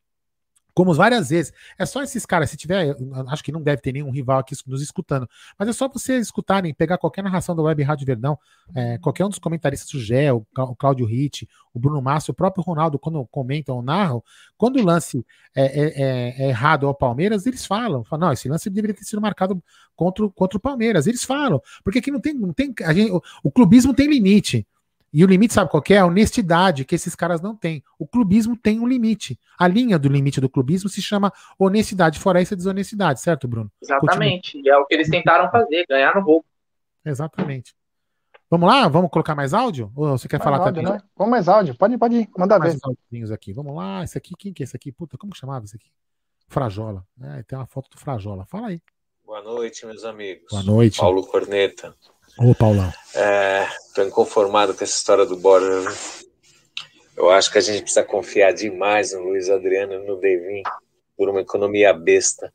como 0.80 0.94
várias 0.94 1.28
vezes. 1.28 1.52
É 1.78 1.84
só 1.84 2.02
esses 2.02 2.24
caras, 2.24 2.48
se 2.48 2.56
tiver, 2.56 2.96
acho 3.28 3.44
que 3.44 3.52
não 3.52 3.60
deve 3.60 3.82
ter 3.82 3.92
nenhum 3.92 4.10
rival 4.10 4.38
aqui 4.38 4.54
nos 4.66 4.80
escutando, 4.80 5.28
mas 5.58 5.68
é 5.68 5.74
só 5.74 5.86
vocês 5.86 6.22
escutarem, 6.24 6.72
pegar 6.72 6.96
qualquer 6.96 7.22
narração 7.22 7.54
da 7.54 7.62
Web 7.62 7.82
Rádio 7.82 8.06
Verdão, 8.06 8.38
é, 8.74 8.96
qualquer 8.96 9.26
um 9.26 9.28
dos 9.28 9.38
comentaristas, 9.38 9.92
o 9.92 10.00
Gé, 10.00 10.32
o, 10.32 10.40
Cláudio 10.78 11.04
Ritt, 11.04 11.46
o 11.74 11.78
Bruno 11.78 12.00
Márcio, 12.00 12.32
o 12.32 12.34
próprio 12.34 12.64
Ronaldo, 12.64 12.98
quando 12.98 13.22
comentam 13.26 13.76
ou 13.76 13.82
narram, 13.82 14.24
quando 14.56 14.76
o 14.76 14.82
lance 14.82 15.22
é, 15.54 15.64
é, 15.64 16.02
é, 16.02 16.44
é 16.44 16.48
errado 16.48 16.86
ao 16.86 16.94
Palmeiras, 16.94 17.44
eles 17.44 17.66
falam, 17.66 18.02
falam, 18.02 18.28
não, 18.28 18.32
esse 18.32 18.48
lance 18.48 18.70
deveria 18.70 18.96
ter 18.96 19.04
sido 19.04 19.20
marcado 19.20 19.62
contra, 19.94 20.26
contra 20.30 20.56
o 20.56 20.60
Palmeiras. 20.60 21.06
Eles 21.06 21.24
falam, 21.24 21.60
porque 21.84 21.98
aqui 21.98 22.10
não 22.10 22.20
tem, 22.20 22.32
não 22.32 22.54
tem 22.54 22.72
a 22.84 22.94
gente, 22.94 23.12
o, 23.12 23.20
o 23.44 23.52
clubismo 23.52 23.92
tem 23.92 24.08
limite. 24.08 24.66
E 25.12 25.24
o 25.24 25.26
limite, 25.26 25.54
sabe 25.54 25.70
qual 25.70 25.82
é? 25.90 25.98
A 25.98 26.06
honestidade 26.06 26.84
que 26.84 26.94
esses 26.94 27.14
caras 27.14 27.40
não 27.40 27.56
têm. 27.56 27.82
O 27.98 28.06
clubismo 28.06 28.56
tem 28.56 28.78
um 28.78 28.86
limite. 28.86 29.38
A 29.58 29.66
linha 29.66 29.98
do 29.98 30.08
limite 30.08 30.40
do 30.40 30.48
clubismo 30.48 30.88
se 30.88 31.02
chama 31.02 31.32
honestidade, 31.58 32.18
fora 32.18 32.40
essa 32.40 32.54
desonestidade, 32.54 33.20
certo, 33.20 33.48
Bruno? 33.48 33.70
Exatamente. 33.82 34.52
Continua. 34.52 34.64
E 34.64 34.68
é 34.68 34.78
o 34.78 34.86
que 34.86 34.94
eles 34.94 35.08
tentaram 35.08 35.50
fazer, 35.50 35.84
ganhar 35.88 36.14
no 36.14 36.22
roubo. 36.22 36.44
Exatamente. 37.04 37.74
Vamos 38.48 38.68
lá? 38.68 38.88
Vamos 38.88 39.10
colocar 39.10 39.34
mais 39.34 39.54
áudio? 39.54 39.92
Ou 39.94 40.18
você 40.18 40.28
quer 40.28 40.38
mais 40.38 40.44
falar 40.44 40.58
áudio, 40.58 40.82
também? 40.82 40.98
Né? 40.98 41.02
Vamos 41.16 41.30
mais 41.30 41.48
áudio. 41.48 41.76
Pode, 41.76 41.96
pode 41.98 42.16
ir. 42.16 42.28
Manda 42.36 42.58
mais 42.58 42.74
ver. 43.10 43.32
aqui. 43.32 43.52
Vamos 43.52 43.74
lá. 43.76 44.02
Esse 44.02 44.18
aqui, 44.18 44.34
quem 44.36 44.52
que 44.52 44.62
é 44.62 44.64
esse 44.64 44.76
aqui? 44.76 44.90
Puta, 44.90 45.16
como 45.16 45.34
chamava 45.36 45.64
esse 45.64 45.76
aqui? 45.76 45.88
Frajola. 46.48 47.06
É, 47.22 47.44
tem 47.44 47.56
uma 47.56 47.66
foto 47.66 47.90
do 47.90 47.98
Frajola. 47.98 48.44
Fala 48.46 48.68
aí. 48.68 48.82
Boa 49.24 49.40
noite, 49.42 49.86
meus 49.86 50.04
amigos. 50.04 50.50
Boa 50.50 50.64
noite. 50.64 50.98
Paulo 50.98 51.24
Corneta. 51.24 51.94
Ô, 52.38 52.54
Paulão. 52.54 52.92
É, 53.14 53.66
inconformado 53.98 54.74
com 54.74 54.84
essa 54.84 54.96
história 54.96 55.26
do 55.26 55.36
Borja. 55.36 55.90
Eu 57.16 57.30
acho 57.30 57.52
que 57.52 57.58
a 57.58 57.60
gente 57.60 57.82
precisa 57.82 58.02
confiar 58.02 58.52
demais 58.52 59.12
no 59.12 59.20
Luiz 59.20 59.50
Adriano 59.50 59.94
e 59.94 60.06
no 60.06 60.16
Devin 60.16 60.62
por 61.16 61.28
uma 61.28 61.40
economia 61.40 61.92
besta. 61.92 62.52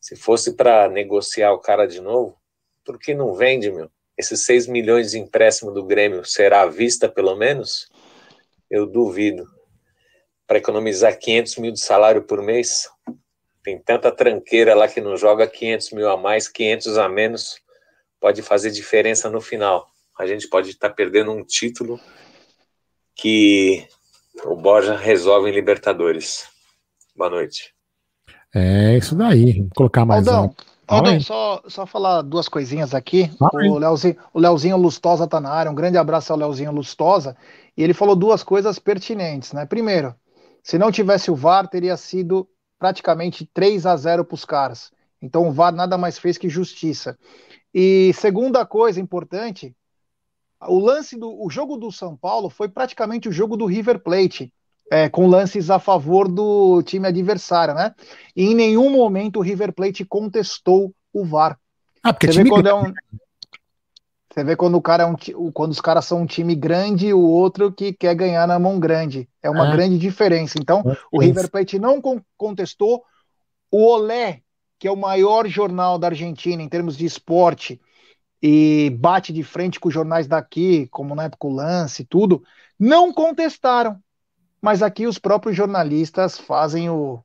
Se 0.00 0.16
fosse 0.16 0.54
para 0.54 0.88
negociar 0.88 1.52
o 1.52 1.58
cara 1.58 1.86
de 1.86 2.00
novo, 2.00 2.36
por 2.84 2.98
que 2.98 3.14
não 3.14 3.34
vende, 3.34 3.70
meu? 3.70 3.90
Esses 4.18 4.44
6 4.44 4.66
milhões 4.66 5.12
de 5.12 5.18
empréstimo 5.18 5.70
do 5.70 5.84
Grêmio 5.84 6.24
será 6.24 6.62
à 6.62 6.66
vista, 6.66 7.08
pelo 7.08 7.34
menos? 7.34 7.88
Eu 8.70 8.86
duvido. 8.86 9.46
Para 10.46 10.58
economizar 10.58 11.18
500 11.18 11.56
mil 11.56 11.72
de 11.72 11.80
salário 11.80 12.22
por 12.22 12.42
mês? 12.42 12.90
Tem 13.62 13.78
tanta 13.78 14.10
tranqueira 14.10 14.74
lá 14.74 14.88
que 14.88 15.00
não 15.00 15.16
joga 15.16 15.46
500 15.46 15.92
mil 15.92 16.10
a 16.10 16.16
mais, 16.16 16.48
500 16.48 16.98
a 16.98 17.08
menos 17.08 17.61
pode 18.22 18.40
fazer 18.40 18.70
diferença 18.70 19.28
no 19.28 19.40
final. 19.40 19.88
A 20.16 20.24
gente 20.24 20.48
pode 20.48 20.70
estar 20.70 20.88
tá 20.88 20.94
perdendo 20.94 21.32
um 21.32 21.44
título 21.44 21.98
que 23.16 23.84
o 24.44 24.54
Borja 24.54 24.96
resolve 24.96 25.50
em 25.50 25.52
Libertadores. 25.52 26.46
Boa 27.16 27.28
noite. 27.28 27.74
É 28.54 28.96
isso 28.96 29.16
daí. 29.16 29.58
Vou 29.58 29.68
colocar 29.74 30.04
mais 30.04 30.28
Aldão, 30.28 30.46
um. 30.46 30.54
Aldão, 30.86 31.20
só, 31.20 31.62
só 31.66 31.84
falar 31.84 32.22
duas 32.22 32.48
coisinhas 32.48 32.94
aqui. 32.94 33.28
o 33.40 33.78
Leozinho, 33.78 34.16
o 34.32 34.38
Leozinho 34.38 34.76
Lustosa 34.76 35.26
tá 35.26 35.40
na 35.40 35.50
área. 35.50 35.72
Um 35.72 35.74
grande 35.74 35.98
abraço 35.98 36.32
ao 36.32 36.38
Leozinho 36.38 36.70
Lustosa. 36.70 37.36
E 37.76 37.82
ele 37.82 37.92
falou 37.92 38.14
duas 38.14 38.44
coisas 38.44 38.78
pertinentes, 38.78 39.52
né? 39.52 39.66
Primeiro, 39.66 40.14
se 40.62 40.78
não 40.78 40.92
tivesse 40.92 41.28
o 41.30 41.34
VAR, 41.34 41.66
teria 41.66 41.96
sido 41.96 42.48
praticamente 42.78 43.48
3 43.52 43.84
a 43.84 43.96
0 43.96 44.24
para 44.24 44.34
os 44.34 44.44
caras. 44.44 44.92
Então 45.20 45.48
o 45.48 45.52
VAR 45.52 45.72
nada 45.72 45.98
mais 45.98 46.18
fez 46.18 46.38
que 46.38 46.48
justiça. 46.48 47.18
E 47.74 48.12
segunda 48.14 48.66
coisa 48.66 49.00
importante, 49.00 49.74
o 50.60 50.78
lance 50.78 51.16
do 51.18 51.42
o 51.42 51.48
jogo 51.50 51.76
do 51.76 51.90
São 51.90 52.16
Paulo 52.16 52.50
foi 52.50 52.68
praticamente 52.68 53.28
o 53.28 53.32
jogo 53.32 53.56
do 53.56 53.66
River 53.66 54.00
Plate, 54.00 54.52
é, 54.90 55.08
com 55.08 55.26
lances 55.26 55.70
a 55.70 55.78
favor 55.78 56.28
do 56.28 56.82
time 56.82 57.08
adversário, 57.08 57.74
né? 57.74 57.94
E 58.36 58.44
em 58.44 58.54
nenhum 58.54 58.90
momento 58.90 59.38
o 59.38 59.42
River 59.42 59.72
Plate 59.72 60.04
contestou 60.04 60.94
o 61.12 61.24
VAR. 61.24 61.58
Ah, 62.02 62.12
porque 62.12 62.26
Você 62.26 62.42
vê 62.42 62.48
quando 62.48 62.66
é 62.66 62.74
um 62.74 62.92
você 64.32 64.42
vê 64.42 64.56
quando 64.56 64.76
o 64.76 64.82
cara 64.82 65.02
é 65.02 65.06
um, 65.06 65.52
quando 65.52 65.72
os 65.72 65.80
caras 65.80 66.06
são 66.06 66.22
um 66.22 66.26
time 66.26 66.54
grande 66.54 67.08
e 67.08 67.14
o 67.14 67.20
outro 67.20 67.70
que 67.70 67.92
quer 67.92 68.14
ganhar 68.14 68.46
na 68.46 68.58
mão 68.58 68.80
grande. 68.80 69.28
É 69.42 69.50
uma 69.50 69.68
é. 69.68 69.72
grande 69.72 69.98
diferença. 69.98 70.58
Então, 70.58 70.82
o 71.12 71.20
River 71.20 71.50
Plate 71.50 71.78
não 71.78 72.00
contestou. 72.38 73.04
O 73.70 73.84
Olé, 73.84 74.41
que 74.82 74.88
é 74.88 74.90
o 74.90 74.96
maior 74.96 75.46
jornal 75.46 75.96
da 75.96 76.08
Argentina 76.08 76.60
em 76.60 76.68
termos 76.68 76.96
de 76.96 77.04
esporte 77.04 77.80
e 78.42 78.90
bate 78.98 79.32
de 79.32 79.44
frente 79.44 79.78
com 79.78 79.86
os 79.86 79.94
jornais 79.94 80.26
daqui, 80.26 80.88
como 80.88 81.14
na 81.14 81.22
época 81.22 81.46
o 81.46 81.54
Lance 81.54 82.02
e 82.02 82.04
tudo, 82.04 82.42
não 82.76 83.12
contestaram. 83.12 84.00
Mas 84.60 84.82
aqui 84.82 85.06
os 85.06 85.20
próprios 85.20 85.56
jornalistas 85.56 86.36
fazem 86.36 86.90
o, 86.90 87.22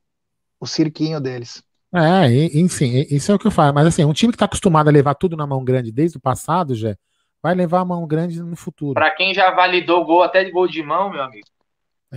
o 0.60 0.68
cirquinho 0.68 1.20
deles. 1.20 1.60
É, 1.92 2.28
enfim, 2.56 3.04
isso 3.10 3.32
é 3.32 3.34
o 3.34 3.38
que 3.40 3.48
eu 3.48 3.50
falo. 3.50 3.74
Mas 3.74 3.88
assim, 3.88 4.04
um 4.04 4.12
time 4.12 4.30
que 4.30 4.36
está 4.36 4.44
acostumado 4.44 4.86
a 4.86 4.92
levar 4.92 5.16
tudo 5.16 5.36
na 5.36 5.44
mão 5.44 5.64
grande 5.64 5.90
desde 5.90 6.16
o 6.16 6.20
passado, 6.20 6.76
já 6.76 6.94
vai 7.42 7.56
levar 7.56 7.80
a 7.80 7.84
mão 7.84 8.06
grande 8.06 8.40
no 8.40 8.54
futuro. 8.54 8.94
Para 8.94 9.10
quem 9.10 9.34
já 9.34 9.50
validou 9.50 10.04
gol 10.04 10.22
até 10.22 10.44
de 10.44 10.52
gol 10.52 10.68
de 10.68 10.80
mão, 10.80 11.10
meu 11.10 11.24
amigo. 11.24 11.48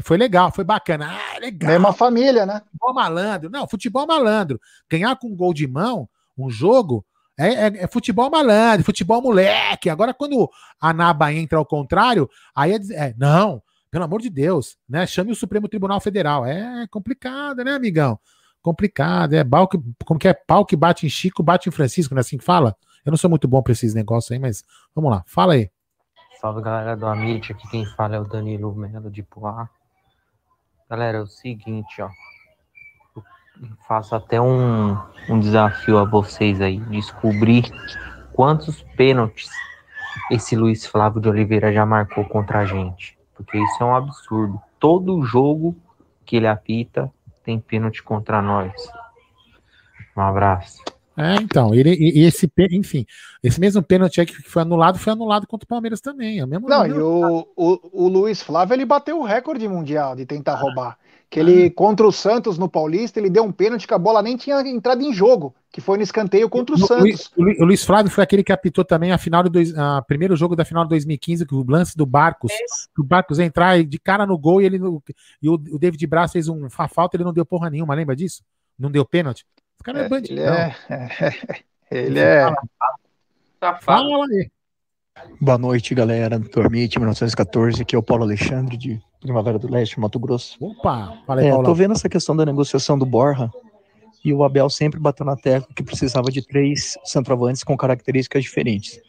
Foi 0.03 0.17
legal, 0.17 0.51
foi 0.51 0.63
bacana. 0.63 1.09
Ah, 1.11 1.39
legal. 1.39 1.69
Mesma 1.69 1.91
família, 1.91 2.45
né? 2.45 2.61
Futebol 2.71 2.93
malandro. 2.93 3.49
Não, 3.49 3.67
futebol 3.67 4.07
malandro. 4.07 4.59
Ganhar 4.89 5.15
com 5.17 5.27
um 5.27 5.35
gol 5.35 5.53
de 5.53 5.67
mão, 5.67 6.07
um 6.37 6.49
jogo, 6.49 7.05
é, 7.37 7.47
é, 7.47 7.83
é, 7.83 7.87
futebol 7.87 8.29
malandro, 8.29 8.85
futebol 8.85 9.21
moleque. 9.21 9.89
Agora, 9.89 10.13
quando 10.13 10.49
a 10.79 10.93
Naba 10.93 11.33
entra 11.33 11.57
ao 11.57 11.65
contrário, 11.65 12.29
aí 12.55 12.71
é, 12.71 12.77
é, 12.93 13.15
não, 13.17 13.61
pelo 13.89 14.05
amor 14.05 14.21
de 14.21 14.29
Deus, 14.29 14.77
né? 14.87 15.05
Chame 15.05 15.31
o 15.31 15.35
Supremo 15.35 15.67
Tribunal 15.67 15.99
Federal. 15.99 16.45
É 16.45 16.87
complicado, 16.89 17.63
né, 17.63 17.73
amigão? 17.73 18.17
Complicado. 18.61 19.33
É 19.33 19.43
pau 19.43 19.67
que, 19.67 19.77
como 20.05 20.19
que 20.19 20.27
é 20.27 20.33
pau 20.33 20.65
que 20.65 20.75
bate 20.75 21.05
em 21.05 21.09
Chico, 21.09 21.43
bate 21.43 21.67
em 21.67 21.71
Francisco, 21.71 22.13
não 22.13 22.19
é 22.19 22.21
assim 22.21 22.37
que 22.37 22.45
fala? 22.45 22.75
Eu 23.03 23.09
não 23.09 23.17
sou 23.17 23.29
muito 23.29 23.47
bom 23.47 23.61
para 23.61 23.73
esses 23.73 23.93
negócios 23.93 24.31
aí, 24.31 24.39
mas 24.39 24.63
vamos 24.95 25.11
lá, 25.11 25.23
fala 25.25 25.53
aí. 25.53 25.69
Salve 26.39 26.61
galera 26.61 26.95
do 26.95 27.05
Amit, 27.05 27.51
aqui 27.51 27.67
quem 27.69 27.85
fala 27.85 28.15
é 28.15 28.19
o 28.19 28.23
Danilo 28.23 28.73
Melo 28.75 29.11
de 29.11 29.23
Poá. 29.23 29.69
Galera, 30.91 31.19
é 31.19 31.21
o 31.21 31.25
seguinte, 31.25 32.01
ó. 32.01 32.09
Eu 33.15 33.23
faço 33.87 34.13
até 34.13 34.41
um, 34.41 34.97
um 35.29 35.39
desafio 35.39 35.97
a 35.97 36.03
vocês 36.03 36.59
aí, 36.59 36.81
descobrir 36.81 37.63
quantos 38.33 38.83
pênaltis 38.97 39.49
esse 40.29 40.53
Luiz 40.53 40.85
Flávio 40.85 41.21
de 41.21 41.29
Oliveira 41.29 41.71
já 41.71 41.85
marcou 41.85 42.25
contra 42.25 42.59
a 42.59 42.65
gente. 42.65 43.17
Porque 43.33 43.57
isso 43.57 43.81
é 43.81 43.85
um 43.85 43.95
absurdo. 43.95 44.61
Todo 44.77 45.23
jogo 45.23 45.77
que 46.25 46.35
ele 46.35 46.47
apita 46.47 47.09
tem 47.41 47.57
pênalti 47.57 48.03
contra 48.03 48.41
nós. 48.41 48.73
Um 50.17 50.21
abraço. 50.21 50.83
É, 51.17 51.35
então, 51.35 51.73
ele, 51.73 51.93
e, 51.93 52.23
esse, 52.23 52.49
enfim, 52.71 53.05
esse 53.43 53.59
mesmo 53.59 53.83
pênalti 53.83 54.25
que 54.25 54.41
foi 54.43 54.61
anulado, 54.61 54.97
foi 54.97 55.11
anulado 55.11 55.45
contra 55.45 55.65
o 55.65 55.67
Palmeiras 55.67 55.99
também. 55.99 56.39
É 56.39 56.45
mesmo, 56.45 56.69
Não, 56.69 56.87
e 56.87 56.93
o, 56.93 57.47
o, 57.55 58.05
o, 58.05 58.07
Luiz 58.07 58.41
Flávio, 58.41 58.73
ele 58.73 58.85
bateu 58.85 59.19
o 59.19 59.23
recorde 59.23 59.67
mundial 59.67 60.15
de 60.15 60.25
tentar 60.25 60.53
ah, 60.53 60.61
roubar. 60.61 60.97
Que 61.29 61.39
ele, 61.39 61.65
ah. 61.65 61.71
contra 61.75 62.07
o 62.07 62.11
Santos 62.11 62.57
no 62.57 62.69
Paulista, 62.69 63.19
ele 63.19 63.29
deu 63.29 63.43
um 63.43 63.51
pênalti 63.51 63.85
que 63.85 63.93
a 63.93 63.97
bola 63.97 64.21
nem 64.21 64.37
tinha 64.37 64.61
entrado 64.61 65.01
em 65.01 65.13
jogo, 65.13 65.53
que 65.69 65.81
foi 65.81 65.97
no 65.97 66.03
escanteio 66.03 66.49
contra 66.49 66.75
o, 66.75 66.79
o 66.79 66.87
Santos. 66.87 67.29
O, 67.35 67.43
o, 67.43 67.65
Luiz 67.65 67.83
Flávio 67.83 68.09
foi 68.09 68.23
aquele 68.23 68.43
que 68.43 68.53
apitou 68.53 68.85
também 68.85 69.11
a 69.11 69.17
final 69.17 69.43
do 69.43 69.49
dois, 69.49 69.77
a 69.77 70.01
primeiro 70.01 70.35
jogo 70.37 70.55
da 70.55 70.63
final 70.63 70.83
de 70.85 70.89
2015, 70.91 71.45
que 71.45 71.55
o 71.55 71.65
lance 71.67 71.95
do 71.95 72.05
Barcos, 72.05 72.51
é. 72.53 72.55
o 72.97 73.03
Barcos 73.03 73.37
entrar 73.37 73.83
de 73.83 73.99
cara 73.99 74.25
no 74.25 74.37
gol 74.37 74.61
e 74.61 74.65
ele 74.65 74.79
e 75.41 75.49
o, 75.49 75.55
o 75.55 75.77
David 75.77 76.07
Braz 76.07 76.31
fez 76.31 76.47
um, 76.47 76.67
uma 76.67 76.87
falta, 76.87 77.17
ele 77.17 77.25
não 77.25 77.33
deu 77.33 77.45
porra 77.45 77.69
nenhuma, 77.69 77.93
lembra 77.93 78.15
disso? 78.15 78.43
Não 78.79 78.89
deu 78.89 79.05
pênalti? 79.05 79.45
O 79.81 79.83
cara 79.83 80.03
é, 80.03 80.05
é 80.05 80.09
bandido. 80.09 80.39
Ele 80.39 80.47
é. 80.47 80.75
Ele 81.89 82.19
é. 82.19 82.45
Fala 83.81 84.25
aí. 84.27 84.47
Boa 85.41 85.57
noite, 85.57 85.95
galera 85.95 86.37
do 86.37 86.47
Tormite 86.47 86.99
1914. 86.99 87.81
Aqui 87.81 87.95
é 87.95 87.97
o 87.97 88.03
Paulo 88.03 88.23
Alexandre, 88.23 88.77
de 88.77 89.01
Primavera 89.19 89.57
do 89.57 89.67
Leste, 89.67 89.99
Mato 89.99 90.19
Grosso. 90.19 90.55
Opa! 90.63 91.17
Fala 91.25 91.41
aí, 91.41 91.47
é, 91.47 91.63
tô 91.63 91.73
vendo 91.73 91.93
essa 91.93 92.07
questão 92.07 92.35
da 92.35 92.45
negociação 92.45 92.97
do 92.97 93.07
Borja. 93.07 93.49
E 94.23 94.31
o 94.31 94.43
Abel 94.43 94.69
sempre 94.69 94.99
bateu 94.99 95.25
na 95.25 95.35
tecla 95.35 95.67
que 95.75 95.81
precisava 95.81 96.29
de 96.29 96.45
três 96.45 96.95
centroavantes 97.03 97.63
com 97.63 97.75
características 97.75 98.43
diferentes. 98.43 99.01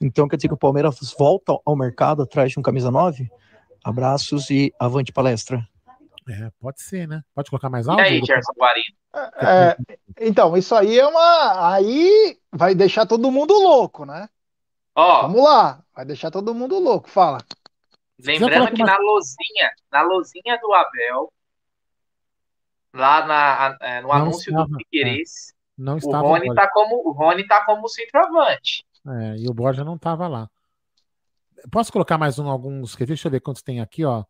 Então, 0.00 0.28
quer 0.28 0.36
dizer 0.36 0.46
que 0.46 0.54
o 0.54 0.56
Palmeiras 0.56 0.96
volta 1.18 1.58
ao 1.66 1.76
mercado 1.76 2.22
atrás 2.22 2.52
de 2.52 2.58
um 2.60 2.62
camisa 2.62 2.88
9? 2.88 3.28
Abraços 3.84 4.48
e 4.48 4.72
avante 4.78 5.12
palestra. 5.12 5.66
É, 6.28 6.52
pode 6.60 6.80
ser, 6.82 7.08
né? 7.08 7.20
Pode 7.34 7.50
colocar 7.50 7.68
mais 7.68 7.88
alto? 7.88 8.00
E 8.00 8.04
aí, 8.04 8.24
Gerson 8.24 8.52
Guarino? 8.56 8.99
É, 9.12 9.76
então, 10.20 10.56
isso 10.56 10.74
aí 10.74 10.98
é 10.98 11.06
uma. 11.06 11.74
Aí 11.74 12.38
vai 12.52 12.74
deixar 12.74 13.06
todo 13.06 13.30
mundo 13.30 13.54
louco, 13.54 14.04
né? 14.04 14.28
Ó, 14.94 15.22
Vamos 15.22 15.42
lá, 15.42 15.82
vai 15.94 16.04
deixar 16.04 16.30
todo 16.30 16.54
mundo 16.54 16.78
louco. 16.78 17.08
Fala. 17.08 17.38
Lembrando 18.22 18.72
que 18.72 18.82
na 18.82 18.98
lozinha, 18.98 19.72
na 19.90 20.02
lozinha 20.02 20.58
do 20.60 20.72
Abel, 20.72 21.32
lá 22.94 23.26
na, 23.26 23.78
é, 23.80 24.00
no 24.00 24.08
não 24.08 24.14
anúncio 24.14 24.50
estava, 24.50 24.68
do 24.68 24.76
Figueirense, 24.76 25.52
é, 25.52 25.54
não 25.82 25.96
estava, 25.96 26.24
o 26.24 26.28
Rony 26.28 26.54
tá 26.54 26.70
como 26.70 27.08
o 27.08 27.12
Rony 27.12 27.46
tá 27.46 27.64
como 27.64 27.88
centroavante. 27.88 28.84
É, 29.06 29.36
e 29.38 29.48
o 29.48 29.54
Borja 29.54 29.82
não 29.82 29.96
tava 29.96 30.28
lá. 30.28 30.48
Posso 31.72 31.92
colocar 31.92 32.18
mais 32.18 32.38
um, 32.38 32.48
alguns. 32.48 32.94
Deixa 32.94 33.28
eu 33.28 33.32
ver 33.32 33.40
quantos 33.40 33.62
tem 33.62 33.80
aqui, 33.80 34.04
ó 34.04 34.24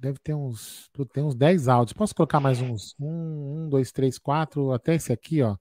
deve 0.00 0.18
ter 0.18 0.34
uns. 0.34 0.90
Tem 1.12 1.22
uns 1.22 1.34
10 1.34 1.68
áudios. 1.68 1.92
Posso 1.92 2.14
colocar 2.14 2.40
mais 2.40 2.60
uns? 2.60 2.94
Um, 2.98 3.64
um, 3.64 3.68
dois, 3.68 3.92
três, 3.92 4.18
quatro, 4.18 4.72
até 4.72 4.94
esse 4.94 5.12
aqui, 5.12 5.42
ó. 5.42 5.56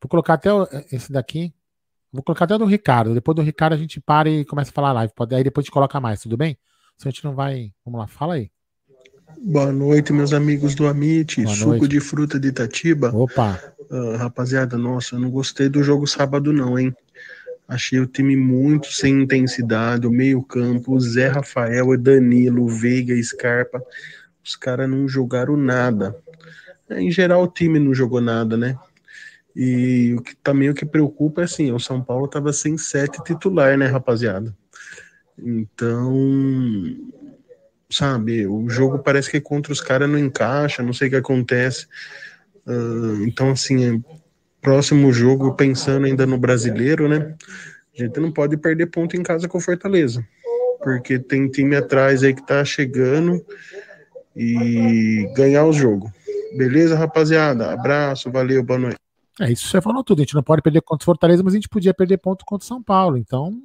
Vou 0.00 0.08
colocar 0.08 0.34
até 0.34 0.50
esse 0.90 1.12
daqui. 1.12 1.54
Vou 2.12 2.22
colocar 2.22 2.46
até 2.46 2.54
o 2.54 2.58
do 2.58 2.64
Ricardo. 2.64 3.14
Depois 3.14 3.36
do 3.36 3.42
Ricardo 3.42 3.74
a 3.74 3.76
gente 3.76 4.00
para 4.00 4.28
e 4.28 4.44
começa 4.44 4.70
a 4.70 4.74
falar 4.74 4.92
live. 4.92 5.12
Pode, 5.14 5.34
aí 5.34 5.44
depois 5.44 5.64
a 5.64 5.66
gente 5.66 5.72
coloca 5.72 6.00
mais, 6.00 6.20
tudo 6.20 6.36
bem? 6.36 6.58
Se 6.96 7.06
a 7.06 7.10
gente 7.10 7.24
não 7.24 7.34
vai. 7.34 7.72
Vamos 7.84 8.00
lá, 8.00 8.06
fala 8.06 8.34
aí. 8.34 8.50
Boa 9.42 9.70
noite, 9.70 10.12
meus 10.12 10.32
amigos 10.32 10.74
do 10.74 10.86
Amit. 10.86 11.42
Boa 11.42 11.54
Suco 11.54 11.70
noite. 11.70 11.88
de 11.88 12.00
fruta 12.00 12.40
de 12.40 12.48
Itatiba. 12.48 13.14
Opa! 13.14 13.60
Uh, 13.90 14.16
rapaziada, 14.16 14.76
nossa, 14.76 15.14
eu 15.14 15.20
não 15.20 15.30
gostei 15.30 15.68
do 15.68 15.82
jogo 15.82 16.06
sábado, 16.06 16.52
não, 16.52 16.78
hein? 16.78 16.94
Achei 17.70 18.00
o 18.00 18.06
time 18.06 18.34
muito 18.34 18.92
sem 18.92 19.22
intensidade, 19.22 20.04
o 20.04 20.10
meio-campo, 20.10 20.98
Zé 20.98 21.28
Rafael, 21.28 21.96
Danilo, 21.96 22.68
Veiga, 22.68 23.14
Scarpa. 23.22 23.80
Os 24.44 24.56
caras 24.56 24.90
não 24.90 25.06
jogaram 25.06 25.56
nada. 25.56 26.16
Em 26.90 27.12
geral, 27.12 27.44
o 27.44 27.48
time 27.48 27.78
não 27.78 27.94
jogou 27.94 28.20
nada, 28.20 28.56
né? 28.56 28.76
E 29.54 30.12
o 30.18 30.20
que 30.20 30.34
também 30.34 30.68
o 30.68 30.74
que 30.74 30.84
preocupa 30.84 31.42
é 31.42 31.44
assim, 31.44 31.70
o 31.70 31.78
São 31.78 32.02
Paulo 32.02 32.24
estava 32.24 32.52
sem 32.52 32.76
sete 32.76 33.22
titular, 33.22 33.78
né, 33.78 33.86
rapaziada? 33.86 34.52
Então, 35.38 36.12
sabe, 37.88 38.48
o 38.48 38.68
jogo 38.68 38.98
parece 38.98 39.30
que 39.30 39.40
contra 39.40 39.72
os 39.72 39.80
caras 39.80 40.10
não 40.10 40.18
encaixa, 40.18 40.82
não 40.82 40.92
sei 40.92 41.06
o 41.06 41.10
que 41.12 41.16
acontece. 41.16 41.86
Uh, 42.66 43.22
então, 43.24 43.50
assim, 43.50 43.84
é 43.84 44.20
próximo 44.60 45.12
jogo, 45.12 45.54
pensando 45.54 46.06
ainda 46.06 46.26
no 46.26 46.38
brasileiro, 46.38 47.08
né? 47.08 47.34
A 47.98 48.02
gente 48.02 48.20
não 48.20 48.32
pode 48.32 48.56
perder 48.56 48.86
ponto 48.86 49.16
em 49.16 49.22
casa 49.22 49.48
com 49.48 49.60
Fortaleza, 49.60 50.26
porque 50.82 51.18
tem 51.18 51.48
time 51.48 51.76
atrás 51.76 52.22
aí 52.22 52.34
que 52.34 52.46
tá 52.46 52.64
chegando 52.64 53.44
e 54.36 55.30
ganhar 55.34 55.64
o 55.64 55.72
jogo. 55.72 56.12
Beleza, 56.56 56.96
rapaziada? 56.96 57.72
Abraço, 57.72 58.30
valeu, 58.30 58.62
boa 58.62 58.78
noite. 58.78 58.96
É, 59.40 59.50
isso 59.50 59.68
você 59.68 59.80
falou 59.80 60.04
tudo. 60.04 60.20
A 60.20 60.22
gente 60.22 60.34
não 60.34 60.42
pode 60.42 60.62
perder 60.62 60.82
contra 60.82 61.02
o 61.02 61.06
Fortaleza, 61.06 61.42
mas 61.42 61.54
a 61.54 61.56
gente 61.56 61.68
podia 61.68 61.94
perder 61.94 62.18
ponto 62.18 62.44
contra 62.44 62.64
o 62.64 62.68
São 62.68 62.82
Paulo. 62.82 63.16
Então, 63.16 63.58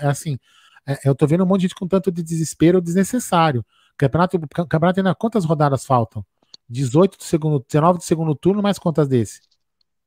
é 0.00 0.06
assim, 0.06 0.38
é, 0.86 0.98
eu 1.04 1.14
tô 1.14 1.26
vendo 1.26 1.44
um 1.44 1.46
monte 1.46 1.60
de 1.60 1.66
gente 1.68 1.74
com 1.74 1.86
tanto 1.86 2.10
de 2.10 2.22
desespero 2.22 2.80
desnecessário. 2.80 3.64
Campeonato, 3.96 4.40
campeonato 4.66 5.00
ainda 5.00 5.14
quantas 5.14 5.44
rodadas 5.44 5.84
faltam? 5.84 6.24
18 6.68 7.18
do 7.18 7.24
segundo, 7.24 7.64
19 7.66 7.98
do 7.98 8.04
segundo 8.04 8.34
turno, 8.34 8.62
mais 8.62 8.78
quantas 8.78 9.08
desse? 9.08 9.40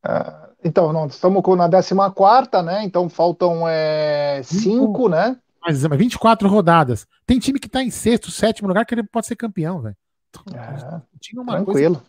Uh, 0.06 0.54
então, 0.64 0.94
não, 0.94 1.08
estamos 1.08 1.44
na 1.58 1.70
14, 1.70 2.66
né? 2.66 2.84
Então 2.84 3.10
faltam 3.10 3.68
é, 3.68 4.42
cinco, 4.44 5.10
né? 5.10 5.38
Mas 5.62 5.84
24 5.84 6.48
rodadas. 6.48 7.08
Tem 7.26 7.40
time 7.40 7.60
que 7.60 7.68
está 7.68 7.82
em 7.82 7.90
sexto, 7.90 8.32
sétimo 8.32 8.68
lugar 8.68 8.86
que 8.86 8.94
ele 8.94 9.04
pode 9.04 9.28
ser 9.28 9.36
campeão, 9.36 9.82
velho. 9.82 9.96
É, 10.54 11.02
tranquilo. 11.46 11.96
Coisa, 11.96 12.04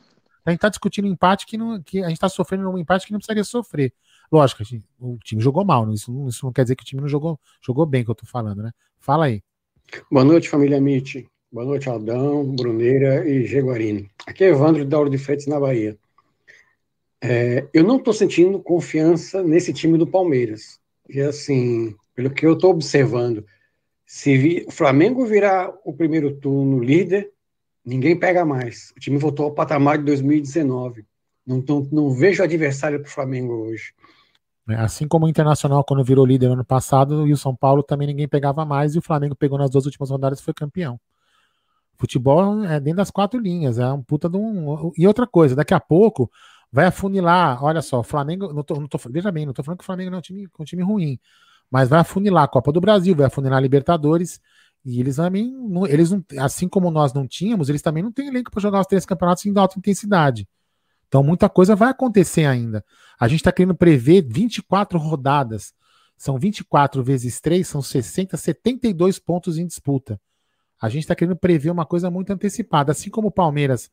a 0.45 0.51
gente 0.51 0.59
está 0.59 0.69
discutindo 0.69 1.07
empate 1.09 1.47
que, 1.47 1.57
não, 1.57 1.81
que 1.83 2.01
a 2.01 2.09
gente 2.09 2.17
está 2.17 2.29
sofrendo 2.29 2.69
um 2.69 2.77
empate 2.77 3.07
que 3.07 3.13
não 3.13 3.19
precisaria 3.19 3.45
sofrer. 3.45 3.93
Lógico, 4.31 4.63
gente, 4.65 4.85
o 4.99 5.17
time 5.25 5.41
jogou 5.41 5.65
mal, 5.65 5.91
isso, 5.93 6.29
isso, 6.29 6.45
não 6.45 6.53
quer 6.53 6.65
dizer 6.65 6.77
que 6.77 6.83
o 6.83 6.87
time 6.87 7.01
não 7.01 7.09
jogou, 7.09 7.39
jogou 7.63 7.87
bem, 7.87 8.05
que 8.05 8.11
eu 8.11 8.15
tô 8.15 8.27
falando, 8.27 8.63
né? 8.63 8.71
Fala 8.99 9.27
aí. 9.27 9.43
Boa 10.11 10.25
noite, 10.25 10.49
família 10.49 10.81
Mitch. 10.81 11.25
Boa 11.53 11.65
noite, 11.65 11.89
Aldão, 11.89 12.45
Bruneira 12.45 13.27
e 13.29 13.47
Jaguarino. 13.47 14.07
Aqui 14.27 14.45
é 14.45 14.49
Evandro 14.49 14.85
da 14.85 14.99
Ouro 14.99 15.09
de 15.09 15.19
Freitas, 15.19 15.47
na 15.47 15.61
Bahia. 15.61 15.97
É, 17.27 17.67
eu 17.73 17.83
não 17.83 17.97
estou 17.97 18.13
sentindo 18.13 18.61
confiança 18.61 19.43
nesse 19.43 19.73
time 19.73 19.97
do 19.97 20.07
Palmeiras. 20.07 20.79
E 21.09 21.23
assim, 21.23 21.97
pelo 22.15 22.29
que 22.29 22.45
eu 22.45 22.53
estou 22.53 22.71
observando, 22.71 23.47
se 24.05 24.37
vi, 24.37 24.65
o 24.69 24.71
Flamengo 24.71 25.25
virar 25.25 25.73
o 25.87 25.95
primeiro 25.95 26.35
turno 26.37 26.85
líder, 26.85 27.31
ninguém 27.83 28.15
pega 28.15 28.45
mais. 28.45 28.93
O 28.95 29.01
time 29.01 29.17
voltou 29.17 29.47
ao 29.47 29.55
patamar 29.55 29.97
de 29.97 30.05
2019. 30.05 31.07
Não, 31.47 31.65
não, 31.67 31.89
não 31.91 32.11
vejo 32.11 32.43
adversário 32.43 33.01
para 33.01 33.09
o 33.09 33.13
Flamengo 33.13 33.55
hoje. 33.55 33.95
É, 34.69 34.75
assim 34.75 35.09
como 35.09 35.25
o 35.25 35.29
Internacional, 35.29 35.83
quando 35.83 36.05
virou 36.05 36.27
líder 36.27 36.49
no 36.49 36.55
ano 36.55 36.65
passado, 36.65 37.27
e 37.27 37.33
o 37.33 37.39
São 37.39 37.57
Paulo 37.57 37.83
também 37.83 38.07
ninguém 38.07 38.29
pegava 38.29 38.67
mais, 38.67 38.95
e 38.95 38.99
o 38.99 39.03
Flamengo 39.03 39.35
pegou 39.35 39.57
nas 39.59 39.71
duas 39.71 39.87
últimas 39.87 40.11
rodadas 40.11 40.41
e 40.41 40.43
foi 40.43 40.53
campeão. 40.53 41.01
Futebol 41.97 42.65
é 42.65 42.79
dentro 42.79 42.99
das 42.99 43.11
quatro 43.11 43.41
linhas, 43.41 43.79
é 43.79 43.91
um 43.91 44.03
puta 44.03 44.29
de 44.29 44.37
um. 44.37 44.93
E 44.99 45.07
outra 45.07 45.27
coisa, 45.27 45.57
daqui 45.57 45.73
a 45.73 45.81
pouco 45.81 46.31
vai 46.75 46.87
afunilar. 46.87 47.63
Olha 47.63 47.81
só, 47.81 48.01
o 48.01 48.03
Flamengo. 48.03 48.53
Não 48.53 48.65
tô, 48.65 48.75
não 48.75 48.89
tô, 48.89 48.99
veja 49.09 49.31
bem, 49.31 49.47
não 49.47 49.53
tô 49.53 49.63
falando 49.63 49.79
que 49.79 49.85
o 49.85 49.87
Flamengo 49.87 50.11
não 50.11 50.17
é 50.17 50.19
um 50.19 50.23
time, 50.23 50.49
um 50.59 50.65
time 50.65 50.83
ruim, 50.83 51.21
mas 51.71 51.89
vai 51.89 52.01
afunilar 52.01 52.43
a 52.43 52.49
Copa 52.49 52.73
do 52.73 52.81
Brasil, 52.81 53.15
vai 53.15 53.27
afunilar 53.27 53.59
a 53.59 53.61
Libertadores. 53.61 54.41
E 54.85 54.99
eles 54.99 55.17
também, 55.17 55.53
não, 55.53 55.87
eles 55.87 56.11
não, 56.11 56.23
assim 56.39 56.69
como 56.69 56.91
nós 56.91 57.13
não 57.13 57.29
tínhamos, 57.29 57.69
eles 57.69 57.81
também 57.81 58.03
não 58.03 58.11
têm 58.11 58.27
elenco 58.27 58.51
para 58.51 58.61
jogar 58.61 58.81
os 58.81 58.87
três 58.89 59.07
campeonatos 59.07 59.47
em 59.47 59.57
alta 59.57 59.79
intensidade. 59.79 60.49
Então 61.07 61.23
muita 61.23 61.49
coisa 61.49 61.77
vai 61.77 61.91
acontecer 61.91 62.45
ainda. 62.45 62.85
A 63.21 63.29
gente 63.29 63.41
está 63.41 63.53
querendo 63.53 63.77
prever 63.77 64.27
24 64.29 64.99
rodadas. 64.99 65.73
São 66.17 66.39
24 66.39 67.05
vezes 67.05 67.41
3, 67.41 67.67
são 67.67 67.81
60, 67.81 68.37
72 68.37 69.21
pontos 69.21 69.59
em 69.59 69.67
disputa. 69.67 70.21
A 70.81 70.89
gente 70.89 71.03
está 71.03 71.15
querendo 71.15 71.37
prever 71.37 71.71
uma 71.71 71.87
coisa 71.87 72.11
muito 72.11 72.33
antecipada. 72.33 72.91
Assim 72.91 73.11
como 73.11 73.29
o 73.29 73.33
Palmeiras 73.33 73.91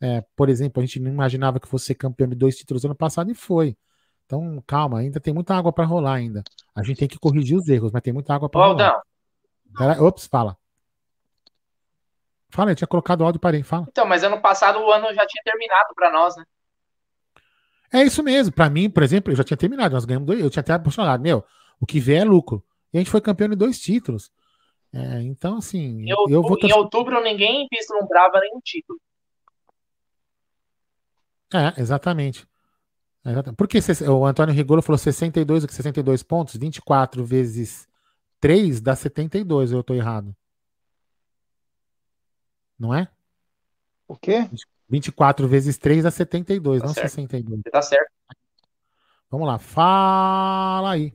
é, 0.00 0.24
por 0.34 0.48
exemplo, 0.48 0.82
a 0.82 0.86
gente 0.86 0.98
não 0.98 1.10
imaginava 1.10 1.60
que 1.60 1.68
fosse 1.68 1.94
campeão 1.94 2.28
de 2.28 2.34
dois 2.34 2.56
títulos 2.56 2.84
ano 2.84 2.94
passado 2.94 3.30
e 3.30 3.34
foi. 3.34 3.76
Então, 4.24 4.62
calma, 4.66 5.00
ainda 5.00 5.20
tem 5.20 5.34
muita 5.34 5.54
água 5.54 5.72
para 5.72 5.84
rolar 5.84 6.14
ainda. 6.14 6.42
A 6.74 6.82
gente 6.82 6.98
tem 6.98 7.08
que 7.08 7.18
corrigir 7.18 7.56
os 7.56 7.68
erros, 7.68 7.92
mas 7.92 8.02
tem 8.02 8.12
muita 8.12 8.34
água 8.34 8.48
para 8.48 8.64
rolar. 8.64 9.02
Pera, 9.76 10.02
ops, 10.02 10.26
fala. 10.26 10.56
Fala, 12.48 12.70
eu 12.70 12.76
tinha 12.76 12.88
colocado 12.88 13.20
o 13.20 13.24
áudio 13.24 13.40
parei, 13.40 13.62
fala. 13.62 13.86
Então, 13.88 14.06
mas 14.06 14.24
ano 14.24 14.40
passado 14.40 14.80
o 14.80 14.90
ano 14.90 15.12
já 15.14 15.26
tinha 15.26 15.42
terminado 15.44 15.94
para 15.94 16.12
nós, 16.12 16.36
né? 16.36 16.44
É 17.92 18.02
isso 18.02 18.22
mesmo. 18.22 18.52
Para 18.52 18.70
mim, 18.70 18.88
por 18.88 19.02
exemplo, 19.02 19.32
eu 19.32 19.36
já 19.36 19.44
tinha 19.44 19.56
terminado. 19.56 19.94
Nós 19.94 20.04
ganhamos 20.04 20.26
dois. 20.26 20.40
Eu 20.40 20.50
tinha 20.50 20.60
até 20.60 20.72
apaixonado. 20.72 21.20
Meu, 21.20 21.44
o 21.80 21.86
que 21.86 22.00
vier 22.00 22.22
é 22.22 22.24
lucro. 22.24 22.64
E 22.92 22.98
a 22.98 23.00
gente 23.00 23.10
foi 23.10 23.20
campeão 23.20 23.48
de 23.48 23.56
dois 23.56 23.80
títulos. 23.80 24.30
É, 24.92 25.22
então, 25.22 25.58
assim. 25.58 26.02
Em 26.02 26.12
outubro, 26.12 26.34
eu 26.34 26.42
vou... 26.42 26.58
em 26.62 26.72
outubro 26.72 27.22
ninguém 27.22 27.68
vislumbrava 27.70 28.40
nenhum 28.40 28.60
título. 28.62 28.98
É, 31.52 31.80
exatamente. 31.80 32.46
Porque 33.56 33.78
o 34.08 34.24
Antônio 34.24 34.54
Rigolo 34.54 34.80
falou 34.80 34.96
62, 34.96 35.64
62 35.64 36.22
pontos, 36.22 36.56
24 36.56 37.24
vezes 37.24 37.86
3 38.40 38.80
dá 38.80 38.96
72, 38.96 39.72
eu 39.72 39.80
estou 39.80 39.94
errado. 39.94 40.34
Não 42.78 42.94
é? 42.94 43.08
O 44.08 44.16
quê? 44.16 44.48
24 44.88 45.46
vezes 45.46 45.76
3 45.76 46.04
dá 46.04 46.10
72, 46.10 46.80
tá 46.80 46.86
não 46.86 46.94
certo. 46.94 47.08
62. 47.10 47.60
Tá 47.70 47.82
certo. 47.82 48.10
Vamos 49.30 49.46
lá, 49.46 49.58
fala 49.58 50.92
aí. 50.92 51.12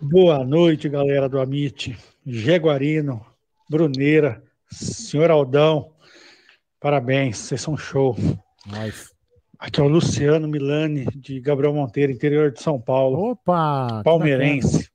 Boa 0.00 0.44
noite, 0.44 0.90
galera 0.90 1.26
do 1.26 1.40
Amit, 1.40 1.98
Jaguarino, 2.24 3.24
Bruneira, 3.68 4.44
senhor 4.70 5.30
Aldão, 5.30 5.90
parabéns, 6.78 7.38
vocês 7.38 7.62
são 7.62 7.78
show. 7.78 8.14
Nice. 8.66 9.10
Aqui 9.58 9.80
é 9.80 9.82
o 9.82 9.88
Luciano 9.88 10.46
Milani, 10.48 11.06
de 11.14 11.40
Gabriel 11.40 11.72
Monteiro, 11.72 12.12
interior 12.12 12.52
de 12.52 12.60
São 12.60 12.80
Paulo. 12.80 13.30
Opa! 13.30 14.02
Palmeirense. 14.04 14.90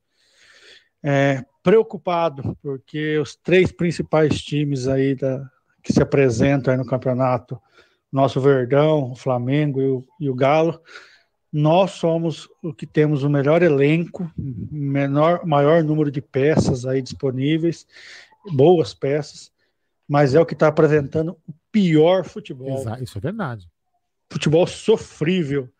É, 1.02 1.44
preocupado, 1.62 2.56
porque 2.62 3.18
os 3.18 3.34
três 3.34 3.72
principais 3.72 4.40
times 4.40 4.86
aí 4.86 5.16
da, 5.16 5.44
que 5.82 5.92
se 5.92 6.02
apresentam 6.02 6.72
aí 6.72 6.78
no 6.78 6.86
campeonato, 6.86 7.60
nosso 8.10 8.40
Verdão, 8.40 9.12
o 9.12 9.16
Flamengo 9.16 9.80
e 9.80 9.86
o, 9.86 10.06
e 10.20 10.30
o 10.30 10.34
Galo, 10.34 10.80
nós 11.52 11.92
somos 11.92 12.48
o 12.62 12.72
que 12.72 12.86
temos 12.86 13.24
o 13.24 13.30
melhor 13.30 13.62
elenco, 13.62 14.30
menor, 14.36 15.44
maior 15.44 15.82
número 15.82 16.10
de 16.10 16.22
peças 16.22 16.86
aí 16.86 17.02
disponíveis, 17.02 17.86
boas 18.52 18.94
peças, 18.94 19.51
mas 20.12 20.34
é 20.34 20.40
o 20.40 20.44
que 20.44 20.52
está 20.52 20.68
apresentando 20.68 21.38
o 21.48 21.54
pior 21.72 22.22
futebol. 22.26 22.76
Exato, 22.76 23.02
isso 23.02 23.16
é 23.16 23.20
verdade. 23.22 23.66
Futebol 24.30 24.66
sofrível. 24.66 25.70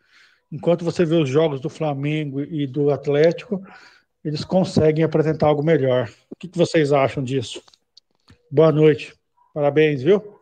Enquanto 0.51 0.83
você 0.83 1.05
vê 1.05 1.15
os 1.17 1.29
jogos 1.29 1.61
do 1.61 1.69
Flamengo 1.69 2.41
e 2.41 2.65
do 2.65 2.89
Atlético, 2.89 3.63
eles 4.25 4.43
conseguem 4.43 5.03
apresentar 5.03 5.45
algo 5.45 5.61
melhor. 5.61 6.09
O 6.31 6.35
que, 6.35 6.47
que 6.47 6.57
vocês 6.57 6.91
acham 6.91 7.23
disso? 7.23 7.61
Boa 8.49 8.71
noite. 8.71 9.13
Parabéns, 9.53 10.01
viu? 10.01 10.39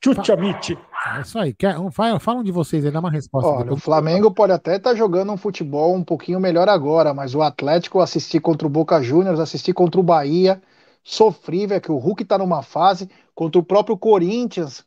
Tchutchamite. 0.00 0.78
É 1.16 1.20
isso 1.22 1.36
aí. 1.36 1.52
Quer, 1.52 1.74
fala, 1.90 2.20
fala 2.20 2.38
um 2.38 2.44
de 2.44 2.52
vocês 2.52 2.84
aí, 2.84 2.92
dá 2.92 3.00
uma 3.00 3.10
resposta. 3.10 3.50
Olha, 3.50 3.72
o 3.72 3.76
Flamengo 3.76 4.30
pode 4.30 4.52
até 4.52 4.76
estar 4.76 4.90
tá 4.90 4.96
jogando 4.96 5.32
um 5.32 5.36
futebol 5.36 5.96
um 5.96 6.04
pouquinho 6.04 6.38
melhor 6.38 6.68
agora, 6.68 7.12
mas 7.12 7.34
o 7.34 7.42
Atlético 7.42 7.98
assistir 7.98 8.38
contra 8.38 8.68
o 8.68 8.70
Boca 8.70 9.02
Juniors, 9.02 9.40
assistir 9.40 9.72
contra 9.72 9.98
o 9.98 10.04
Bahia, 10.04 10.62
sofrível, 11.02 11.76
é 11.76 11.80
que 11.80 11.90
o 11.90 11.98
Hulk 11.98 12.22
está 12.22 12.38
numa 12.38 12.62
fase, 12.62 13.10
contra 13.34 13.60
o 13.60 13.64
próprio 13.64 13.96
Corinthians, 13.96 14.84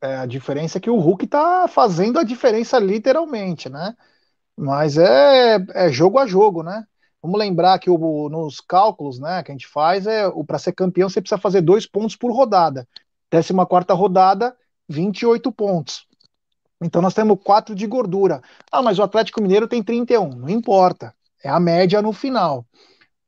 é, 0.00 0.16
a 0.16 0.26
diferença 0.26 0.78
é 0.78 0.80
que 0.80 0.90
o 0.90 0.98
Hulk 0.98 1.24
está 1.24 1.66
fazendo 1.68 2.18
a 2.18 2.24
diferença 2.24 2.78
literalmente, 2.78 3.68
né? 3.68 3.96
Mas 4.56 4.96
é, 4.98 5.58
é 5.74 5.90
jogo 5.90 6.18
a 6.18 6.26
jogo, 6.26 6.62
né? 6.62 6.84
Vamos 7.22 7.38
lembrar 7.38 7.78
que 7.78 7.90
o, 7.90 8.28
nos 8.28 8.60
cálculos 8.60 9.18
né, 9.18 9.42
que 9.42 9.50
a 9.50 9.54
gente 9.54 9.66
faz, 9.66 10.06
é 10.06 10.30
para 10.46 10.58
ser 10.58 10.72
campeão 10.72 11.08
você 11.08 11.20
precisa 11.20 11.40
fazer 11.40 11.60
dois 11.60 11.86
pontos 11.86 12.16
por 12.16 12.30
rodada. 12.32 12.86
14 13.30 13.52
quarta 13.66 13.94
rodada, 13.94 14.56
28 14.88 15.50
pontos. 15.52 16.06
Então 16.80 17.02
nós 17.02 17.14
temos 17.14 17.38
4 17.42 17.74
de 17.74 17.86
gordura. 17.86 18.40
Ah, 18.70 18.82
mas 18.82 18.98
o 18.98 19.02
Atlético 19.02 19.42
Mineiro 19.42 19.66
tem 19.66 19.82
31. 19.82 20.28
Não 20.36 20.48
importa. 20.48 21.14
É 21.42 21.48
a 21.48 21.58
média 21.58 22.00
no 22.00 22.12
final. 22.12 22.64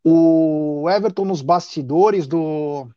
O 0.04 0.88
Everton, 0.88 1.24
nos 1.24 1.42
bastidores 1.42 2.26
do, 2.26 2.88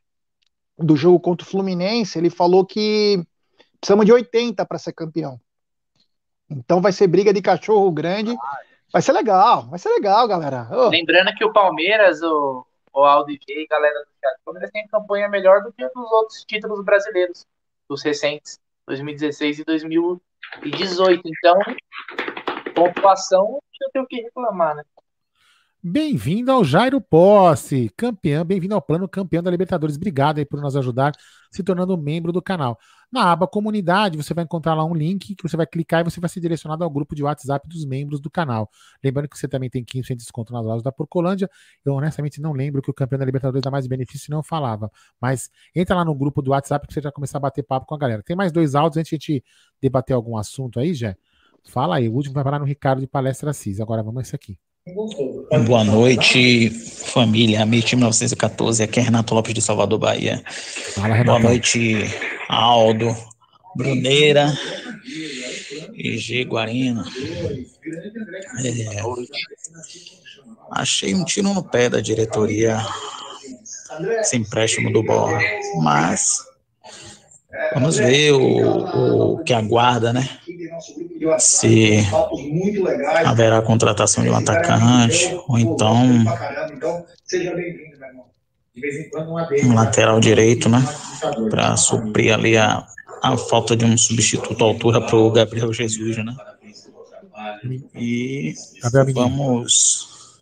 do 0.82 0.96
jogo 0.96 1.20
contra 1.20 1.46
o 1.46 1.50
Fluminense, 1.50 2.18
ele 2.18 2.30
falou 2.30 2.66
que 2.66 3.24
precisamos 3.80 4.06
de 4.06 4.14
80 4.14 4.66
para 4.66 4.78
ser 4.78 4.94
campeão. 4.94 5.40
Então 6.50 6.82
vai 6.82 6.92
ser 6.92 7.08
briga 7.08 7.34
de 7.34 7.42
cachorro 7.42 7.90
grande. 7.92 8.36
Vai 8.92 9.02
ser 9.02 9.14
legal, 9.14 9.68
vai 9.68 9.80
ser 9.80 9.90
legal, 9.90 10.28
galera. 10.28 10.68
Oh. 10.70 10.90
Lembrando 10.90 11.34
que 11.34 11.46
o 11.46 11.54
Palmeiras, 11.54 12.22
o, 12.22 12.66
o 12.94 13.04
Aldo 13.04 13.32
e 13.32 13.68
galera 13.68 14.00
do 14.02 14.44
Palmeiras 14.44 14.70
tem 14.72 14.86
campanha 14.88 15.30
melhor 15.30 15.64
do 15.64 15.72
que 15.72 15.86
os 15.86 16.12
outros 16.12 16.44
títulos 16.44 16.84
brasileiros 16.84 17.46
dos 17.88 18.04
recentes, 18.04 18.60
2016 18.88 19.60
e 19.60 19.64
2018. 19.64 21.22
Então, 21.26 21.58
pontuação, 22.76 23.62
não 23.82 23.92
tem 23.92 24.02
o 24.02 24.08
que 24.08 24.22
reclamar, 24.22 24.76
né? 24.76 24.84
Bem-vindo 25.84 26.52
ao 26.52 26.64
Jairo 26.64 27.02
Posse, 27.02 27.90
campeão, 27.98 28.46
bem-vindo 28.46 28.76
ao 28.76 28.82
plano 28.82 29.10
campeão 29.10 29.42
da 29.42 29.50
Libertadores. 29.50 29.96
Obrigado 29.96 30.38
aí 30.38 30.46
por 30.46 30.62
nos 30.62 30.76
ajudar, 30.76 31.12
se 31.50 31.64
tornando 31.64 31.98
membro 31.98 32.32
do 32.32 32.40
canal. 32.40 32.78
Na 33.12 33.32
aba 33.32 33.48
comunidade, 33.48 34.16
você 34.16 34.32
vai 34.32 34.44
encontrar 34.44 34.76
lá 34.76 34.86
um 34.86 34.94
link 34.94 35.34
que 35.34 35.42
você 35.42 35.58
vai 35.58 35.66
clicar 35.66 36.02
e 36.02 36.04
você 36.04 36.20
vai 36.20 36.30
ser 36.30 36.40
direcionado 36.40 36.84
ao 36.84 36.90
grupo 36.90 37.16
de 37.16 37.24
WhatsApp 37.24 37.68
dos 37.68 37.84
membros 37.84 38.20
do 38.20 38.30
canal. 38.30 38.70
Lembrando 39.04 39.28
que 39.28 39.36
você 39.36 39.48
também 39.48 39.72
tem 39.72 39.84
15% 39.84 40.10
de 40.10 40.16
desconto 40.18 40.54
nas 40.54 40.64
lojas 40.64 40.84
da 40.84 40.92
Porcolândia. 40.92 41.50
Eu 41.84 41.96
honestamente 41.96 42.40
não 42.40 42.54
lembro 42.54 42.80
que 42.80 42.92
o 42.92 42.94
campeão 42.94 43.18
da 43.18 43.26
Libertadores 43.26 43.64
dá 43.64 43.72
mais 43.72 43.88
benefício 43.88 44.30
não 44.30 44.44
falava. 44.44 44.92
Mas 45.20 45.50
entra 45.74 45.96
lá 45.96 46.06
no 46.06 46.14
grupo 46.14 46.44
do 46.44 46.52
WhatsApp 46.52 46.86
que 46.86 46.94
você 46.94 47.02
já 47.02 47.12
começar 47.12 47.40
a 47.40 47.42
bater 47.42 47.64
papo 47.64 47.88
com 47.88 47.96
a 47.96 47.98
galera. 47.98 48.22
Tem 48.22 48.36
mais 48.36 48.52
dois 48.52 48.76
áudios 48.76 48.98
antes 48.98 49.10
de 49.10 49.16
a 49.16 49.18
gente 49.18 49.44
debater 49.82 50.16
algum 50.16 50.38
assunto 50.38 50.80
aí, 50.80 50.94
já. 50.94 51.16
Fala 51.68 51.96
aí, 51.96 52.08
o 52.08 52.14
último 52.14 52.36
vai 52.36 52.44
parar 52.44 52.60
no 52.60 52.66
Ricardo 52.66 53.00
de 53.00 53.08
Palestra 53.08 53.50
Assis. 53.50 53.80
Agora 53.82 54.04
vamos 54.04 54.22
esse 54.22 54.36
aqui. 54.36 54.60
Boa 55.68 55.84
noite, 55.84 56.72
família. 56.72 57.62
Amit 57.62 57.96
1914, 57.96 58.82
aqui 58.82 59.00
é 59.00 59.04
Renato 59.04 59.36
Lopes 59.36 59.54
de 59.54 59.62
Salvador, 59.62 60.00
Bahia. 60.00 60.44
Fala, 60.96 61.24
Boa 61.24 61.38
noite, 61.38 62.04
Aldo, 62.50 63.16
Bruneira 63.76 64.52
e 65.94 66.18
G. 66.18 66.44
Guarino. 66.46 67.04
É, 68.66 69.04
achei 70.72 71.14
um 71.14 71.26
tiro 71.26 71.54
no 71.54 71.64
pé 71.64 71.88
da 71.88 72.02
diretoria 72.02 72.84
esse 74.20 74.36
empréstimo 74.36 74.92
do 74.92 75.04
Borra, 75.04 75.40
mas 75.80 76.44
vamos 77.74 77.98
ver 77.98 78.32
o, 78.34 79.34
o 79.34 79.44
que 79.44 79.54
aguarda, 79.54 80.14
né? 80.14 80.28
se 81.40 82.00
haverá 83.26 83.60
a 83.60 83.62
contratação 83.62 84.24
de 84.24 84.30
um 84.30 84.36
atacante, 84.36 85.38
ou 85.48 85.58
então 85.58 86.06
um 89.64 89.74
lateral 89.74 90.20
direito, 90.20 90.70
né? 90.70 90.80
Para 91.50 91.76
suprir 91.78 92.34
ali 92.34 92.58
a, 92.58 92.86
a 93.22 93.38
falta 93.38 93.76
de 93.76 93.86
um 93.86 93.98
substituto 93.98 94.64
à 94.64 94.68
altura 94.68 95.02
para 95.02 95.16
o 95.16 95.32
Gabriel 95.32 95.72
Jesus, 95.72 96.18
né? 96.18 96.36
E 97.96 98.54
vamos 99.14 100.40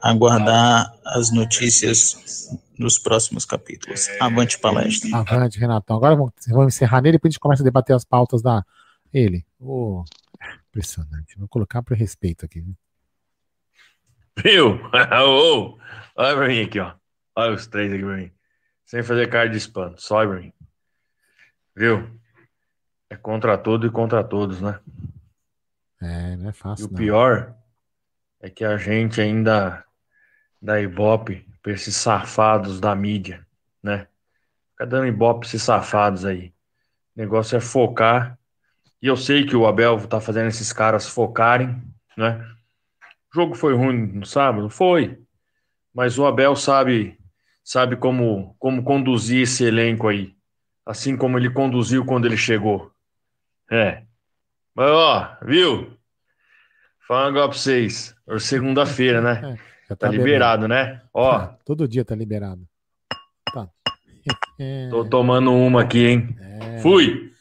aguardar 0.00 0.94
as 1.04 1.32
notícias 1.32 2.56
dos 2.78 2.98
próximos 2.98 3.44
capítulos. 3.44 4.08
Avante 4.20 4.58
palestra. 4.58 5.16
Avante, 5.16 5.58
Renatão. 5.58 5.96
Agora 5.96 6.16
vamos, 6.16 6.32
vamos 6.48 6.74
encerrar 6.74 7.00
nele, 7.00 7.18
depois 7.18 7.30
a 7.30 7.32
gente 7.32 7.40
começa 7.40 7.62
a 7.62 7.64
debater 7.64 7.94
as 7.94 8.04
pautas 8.04 8.42
da, 8.42 8.64
ele. 9.12 9.46
Oh, 9.60 10.04
impressionante. 10.68 11.38
Vou 11.38 11.48
colocar 11.48 11.82
para 11.82 11.96
respeito 11.96 12.44
aqui. 12.44 12.64
Viu? 14.42 14.80
oh, 15.26 15.78
olha 16.16 16.36
pra 16.36 16.48
mim 16.48 16.62
aqui, 16.62 16.80
ó. 16.80 16.94
Olha 17.36 17.54
os 17.54 17.66
três 17.66 17.92
aqui 17.92 18.02
pra 18.02 18.16
mim. 18.16 18.32
Sem 18.84 19.02
fazer 19.02 19.28
cara 19.28 19.48
de 19.48 19.56
espanto. 19.56 20.02
Só 20.02 20.16
olha 20.16 20.28
pra 20.28 20.40
mim. 20.40 20.52
Viu? 21.76 22.20
É 23.08 23.16
contra 23.16 23.56
tudo 23.56 23.86
e 23.86 23.90
contra 23.90 24.22
todos, 24.24 24.60
né? 24.60 24.80
É, 26.00 26.36
não 26.36 26.50
é 26.50 26.52
fácil. 26.52 26.84
E 26.84 26.88
o 26.88 26.90
não. 26.90 26.96
pior 26.96 27.54
é 28.40 28.50
que 28.50 28.64
a 28.64 28.76
gente 28.76 29.20
ainda 29.20 29.84
dá 30.60 30.80
ibope 30.80 31.46
pra 31.64 31.72
esses 31.72 31.96
safados 31.96 32.78
da 32.78 32.94
mídia, 32.94 33.44
né? 33.82 34.06
Fica 34.72 34.86
dando 34.86 35.06
ibope 35.06 35.40
pra 35.40 35.48
esses 35.48 35.62
safados 35.62 36.26
aí. 36.26 36.52
O 37.16 37.20
negócio 37.20 37.56
é 37.56 37.60
focar 37.60 38.38
e 39.00 39.06
eu 39.06 39.16
sei 39.16 39.46
que 39.46 39.56
o 39.56 39.66
Abel 39.66 40.06
tá 40.06 40.20
fazendo 40.20 40.48
esses 40.48 40.74
caras 40.74 41.08
focarem, 41.08 41.82
né? 42.18 42.36
O 43.32 43.34
jogo 43.34 43.54
foi 43.54 43.74
ruim 43.74 44.06
no 44.08 44.26
sábado? 44.26 44.68
Foi. 44.68 45.18
Mas 45.92 46.18
o 46.18 46.26
Abel 46.26 46.54
sabe 46.54 47.18
sabe 47.64 47.96
como, 47.96 48.54
como 48.58 48.84
conduzir 48.84 49.44
esse 49.44 49.64
elenco 49.64 50.06
aí. 50.06 50.36
Assim 50.84 51.16
como 51.16 51.38
ele 51.38 51.48
conduziu 51.48 52.04
quando 52.04 52.26
ele 52.26 52.36
chegou. 52.36 52.92
É. 53.70 54.02
Mas, 54.74 54.90
ó, 54.90 55.38
viu? 55.42 55.98
Fala 57.08 57.28
agora 57.28 57.48
pra 57.48 57.56
vocês. 57.56 58.14
Hoje 58.26 58.44
segunda-feira, 58.44 59.22
né? 59.22 59.58
É, 59.84 59.94
tá, 59.94 60.06
tá 60.06 60.08
liberado, 60.08 60.66
né? 60.66 61.02
Ó. 61.12 61.46
Todo 61.64 61.88
dia 61.88 62.04
tá 62.04 62.14
liberado. 62.14 62.66
Tá. 63.52 63.68
É. 64.58 64.88
Tô 64.90 65.04
tomando 65.04 65.52
uma 65.52 65.82
aqui, 65.82 66.06
hein? 66.06 66.36
É. 66.40 66.78
Fui! 66.78 67.32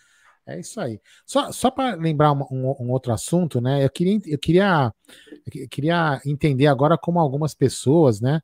É 0.45 0.59
isso 0.59 0.79
aí. 0.79 0.99
Só, 1.25 1.51
só 1.51 1.71
para 1.71 1.95
lembrar 1.95 2.33
um, 2.33 2.41
um, 2.51 2.75
um, 2.81 2.91
outro 2.91 3.13
assunto, 3.13 3.61
né? 3.61 3.83
Eu 3.83 3.89
queria, 3.89 4.19
eu 4.25 4.37
queria, 4.37 4.93
eu 5.55 5.69
queria 5.69 6.21
entender 6.25 6.67
agora 6.67 6.97
como 6.97 7.17
algumas 7.19 7.55
pessoas, 7.55 8.19
né, 8.19 8.41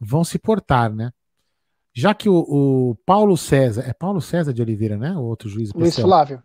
vão 0.00 0.24
se 0.24 0.38
portar, 0.38 0.90
né? 0.90 1.10
Já 1.94 2.14
que 2.14 2.26
o, 2.26 2.38
o 2.48 2.96
Paulo 3.04 3.36
César, 3.36 3.82
é 3.86 3.92
Paulo 3.92 4.20
César 4.22 4.54
de 4.54 4.62
Oliveira, 4.62 4.96
né? 4.96 5.12
O 5.14 5.24
outro 5.24 5.46
juiz. 5.48 5.70
Luiz 5.74 5.98
Flávio. 5.98 6.42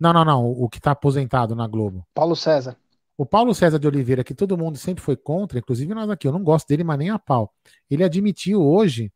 Não, 0.00 0.12
não, 0.12 0.24
não. 0.24 0.44
O, 0.46 0.64
o 0.64 0.68
que 0.70 0.78
está 0.78 0.92
aposentado 0.92 1.54
na 1.54 1.66
Globo. 1.66 2.06
Paulo 2.14 2.34
César. 2.34 2.78
O 3.16 3.24
Paulo 3.24 3.54
César 3.54 3.78
de 3.78 3.86
Oliveira, 3.86 4.22
que 4.22 4.34
todo 4.34 4.58
mundo 4.58 4.76
sempre 4.76 5.02
foi 5.02 5.16
contra, 5.16 5.58
inclusive 5.58 5.94
nós 5.94 6.10
aqui, 6.10 6.28
eu 6.28 6.32
não 6.32 6.42
gosto 6.42 6.68
dele, 6.68 6.84
mas 6.84 6.98
nem 6.98 7.10
a 7.10 7.18
pau. 7.18 7.52
Ele 7.90 8.04
admitiu 8.04 8.62
hoje, 8.62 9.12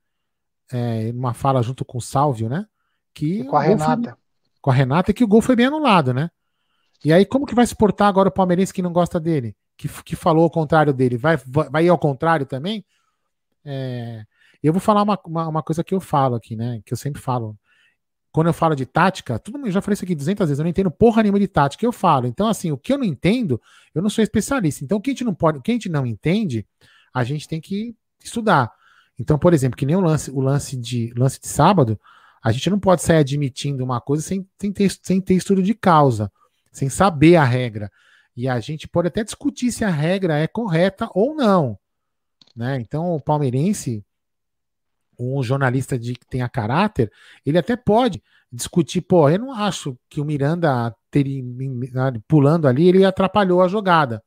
é, 0.72 1.10
uma 1.14 1.34
fala 1.34 1.62
junto 1.62 1.84
com 1.84 1.98
o 1.98 2.02
Sálvio, 2.02 2.48
né? 2.48 2.66
Que 3.12 3.44
com 3.44 3.56
a 3.56 3.62
Renata 3.62 4.16
com 4.60 4.70
a 4.70 4.74
Renata 4.74 5.12
que 5.12 5.24
o 5.24 5.28
gol 5.28 5.40
foi 5.40 5.56
bem 5.56 5.66
anulado, 5.66 6.12
né? 6.12 6.30
E 7.04 7.12
aí, 7.12 7.24
como 7.24 7.46
que 7.46 7.54
vai 7.54 7.66
suportar 7.66 8.08
agora 8.08 8.28
o 8.28 8.32
palmeirense 8.32 8.74
que 8.74 8.82
não 8.82 8.92
gosta 8.92 9.18
dele? 9.18 9.56
Que, 9.76 9.88
que 10.02 10.14
falou 10.14 10.44
o 10.44 10.50
contrário 10.50 10.92
dele? 10.92 11.16
Vai, 11.16 11.38
vai, 11.46 11.70
vai 11.70 11.84
ir 11.86 11.88
ao 11.88 11.98
contrário 11.98 12.44
também? 12.44 12.84
É, 13.64 14.22
eu 14.62 14.72
vou 14.72 14.80
falar 14.80 15.02
uma, 15.02 15.18
uma, 15.24 15.48
uma, 15.48 15.62
coisa 15.62 15.82
que 15.82 15.94
eu 15.94 16.00
falo 16.00 16.34
aqui, 16.34 16.54
né? 16.54 16.82
Que 16.84 16.92
eu 16.92 16.96
sempre 16.96 17.20
falo. 17.22 17.56
Quando 18.32 18.46
eu 18.46 18.52
falo 18.52 18.76
de 18.76 18.86
tática, 18.86 19.38
tudo 19.38 19.58
eu 19.66 19.72
já 19.72 19.82
falei 19.82 19.94
isso 19.94 20.04
aqui 20.04 20.14
200 20.14 20.46
vezes, 20.46 20.58
eu 20.58 20.62
não 20.62 20.70
entendo 20.70 20.90
porra 20.90 21.22
nenhuma 21.22 21.40
de 21.40 21.48
tática, 21.48 21.84
eu 21.84 21.92
falo. 21.92 22.26
Então, 22.26 22.46
assim, 22.46 22.70
o 22.70 22.78
que 22.78 22.92
eu 22.92 22.98
não 22.98 23.04
entendo, 23.04 23.60
eu 23.94 24.00
não 24.00 24.08
sou 24.08 24.22
especialista. 24.22 24.84
Então, 24.84 24.98
o 24.98 25.00
que 25.00 25.10
a 25.10 25.12
gente 25.12 25.24
não 25.24 25.34
pode, 25.34 25.58
o 25.58 25.62
que 25.62 25.72
a 25.72 25.74
gente 25.74 25.88
não 25.88 26.06
entende, 26.06 26.64
a 27.12 27.24
gente 27.24 27.48
tem 27.48 27.60
que 27.60 27.94
estudar. 28.22 28.72
Então, 29.18 29.38
por 29.38 29.52
exemplo, 29.52 29.76
que 29.76 29.84
nem 29.84 29.96
o 29.96 30.00
lance, 30.00 30.30
o 30.30 30.40
lance 30.40 30.76
de 30.76 31.12
lance 31.16 31.40
de 31.40 31.48
sábado, 31.48 31.98
a 32.42 32.52
gente 32.52 32.70
não 32.70 32.78
pode 32.78 33.02
sair 33.02 33.18
admitindo 33.18 33.84
uma 33.84 34.00
coisa 34.00 34.22
sem, 34.22 34.48
sem, 34.58 34.72
ter, 34.72 34.90
sem 35.02 35.20
ter 35.20 35.34
estudo 35.34 35.62
de 35.62 35.74
causa, 35.74 36.32
sem 36.72 36.88
saber 36.88 37.36
a 37.36 37.44
regra. 37.44 37.90
E 38.36 38.48
a 38.48 38.60
gente 38.60 38.88
pode 38.88 39.08
até 39.08 39.22
discutir 39.22 39.72
se 39.72 39.84
a 39.84 39.90
regra 39.90 40.38
é 40.38 40.46
correta 40.46 41.10
ou 41.14 41.34
não. 41.34 41.78
Né? 42.56 42.78
Então, 42.80 43.14
o 43.14 43.20
palmeirense, 43.20 44.04
um 45.22 45.42
jornalista 45.42 45.98
de 45.98 46.14
que 46.14 46.26
tenha 46.26 46.48
caráter, 46.48 47.10
ele 47.44 47.58
até 47.58 47.76
pode 47.76 48.22
discutir, 48.52 49.00
pô, 49.00 49.28
eu 49.28 49.38
não 49.38 49.52
acho 49.52 49.96
que 50.08 50.20
o 50.20 50.24
Miranda 50.24 50.94
teria, 51.10 51.42
pulando 52.26 52.66
ali, 52.66 52.88
ele 52.88 53.04
atrapalhou 53.04 53.62
a 53.62 53.68
jogada. 53.68 54.22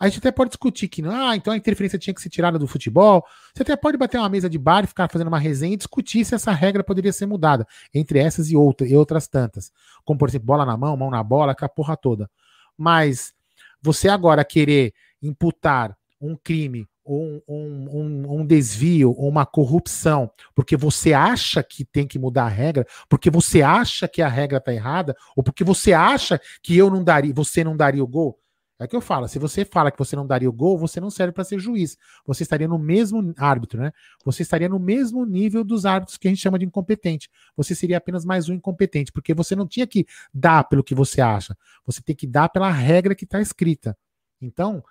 A 0.00 0.06
gente 0.06 0.18
até 0.18 0.30
pode 0.30 0.50
discutir 0.50 0.86
que, 0.86 1.02
ah, 1.04 1.34
então 1.34 1.52
a 1.52 1.56
interferência 1.56 1.98
tinha 1.98 2.14
que 2.14 2.22
ser 2.22 2.28
tirada 2.28 2.56
do 2.56 2.68
futebol. 2.68 3.24
Você 3.52 3.62
até 3.62 3.76
pode 3.76 3.96
bater 3.96 4.16
uma 4.18 4.28
mesa 4.28 4.48
de 4.48 4.56
bar 4.56 4.84
e 4.84 4.86
ficar 4.86 5.10
fazendo 5.10 5.26
uma 5.26 5.40
resenha 5.40 5.74
e 5.74 5.76
discutir 5.76 6.24
se 6.24 6.36
essa 6.36 6.52
regra 6.52 6.84
poderia 6.84 7.12
ser 7.12 7.26
mudada, 7.26 7.66
entre 7.92 8.20
essas 8.20 8.48
e, 8.50 8.56
outra, 8.56 8.86
e 8.86 8.94
outras 8.94 9.26
tantas. 9.26 9.72
Como, 10.04 10.16
por 10.16 10.28
exemplo, 10.28 10.46
bola 10.46 10.64
na 10.64 10.76
mão, 10.76 10.96
mão 10.96 11.10
na 11.10 11.22
bola, 11.22 11.50
aquela 11.50 11.68
porra 11.68 11.96
toda. 11.96 12.30
Mas 12.76 13.34
você 13.82 14.08
agora 14.08 14.44
querer 14.44 14.94
imputar 15.20 15.96
um 16.20 16.36
crime 16.36 16.86
um, 17.08 17.40
um, 17.48 18.40
um, 18.40 18.46
desvio 18.46 19.10
ou 19.10 19.28
uma 19.28 19.46
corrupção, 19.46 20.30
porque 20.54 20.76
você 20.76 21.12
acha 21.12 21.62
que 21.62 21.84
tem 21.84 22.06
que 22.06 22.18
mudar 22.18 22.44
a 22.44 22.48
regra, 22.48 22.86
porque 23.08 23.30
você 23.30 23.62
acha 23.62 24.06
que 24.06 24.20
a 24.20 24.28
regra 24.28 24.58
está 24.58 24.72
errada, 24.72 25.16
ou 25.34 25.42
porque 25.42 25.64
você 25.64 25.92
acha 25.92 26.40
que 26.62 26.76
eu 26.76 26.90
não 26.90 27.02
daria, 27.02 27.32
você 27.32 27.64
não 27.64 27.76
daria 27.76 28.02
o 28.02 28.06
gol. 28.06 28.38
É 28.80 28.84
o 28.84 28.88
que 28.88 28.94
eu 28.94 29.00
falo. 29.00 29.26
Se 29.26 29.40
você 29.40 29.64
fala 29.64 29.90
que 29.90 29.98
você 29.98 30.14
não 30.14 30.24
daria 30.24 30.48
o 30.48 30.52
gol, 30.52 30.78
você 30.78 31.00
não 31.00 31.10
serve 31.10 31.32
para 31.32 31.42
ser 31.42 31.58
juiz. 31.58 31.96
Você 32.24 32.44
estaria 32.44 32.68
no 32.68 32.78
mesmo 32.78 33.34
árbitro, 33.36 33.80
né? 33.80 33.90
Você 34.24 34.42
estaria 34.42 34.68
no 34.68 34.78
mesmo 34.78 35.24
nível 35.26 35.64
dos 35.64 35.84
árbitros 35.84 36.16
que 36.16 36.28
a 36.28 36.30
gente 36.30 36.40
chama 36.40 36.60
de 36.60 36.64
incompetente. 36.64 37.28
Você 37.56 37.74
seria 37.74 37.96
apenas 37.96 38.24
mais 38.24 38.48
um 38.48 38.54
incompetente, 38.54 39.10
porque 39.10 39.34
você 39.34 39.56
não 39.56 39.66
tinha 39.66 39.84
que 39.84 40.06
dar 40.32 40.62
pelo 40.62 40.84
que 40.84 40.94
você 40.94 41.20
acha. 41.20 41.56
Você 41.84 42.00
tem 42.00 42.14
que 42.14 42.26
dar 42.26 42.48
pela 42.50 42.70
regra 42.70 43.16
que 43.16 43.24
está 43.24 43.40
escrita. 43.40 43.98
Então, 44.40 44.84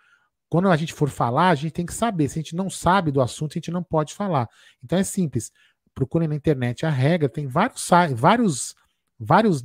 quando 0.50 0.70
a 0.70 0.78
gente 0.78 0.93
for 0.93 1.10
falar, 1.10 1.50
a 1.50 1.56
gente 1.56 1.72
tem 1.72 1.86
que 1.86 1.93
saber. 1.93 2.30
Se 2.30 2.39
a 2.39 2.41
gente 2.41 2.56
não 2.56 2.70
sabe 2.70 3.12
do 3.12 3.22
assunto, 3.22 3.52
a 3.54 3.56
gente 3.56 3.72
não 3.72 3.84
pode 3.84 4.14
falar. 4.14 4.50
Então 4.84 4.98
é 4.98 5.04
simples. 5.04 5.52
Procurem 5.93 6.28
na 6.28 6.36
internet 6.36 6.86
a 6.86 6.89
regra, 6.89 7.28
tem 7.28 7.48
vários 7.48 7.89
vários 8.16 8.76
vários 9.20 9.64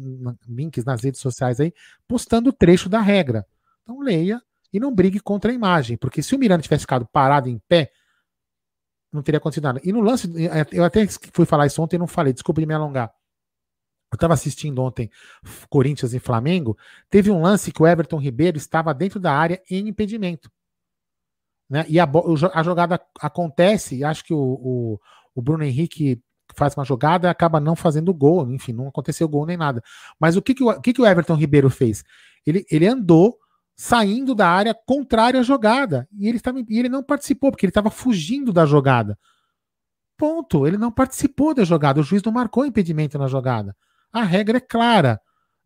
links 0.48 0.82
nas 0.84 1.04
redes 1.04 1.20
sociais 1.20 1.60
aí 1.60 1.74
postando 2.08 2.52
trecho 2.52 2.88
da 2.88 3.00
regra. 3.00 3.46
Então 3.82 4.00
leia 4.00 4.40
e 4.72 4.80
não 4.80 4.94
brigue 4.94 5.20
contra 5.20 5.52
a 5.52 5.54
imagem, 5.54 5.96
porque 5.98 6.22
se 6.22 6.34
o 6.34 6.38
Miranda 6.38 6.62
tivesse 6.62 6.82
ficado 6.82 7.06
parado 7.06 7.48
em 7.48 7.58
pé, 7.68 7.92
não 9.12 9.22
teria 9.22 9.36
acontecido 9.36 9.64
nada. 9.64 9.80
E 9.84 9.92
no 9.92 10.00
lance, 10.00 10.26
eu 10.72 10.84
até 10.84 11.06
fui 11.06 11.44
falar 11.44 11.66
isso 11.66 11.82
ontem 11.82 11.96
e 11.96 11.98
não 11.98 12.06
falei, 12.06 12.32
desculpa 12.32 12.62
de 12.62 12.66
me 12.66 12.72
alongar. 12.72 13.12
Eu 14.10 14.16
estava 14.16 14.34
assistindo 14.34 14.80
ontem 14.82 15.10
Corinthians 15.68 16.14
e 16.14 16.18
Flamengo. 16.18 16.76
Teve 17.10 17.30
um 17.30 17.40
lance 17.40 17.70
que 17.70 17.82
o 17.82 17.86
Everton 17.86 18.18
Ribeiro 18.18 18.56
estava 18.56 18.94
dentro 18.94 19.20
da 19.20 19.32
área 19.32 19.62
em 19.70 19.88
impedimento. 19.88 20.50
Né? 21.72 21.86
E 21.88 21.98
a, 21.98 22.06
a 22.52 22.62
jogada 22.62 23.00
acontece, 23.18 24.04
acho 24.04 24.22
que 24.26 24.34
o, 24.34 24.38
o, 24.38 25.00
o, 25.34 25.40
Bruno 25.40 25.64
Henrique 25.64 26.22
faz 26.54 26.76
uma 26.76 26.84
jogada 26.84 27.26
e 27.26 27.30
acaba 27.30 27.58
não 27.58 27.74
fazendo 27.74 28.12
gol. 28.12 28.46
Enfim, 28.52 28.74
não 28.74 28.88
aconteceu 28.88 29.26
gol 29.26 29.46
nem 29.46 29.56
nada. 29.56 29.82
Mas 30.20 30.36
o 30.36 30.42
que, 30.42 30.52
que, 30.52 30.62
o, 30.62 30.78
que, 30.82 30.92
que 30.92 31.00
o 31.00 31.06
Everton 31.06 31.34
Ribeiro 31.34 31.70
fez? 31.70 32.04
Ele, 32.46 32.66
ele 32.70 32.86
andou 32.86 33.38
saindo 33.74 34.34
da 34.34 34.46
área 34.50 34.74
contrária 34.74 35.40
à 35.40 35.42
jogada. 35.42 36.06
E 36.12 36.28
ele, 36.28 36.36
estava, 36.36 36.60
e 36.60 36.78
ele 36.78 36.90
não 36.90 37.02
participou, 37.02 37.50
porque 37.50 37.64
ele 37.64 37.70
estava 37.70 37.90
fugindo 37.90 38.52
da 38.52 38.66
jogada. 38.66 39.18
Ponto. 40.18 40.66
Ele 40.66 40.76
não 40.76 40.92
participou 40.92 41.54
da 41.54 41.64
jogada. 41.64 42.00
O 42.00 42.04
juiz 42.04 42.22
não 42.22 42.32
marcou 42.32 42.66
impedimento 42.66 43.18
na 43.18 43.28
jogada. 43.28 43.74
A 44.12 44.22
regra 44.22 44.58
é 44.58 44.60
clara. 44.60 45.18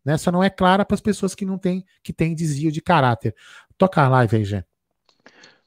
Né? 0.05 0.17
Só 0.17 0.31
não 0.31 0.41
é 0.41 0.49
clara 0.49 0.85
para 0.85 0.95
as 0.95 1.01
pessoas 1.01 1.35
que 1.35 1.45
não 1.45 1.57
têm, 1.57 1.83
que 2.01 2.13
têm 2.13 2.33
desvio 2.33 2.71
de 2.71 2.81
caráter. 2.81 3.35
Toca 3.77 4.01
a 4.01 4.07
live 4.07 4.37
aí, 4.37 4.45
Gê. 4.45 4.63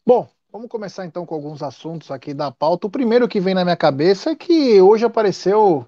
Bom, 0.05 0.29
vamos 0.53 0.69
começar 0.69 1.07
então 1.07 1.25
com 1.27 1.35
alguns 1.35 1.63
assuntos 1.63 2.11
aqui 2.11 2.35
da 2.35 2.51
pauta. 2.51 2.87
O 2.87 2.91
primeiro 2.91 3.29
que 3.29 3.41
vem 3.41 3.55
na 3.55 3.65
minha 3.65 3.77
cabeça 3.77 4.31
é 4.31 4.35
que 4.37 4.81
hoje 4.81 5.05
apareceu. 5.05 5.87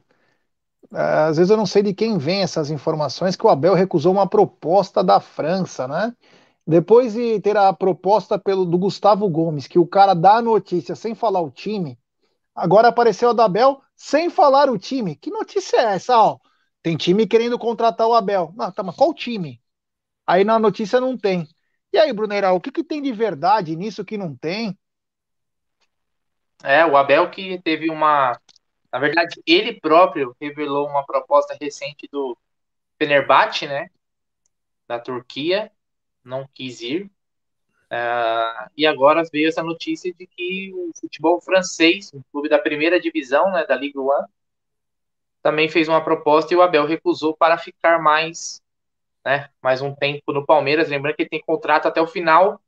Eh, 0.92 0.98
às 1.28 1.36
vezes 1.36 1.50
eu 1.50 1.56
não 1.56 1.66
sei 1.66 1.82
de 1.82 1.94
quem 1.94 2.18
vem 2.18 2.42
essas 2.42 2.70
informações 2.70 3.36
que 3.36 3.46
o 3.46 3.50
Abel 3.50 3.74
recusou 3.74 4.12
uma 4.12 4.28
proposta 4.28 5.02
da 5.04 5.20
França, 5.20 5.88
né? 5.88 6.14
Depois 6.66 7.14
de 7.14 7.40
ter 7.40 7.56
a 7.56 7.72
proposta 7.72 8.38
pelo, 8.38 8.64
do 8.66 8.78
Gustavo 8.78 9.28
Gomes, 9.28 9.66
que 9.66 9.78
o 9.78 9.86
cara 9.86 10.14
dá 10.14 10.36
a 10.36 10.42
notícia 10.42 10.94
sem 10.96 11.14
falar 11.14 11.40
o 11.42 11.50
time, 11.50 11.98
agora 12.54 12.88
apareceu 12.88 13.30
a 13.30 13.32
da 13.34 13.46
Abel 13.46 13.82
sem 13.96 14.30
falar 14.30 14.70
o 14.70 14.78
time. 14.78 15.16
Que 15.16 15.30
notícia 15.30 15.78
é 15.78 15.94
essa? 15.96 16.16
Ó, 16.18 16.38
tem 16.82 16.96
time 16.96 17.26
querendo 17.26 17.58
contratar 17.58 18.08
o 18.08 18.14
Abel. 18.14 18.52
Não, 18.56 18.72
tá, 18.72 18.82
mas 18.82 18.96
qual 18.96 19.14
time? 19.14 19.60
Aí 20.26 20.44
na 20.44 20.58
notícia 20.58 21.00
não 21.00 21.16
tem. 21.18 21.48
E 21.92 21.98
aí, 21.98 22.12
Bruneira, 22.12 22.52
o 22.52 22.60
que, 22.60 22.72
que 22.72 22.82
tem 22.82 23.02
de 23.02 23.12
verdade 23.12 23.76
nisso 23.76 24.04
que 24.04 24.16
não 24.16 24.34
tem? 24.34 24.76
É, 26.62 26.86
o 26.86 26.96
Abel 26.96 27.30
que 27.30 27.60
teve 27.62 27.90
uma. 27.90 28.40
Na 28.90 28.98
verdade, 28.98 29.40
ele 29.46 29.80
próprio 29.80 30.36
revelou 30.40 30.88
uma 30.88 31.04
proposta 31.04 31.56
recente 31.60 32.08
do 32.10 32.36
Fenerbahçe, 32.98 33.66
né? 33.66 33.88
Da 34.86 34.98
Turquia, 34.98 35.70
não 36.24 36.48
quis 36.54 36.80
ir. 36.80 37.10
Uh, 37.92 38.70
e 38.74 38.86
agora 38.86 39.22
veio 39.30 39.48
essa 39.48 39.62
notícia 39.62 40.12
de 40.14 40.26
que 40.26 40.72
o 40.74 40.90
futebol 40.98 41.40
francês, 41.42 42.10
um 42.14 42.22
clube 42.32 42.48
da 42.48 42.58
primeira 42.58 42.98
divisão, 42.98 43.52
né, 43.52 43.66
da 43.66 43.76
Ligue 43.76 43.98
1, 43.98 44.08
também 45.42 45.68
fez 45.68 45.88
uma 45.88 46.02
proposta 46.02 46.54
e 46.54 46.56
o 46.56 46.62
Abel 46.62 46.86
recusou 46.86 47.36
para 47.36 47.58
ficar 47.58 48.00
mais, 48.00 48.61
né, 49.24 49.48
mais 49.62 49.82
um 49.82 49.94
tempo 49.94 50.32
no 50.32 50.44
Palmeiras. 50.44 50.88
Lembrando 50.88 51.16
que 51.16 51.22
ele 51.22 51.30
tem 51.30 51.40
contrato 51.40 51.86
até 51.86 52.00
o 52.00 52.06
final 52.06 52.60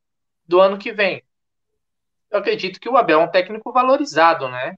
do 0.46 0.60
ano 0.60 0.78
que 0.78 0.92
vem. 0.92 1.22
Eu 2.30 2.38
acredito 2.40 2.80
que 2.80 2.88
o 2.88 2.96
Abel 2.96 3.20
é 3.20 3.24
um 3.24 3.30
técnico 3.30 3.72
valorizado, 3.72 4.48
né? 4.48 4.76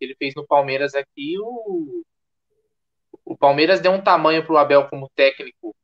Ele 0.00 0.14
fez 0.16 0.34
no 0.34 0.46
Palmeiras 0.46 0.94
aqui 0.94 1.36
o 1.38 2.04
o 3.24 3.36
Palmeiras 3.36 3.80
deu 3.80 3.92
um 3.92 4.00
tamanho 4.00 4.44
para 4.44 4.52
o 4.52 4.58
Abel 4.58 4.88
como 4.88 5.08
técnico, 5.14 5.74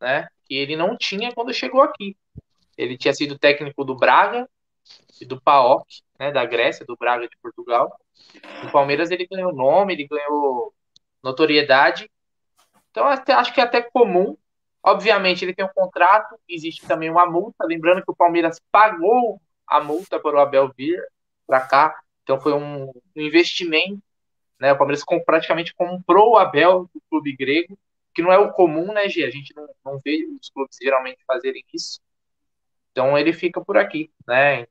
né? 0.00 0.28
que 0.46 0.54
ele 0.54 0.76
não 0.76 0.96
tinha 0.96 1.32
quando 1.34 1.52
chegou 1.52 1.82
aqui. 1.82 2.16
Ele 2.76 2.96
tinha 2.96 3.12
sido 3.14 3.38
técnico 3.38 3.84
do 3.84 3.96
Braga 3.96 4.48
e 5.20 5.24
do 5.24 5.40
PAOK, 5.40 6.02
né, 6.18 6.30
da 6.30 6.44
Grécia, 6.44 6.86
do 6.86 6.96
Braga 6.96 7.28
de 7.28 7.36
Portugal. 7.42 7.98
O 8.64 8.70
Palmeiras 8.70 9.10
ele 9.10 9.26
ganhou 9.26 9.52
nome, 9.52 9.94
ele 9.94 10.06
ganhou 10.06 10.72
notoriedade. 11.22 12.10
Então 12.90 13.06
até, 13.06 13.32
acho 13.32 13.52
que 13.52 13.60
é 13.60 13.64
até 13.64 13.82
comum. 13.82 14.36
Obviamente 14.86 15.44
ele 15.44 15.54
tem 15.54 15.64
um 15.64 15.74
contrato, 15.74 16.38
existe 16.48 16.86
também 16.86 17.10
uma 17.10 17.26
multa. 17.26 17.66
Lembrando 17.66 18.04
que 18.04 18.10
o 18.10 18.16
Palmeiras 18.16 18.60
pagou 18.70 19.40
a 19.66 19.80
multa 19.80 20.20
para 20.20 20.36
o 20.36 20.40
Abel 20.40 20.72
vir 20.76 21.02
para 21.46 21.60
cá. 21.60 22.00
Então 22.22 22.40
foi 22.40 22.52
um, 22.52 22.84
um 22.84 23.20
investimento. 23.20 24.00
Né? 24.60 24.72
O 24.72 24.78
Palmeiras 24.78 25.04
praticamente 25.24 25.74
comprou 25.74 26.32
o 26.32 26.38
Abel 26.38 26.88
do 26.94 27.02
clube 27.10 27.36
grego 27.36 27.76
que 28.16 28.22
não 28.22 28.32
é 28.32 28.38
o 28.38 28.50
comum, 28.50 28.94
né, 28.94 29.10
G? 29.10 29.26
A 29.26 29.30
gente 29.30 29.54
não, 29.54 29.68
não 29.84 30.00
vê 30.02 30.26
os 30.40 30.48
clubes 30.48 30.78
geralmente 30.80 31.18
fazerem 31.26 31.62
isso. 31.74 32.00
Então 32.90 33.16
ele 33.18 33.30
fica 33.34 33.62
por 33.62 33.76
aqui, 33.76 34.10
né? 34.26 34.66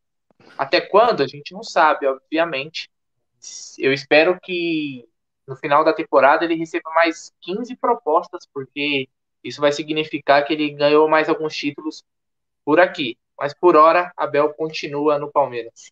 Até 0.58 0.82
quando? 0.82 1.22
A 1.22 1.28
gente 1.28 1.54
não 1.54 1.62
sabe, 1.62 2.08
obviamente. 2.08 2.90
Eu 3.78 3.94
espero 3.94 4.40
que 4.42 5.08
no 5.48 5.56
final 5.56 5.84
da 5.84 5.94
temporada 5.94 6.44
ele 6.44 6.56
receba 6.56 6.90
mais 6.90 7.32
15 7.42 7.76
propostas, 7.76 8.48
porque 8.52 9.08
isso 9.46 9.62
vai 9.62 9.72
significar 9.72 10.44
que 10.44 10.54
ele 10.54 10.72
ganhou 10.72 11.08
mais 11.08 11.30
alguns 11.30 11.56
títulos 11.56 12.04
por 12.66 12.80
aqui. 12.80 13.16
Mas 13.38 13.54
por 13.54 13.76
hora, 13.76 14.12
Abel 14.18 14.54
continua 14.54 15.20
no 15.20 15.32
Palmeiras. 15.32 15.92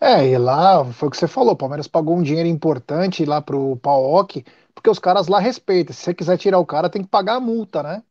É, 0.00 0.26
e 0.26 0.36
lá 0.36 0.84
foi 0.92 1.08
o 1.08 1.10
que 1.10 1.16
você 1.16 1.28
falou, 1.28 1.52
o 1.52 1.56
Palmeiras 1.56 1.86
pagou 1.86 2.16
um 2.16 2.22
dinheiro 2.22 2.48
importante 2.48 3.24
lá 3.24 3.40
pro 3.40 3.76
PAOK, 3.76 4.44
porque 4.74 4.90
os 4.90 4.98
caras 4.98 5.28
lá 5.28 5.38
respeitam. 5.38 5.94
Se 5.94 6.02
você 6.02 6.14
quiser 6.14 6.36
tirar 6.36 6.58
o 6.58 6.66
cara, 6.66 6.90
tem 6.90 7.02
que 7.02 7.08
pagar 7.08 7.36
a 7.36 7.40
multa, 7.40 7.82
né? 7.82 8.02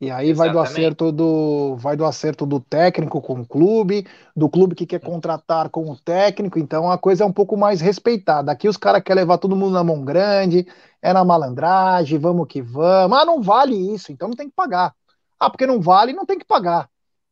E 0.00 0.10
aí 0.10 0.32
vai 0.32 0.50
do 0.50 0.58
acerto 0.58 1.10
do 1.12 1.76
vai 1.76 1.96
do 1.96 2.04
acerto 2.04 2.44
do 2.44 2.60
técnico 2.60 3.22
com 3.22 3.40
o 3.40 3.46
clube, 3.46 4.06
do 4.36 4.48
clube 4.50 4.74
que 4.74 4.84
quer 4.86 5.00
contratar 5.00 5.70
com 5.70 5.88
o 5.90 5.96
técnico, 5.96 6.58
então 6.58 6.90
a 6.90 6.98
coisa 6.98 7.24
é 7.24 7.26
um 7.26 7.32
pouco 7.32 7.56
mais 7.56 7.80
respeitada. 7.80 8.52
Aqui 8.52 8.68
os 8.68 8.76
caras 8.76 9.02
querem 9.02 9.22
levar 9.22 9.38
todo 9.38 9.56
mundo 9.56 9.72
na 9.72 9.84
mão 9.84 10.04
grande, 10.04 10.66
é 11.00 11.12
na 11.12 11.24
malandragem, 11.24 12.18
vamos 12.18 12.46
que 12.48 12.60
vamos. 12.60 13.16
Ah, 13.16 13.24
não 13.24 13.40
vale 13.40 13.94
isso, 13.94 14.12
então 14.12 14.28
não 14.28 14.36
tem 14.36 14.48
que 14.48 14.54
pagar. 14.54 14.94
Ah, 15.38 15.48
porque 15.48 15.66
não 15.66 15.80
vale, 15.80 16.12
não 16.12 16.26
tem 16.26 16.38
que 16.38 16.44
pagar. 16.44 16.88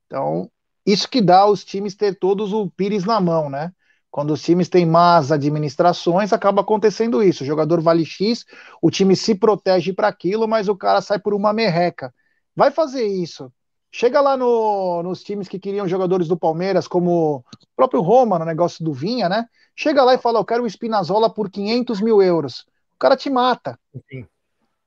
Então, 0.07 0.51
isso 0.87 1.09
que 1.09 1.21
dá 1.21 1.47
os 1.47 1.65
times 1.65 1.95
ter 1.97 2.19
todos 2.19 2.53
o 2.53 2.71
pires 2.71 3.05
na 3.05 3.21
mão, 3.21 3.51
né? 3.51 3.73
Quando 4.11 4.33
os 4.33 4.43
times 4.43 4.69
têm 4.69 4.85
más 4.87 5.33
administrações, 5.33 6.33
acaba 6.33 6.61
acontecendo 6.63 7.23
isso. 7.23 7.45
O 7.45 7.47
jogador 7.47 7.81
vale 7.81 8.05
X, 8.05 8.45
o 8.81 8.91
time 8.91 9.17
se 9.17 9.35
protege 9.35 9.93
para 9.93 10.09
aquilo, 10.09 10.47
mas 10.47 10.69
o 10.69 10.77
cara 10.77 11.01
sai 11.01 11.19
por 11.19 11.35
uma 11.35 11.53
merreca. 11.53 12.13
Vai 12.55 12.71
fazer 12.71 13.07
isso. 13.07 13.53
Chega 13.91 14.21
lá 14.21 14.37
no, 14.37 15.03
nos 15.03 15.23
times 15.23 15.49
que 15.49 15.59
queriam 15.59 15.87
jogadores 15.87 16.27
do 16.27 16.37
Palmeiras, 16.37 16.89
como 16.89 17.37
o 17.37 17.45
próprio 17.77 18.01
Roma, 18.01 18.39
no 18.39 18.45
negócio 18.45 18.83
do 18.83 18.93
Vinha, 18.93 19.29
né? 19.29 19.47
Chega 19.77 20.03
lá 20.03 20.15
e 20.15 20.19
fala: 20.19 20.39
Eu 20.39 20.45
quero 20.45 20.65
o 20.65 20.67
Spinazzola 20.67 21.29
por 21.29 21.51
500 21.51 22.01
mil 22.01 22.23
euros. 22.23 22.61
O 22.95 22.99
cara 22.99 23.17
te 23.17 23.29
mata. 23.29 23.79
Sim. 24.11 24.27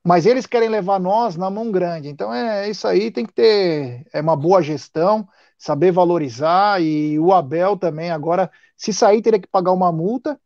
Mas 0.04 0.26
eles 0.26 0.46
querem 0.46 0.70
levar 0.70 1.00
nós 1.00 1.36
na 1.36 1.50
mão 1.50 1.72
grande. 1.72 2.10
Então 2.10 2.34
é 2.34 2.70
isso 2.70 2.88
aí, 2.88 3.10
tem 3.12 3.26
que 3.26 3.34
ter 3.34 4.06
é 4.14 4.22
uma 4.22 4.36
boa 4.36 4.62
gestão, 4.62 5.28
saber 5.58 5.92
valorizar. 5.92 6.82
E 6.82 7.20
o 7.20 7.34
Abel 7.34 7.78
também, 7.78 8.12
agora, 8.12 8.52
se 8.78 8.94
sair, 8.94 9.22
teria 9.22 9.40
que 9.40 9.48
pagar 9.48 9.72
uma 9.72 9.92
multa. 9.92 10.40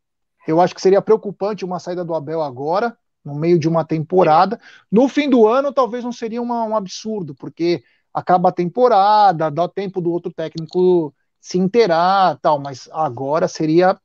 Eu 0.46 0.60
acho 0.60 0.74
que 0.74 0.80
seria 0.80 1.02
preocupante 1.02 1.64
uma 1.64 1.78
saída 1.78 2.04
do 2.04 2.14
Abel 2.14 2.42
agora, 2.42 2.96
no 3.24 3.34
meio 3.34 3.58
de 3.58 3.68
uma 3.68 3.84
temporada. 3.84 4.60
No 4.90 5.08
fim 5.08 5.28
do 5.28 5.46
ano, 5.46 5.72
talvez 5.72 6.04
não 6.04 6.12
seria 6.12 6.40
uma, 6.40 6.64
um 6.64 6.76
absurdo, 6.76 7.34
porque 7.34 7.82
acaba 8.12 8.48
a 8.48 8.52
temporada, 8.52 9.50
dá 9.50 9.68
tempo 9.68 10.00
do 10.00 10.10
outro 10.10 10.32
técnico 10.32 11.14
se 11.40 11.58
inteirar, 11.58 12.38
tal, 12.40 12.58
mas 12.58 12.88
agora 12.92 13.48
seria 13.48 13.98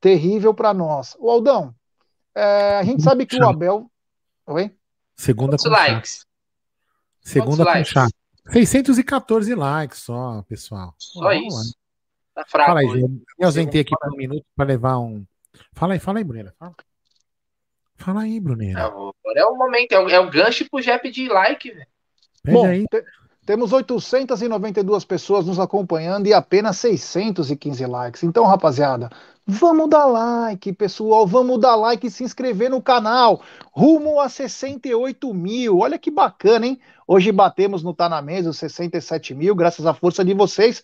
terrível 0.00 0.52
para 0.52 0.74
nós. 0.74 1.16
O 1.18 1.30
Aldão, 1.30 1.74
é, 2.34 2.78
a 2.78 2.84
gente 2.84 3.02
sabe 3.02 3.26
que 3.26 3.36
o 3.36 3.48
Abel. 3.48 3.90
Oi? 4.46 4.74
Segunda 5.16 5.52
Quantos 5.52 5.64
com 5.64 5.70
likes? 5.70 6.26
Segunda 7.20 7.64
Quantos 7.64 7.92
com 7.92 8.00
likes? 8.00 8.12
614 8.50 9.54
likes 9.54 9.98
só, 9.98 10.42
pessoal. 10.42 10.94
Só 10.98 11.20
Vamos 11.20 11.46
isso. 11.46 11.56
Lá. 11.56 11.62
Tá 12.34 12.44
fraco. 12.48 12.68
Fala 12.68 12.80
aí, 12.80 13.00
eu 13.00 13.08
me 13.08 13.44
ausentei 13.44 13.80
aqui 13.80 13.90
por 13.98 14.12
um 14.12 14.16
minuto 14.16 14.44
para 14.54 14.66
levar 14.66 14.98
um. 14.98 15.26
Fala 15.72 15.94
aí, 15.94 15.98
fala 15.98 16.18
aí, 16.18 16.24
Brunera. 16.24 16.54
Fala. 16.58 16.74
Fala 17.98 18.22
aí, 18.22 18.40
Brunera. 18.40 18.84
Agora 18.86 19.12
é 19.36 19.44
o 19.44 19.56
momento, 19.56 19.92
é 19.92 19.98
o, 19.98 20.08
é 20.08 20.20
o 20.20 20.30
gancho 20.30 20.68
pro 20.70 20.80
Jep 20.80 21.10
de 21.10 21.28
like, 21.28 21.70
velho. 21.70 21.86
Bom, 22.44 22.64
aí. 22.64 22.86
Temos 23.44 23.72
892 23.72 25.04
pessoas 25.04 25.46
nos 25.46 25.58
acompanhando 25.58 26.26
e 26.26 26.34
apenas 26.34 26.76
615 26.76 27.86
likes. 27.86 28.22
Então, 28.22 28.44
rapaziada, 28.44 29.08
vamos 29.46 29.88
dar 29.88 30.04
like, 30.04 30.70
pessoal. 30.74 31.26
Vamos 31.26 31.58
dar 31.58 31.74
like 31.74 32.06
e 32.06 32.10
se 32.10 32.22
inscrever 32.22 32.70
no 32.70 32.80
canal. 32.80 33.42
Rumo 33.72 34.20
a 34.20 34.28
68 34.28 35.32
mil. 35.32 35.78
Olha 35.78 35.98
que 35.98 36.10
bacana, 36.10 36.66
hein? 36.66 36.78
Hoje 37.06 37.32
batemos 37.32 37.82
no 37.82 37.94
Tá 37.94 38.06
na 38.06 38.20
Mesa 38.20 38.50
os 38.50 38.58
67 38.58 39.34
mil, 39.34 39.54
graças 39.54 39.86
à 39.86 39.94
força 39.94 40.22
de 40.22 40.34
vocês. 40.34 40.82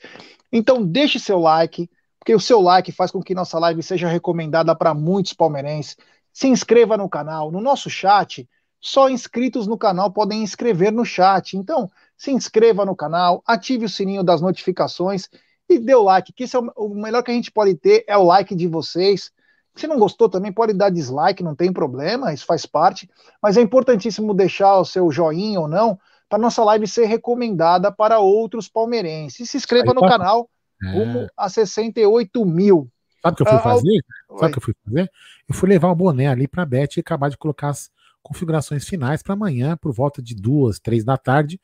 Então, 0.50 0.82
deixe 0.82 1.18
seu 1.18 1.38
like, 1.38 1.88
porque 2.18 2.34
o 2.34 2.40
seu 2.40 2.62
like 2.62 2.90
faz 2.90 3.10
com 3.10 3.22
que 3.22 3.34
nossa 3.34 3.58
live 3.58 3.82
seja 3.82 4.08
recomendada 4.08 4.74
para 4.74 4.94
muitos 4.94 5.34
palmeirenses. 5.34 5.98
Se 6.34 6.48
inscreva 6.48 6.98
no 6.98 7.08
canal. 7.08 7.50
No 7.50 7.60
nosso 7.60 7.88
chat, 7.88 8.46
só 8.78 9.08
inscritos 9.08 9.66
no 9.66 9.78
canal 9.78 10.12
podem 10.12 10.42
inscrever 10.42 10.92
no 10.92 11.06
chat. 11.06 11.56
Então, 11.56 11.90
se 12.18 12.30
inscreva 12.30 12.84
no 12.84 12.94
canal, 12.94 13.42
ative 13.46 13.86
o 13.86 13.88
sininho 13.88 14.22
das 14.22 14.42
notificações 14.42 15.30
e 15.66 15.78
dê 15.78 15.94
o 15.94 16.02
like, 16.02 16.32
que 16.32 16.44
isso 16.44 16.58
é 16.58 16.60
o 16.76 16.88
melhor 16.90 17.22
que 17.22 17.30
a 17.30 17.34
gente 17.34 17.50
pode 17.50 17.74
ter, 17.76 18.04
é 18.06 18.18
o 18.18 18.24
like 18.24 18.54
de 18.54 18.66
vocês. 18.66 19.30
Se 19.74 19.86
não 19.86 19.98
gostou 19.98 20.28
também 20.28 20.52
pode 20.52 20.74
dar 20.74 20.90
dislike, 20.90 21.42
não 21.42 21.54
tem 21.54 21.72
problema, 21.72 22.34
isso 22.34 22.44
faz 22.44 22.66
parte, 22.66 23.08
mas 23.42 23.56
é 23.56 23.62
importantíssimo 23.62 24.34
deixar 24.34 24.78
o 24.78 24.84
seu 24.84 25.10
joinha 25.10 25.60
ou 25.60 25.66
não, 25.66 25.98
para 26.28 26.38
nossa 26.38 26.62
live 26.64 26.86
ser 26.86 27.06
recomendada 27.06 27.90
para 27.90 28.18
outros 28.18 28.68
palmeirenses. 28.68 29.40
E 29.40 29.46
se 29.46 29.56
inscreva 29.56 29.92
Aí, 29.92 29.94
no 29.94 30.00
tá... 30.02 30.08
canal, 30.08 30.50
é. 30.82 30.92
rumo 30.92 31.26
a 31.36 31.48
68 31.48 32.44
mil. 32.44 32.90
Sabe 33.24 33.32
o 33.32 33.36
que 33.36 33.42
eu 33.42 33.46
fui 33.46 33.56
ah, 33.56 33.62
fazer? 33.62 34.04
Sabe 34.28 34.46
o 34.46 34.52
que 34.52 34.58
eu 34.58 34.62
fui 34.62 34.74
fazer? 34.84 35.10
Eu 35.48 35.54
fui 35.54 35.68
levar 35.68 35.88
o 35.88 35.94
boné 35.94 36.28
ali 36.28 36.46
para 36.46 36.62
a 36.62 36.66
Beth 36.66 36.96
e 36.96 37.00
acabar 37.00 37.30
de 37.30 37.38
colocar 37.38 37.70
as 37.70 37.90
configurações 38.22 38.86
finais 38.86 39.22
para 39.22 39.32
amanhã, 39.32 39.76
por 39.78 39.92
volta 39.92 40.22
de 40.22 40.34
duas, 40.34 40.78
três 40.78 41.04
da 41.04 41.16
tarde, 41.16 41.58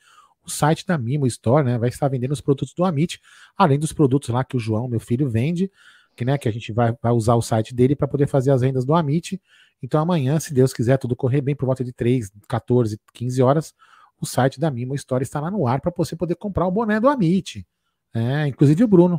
o 0.45 0.51
site 0.51 0.87
da 0.87 0.97
Mimo 0.97 1.27
Store, 1.27 1.65
né, 1.65 1.79
vai 1.79 1.91
estar 1.91 2.09
vendendo 2.09 2.33
os 2.33 2.41
produtos 2.41 2.73
do 2.75 2.85
Amit, 2.85 3.21
além 3.57 3.79
dos 3.79 3.93
produtos 3.93 4.31
lá 4.31 4.43
que 4.43 4.57
o 4.57 4.61
João, 4.61 4.89
meu 4.89 5.01
filho, 5.01 5.29
vende, 5.29 5.71
que, 6.17 6.25
né, 6.25 6.39
que 6.39 6.49
a 6.49 6.53
gente 6.53 6.73
vai, 6.73 6.95
vai 7.01 7.13
usar 7.13 7.35
o 7.35 7.43
site 7.43 7.75
dele 7.75 7.95
para 7.95 8.09
poder 8.09 8.27
fazer 8.27 8.51
as 8.51 8.63
vendas 8.63 8.85
do 8.85 8.95
Amit. 8.95 9.41
Então 9.83 10.01
amanhã, 10.01 10.41
se 10.41 10.53
Deus 10.53 10.73
quiser, 10.73 10.99
tudo 10.99 11.15
correr 11.15 11.41
bem 11.41 11.55
por 11.55 11.67
volta 11.67 11.85
de 11.85 11.93
3, 11.93 12.31
14, 12.49 12.99
15 13.13 13.43
horas, 13.43 13.75
o 14.21 14.27
site 14.27 14.59
da 14.59 14.71
Mimo 14.71 14.95
Store 14.95 15.23
está 15.23 15.41
lá 15.41 15.51
no 15.51 15.67
ar 15.67 15.81
para 15.81 15.93
você 15.97 16.17
poder 16.17 16.37
comprar 16.37 16.67
o 16.67 16.71
boné 16.71 17.01
do 17.01 17.09
Amit. 17.09 17.67
É, 18.15 18.47
inclusive 18.47 18.83
o 18.83 18.89
Bruno 18.89 19.19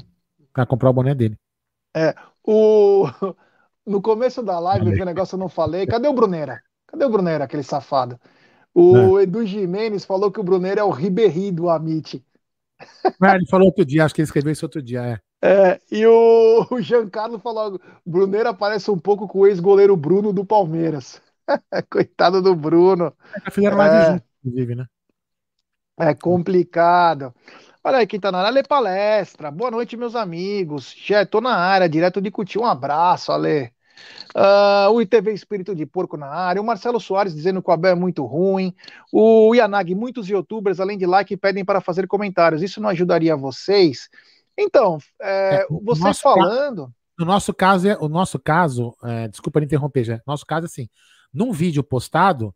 para 0.53 0.65
comprar 0.65 0.89
o 0.89 0.93
boné 0.93 1.15
dele. 1.15 1.37
É, 1.95 2.15
o 2.43 3.05
no 3.85 4.01
começo 4.01 4.41
da 4.41 4.59
live, 4.59 5.01
o 5.01 5.05
negócio 5.05 5.35
eu 5.35 5.39
não 5.39 5.49
falei. 5.49 5.85
Cadê 5.85 6.07
o 6.07 6.13
Brunera? 6.13 6.61
Cadê 6.87 7.05
o 7.05 7.09
Brunera, 7.09 7.45
aquele 7.45 7.63
safado? 7.63 8.19
O 8.73 9.19
é. 9.19 9.23
Edu 9.23 9.45
Jimenez 9.45 10.05
falou 10.05 10.31
que 10.31 10.39
o 10.39 10.43
Brunner 10.43 10.77
é 10.77 10.83
o 10.83 10.89
Ribéry 10.89 11.51
do 11.51 11.69
Amit. 11.69 12.23
É, 13.05 13.35
ele 13.35 13.47
falou 13.47 13.67
outro 13.67 13.85
dia, 13.85 14.05
acho 14.05 14.15
que 14.15 14.21
ele 14.21 14.25
escreveu 14.25 14.51
isso 14.51 14.65
outro 14.65 14.81
dia, 14.81 15.01
é. 15.05 15.19
É, 15.43 15.81
e 15.91 16.05
o, 16.05 16.67
o 16.71 16.81
Giancarlo 16.81 17.39
falou: 17.39 17.79
Brunner 18.05 18.53
parece 18.53 18.91
um 18.91 18.97
pouco 18.97 19.27
com 19.27 19.39
o 19.39 19.47
ex-goleiro 19.47 19.97
Bruno 19.97 20.31
do 20.31 20.45
Palmeiras. 20.45 21.21
Coitado 21.89 22.41
do 22.41 22.55
Bruno. 22.55 23.13
É, 23.45 23.51
fizeram 23.51 23.77
live 23.77 23.95
é, 23.95 24.11
junto, 24.11 24.23
inclusive, 24.43 24.75
né? 24.75 24.85
É 25.99 26.13
complicado. 26.13 27.33
Olha 27.83 27.97
aí 27.97 28.05
quem 28.05 28.19
tá 28.19 28.31
na 28.31 28.37
área, 28.37 28.49
Ale 28.49 28.63
Palestra. 28.63 29.49
Boa 29.49 29.71
noite, 29.71 29.97
meus 29.97 30.15
amigos. 30.15 30.93
Já 30.95 31.25
tô 31.25 31.41
na 31.41 31.55
área, 31.55 31.89
direto 31.89 32.21
de 32.21 32.29
Cuti. 32.29 32.59
Um 32.59 32.65
abraço, 32.65 33.31
Ale. 33.31 33.71
Uh, 34.35 34.91
o 34.91 35.01
ITV 35.01 35.33
Espírito 35.33 35.75
de 35.75 35.85
Porco 35.85 36.15
na 36.15 36.27
área, 36.27 36.61
o 36.61 36.65
Marcelo 36.65 36.99
Soares 36.99 37.35
dizendo 37.35 37.61
que 37.61 37.69
o 37.69 37.73
Abel 37.73 37.91
é 37.91 37.95
muito 37.95 38.23
ruim, 38.25 38.73
o 39.11 39.53
Yanagi, 39.53 39.93
muitos 39.93 40.27
youtubers, 40.27 40.79
além 40.79 40.97
de 40.97 41.05
like, 41.05 41.35
pedem 41.37 41.65
para 41.65 41.81
fazer 41.81 42.07
comentários. 42.07 42.61
Isso 42.61 42.79
não 42.79 42.89
ajudaria 42.89 43.35
vocês? 43.35 44.09
Então, 44.57 44.99
é, 45.19 45.55
é, 45.55 45.67
vocês 45.69 46.19
falando. 46.19 46.83
Caso, 46.83 46.95
no 47.19 47.25
nosso 47.25 47.53
caso, 47.53 47.87
é, 47.87 47.97
o 47.99 48.07
nosso 48.07 48.39
caso, 48.39 48.95
é, 49.03 49.27
desculpa 49.27 49.61
interromper, 49.61 50.03
já. 50.03 50.21
Nosso 50.25 50.45
caso, 50.45 50.65
assim, 50.65 50.87
num 51.33 51.51
vídeo 51.51 51.83
postado, 51.83 52.53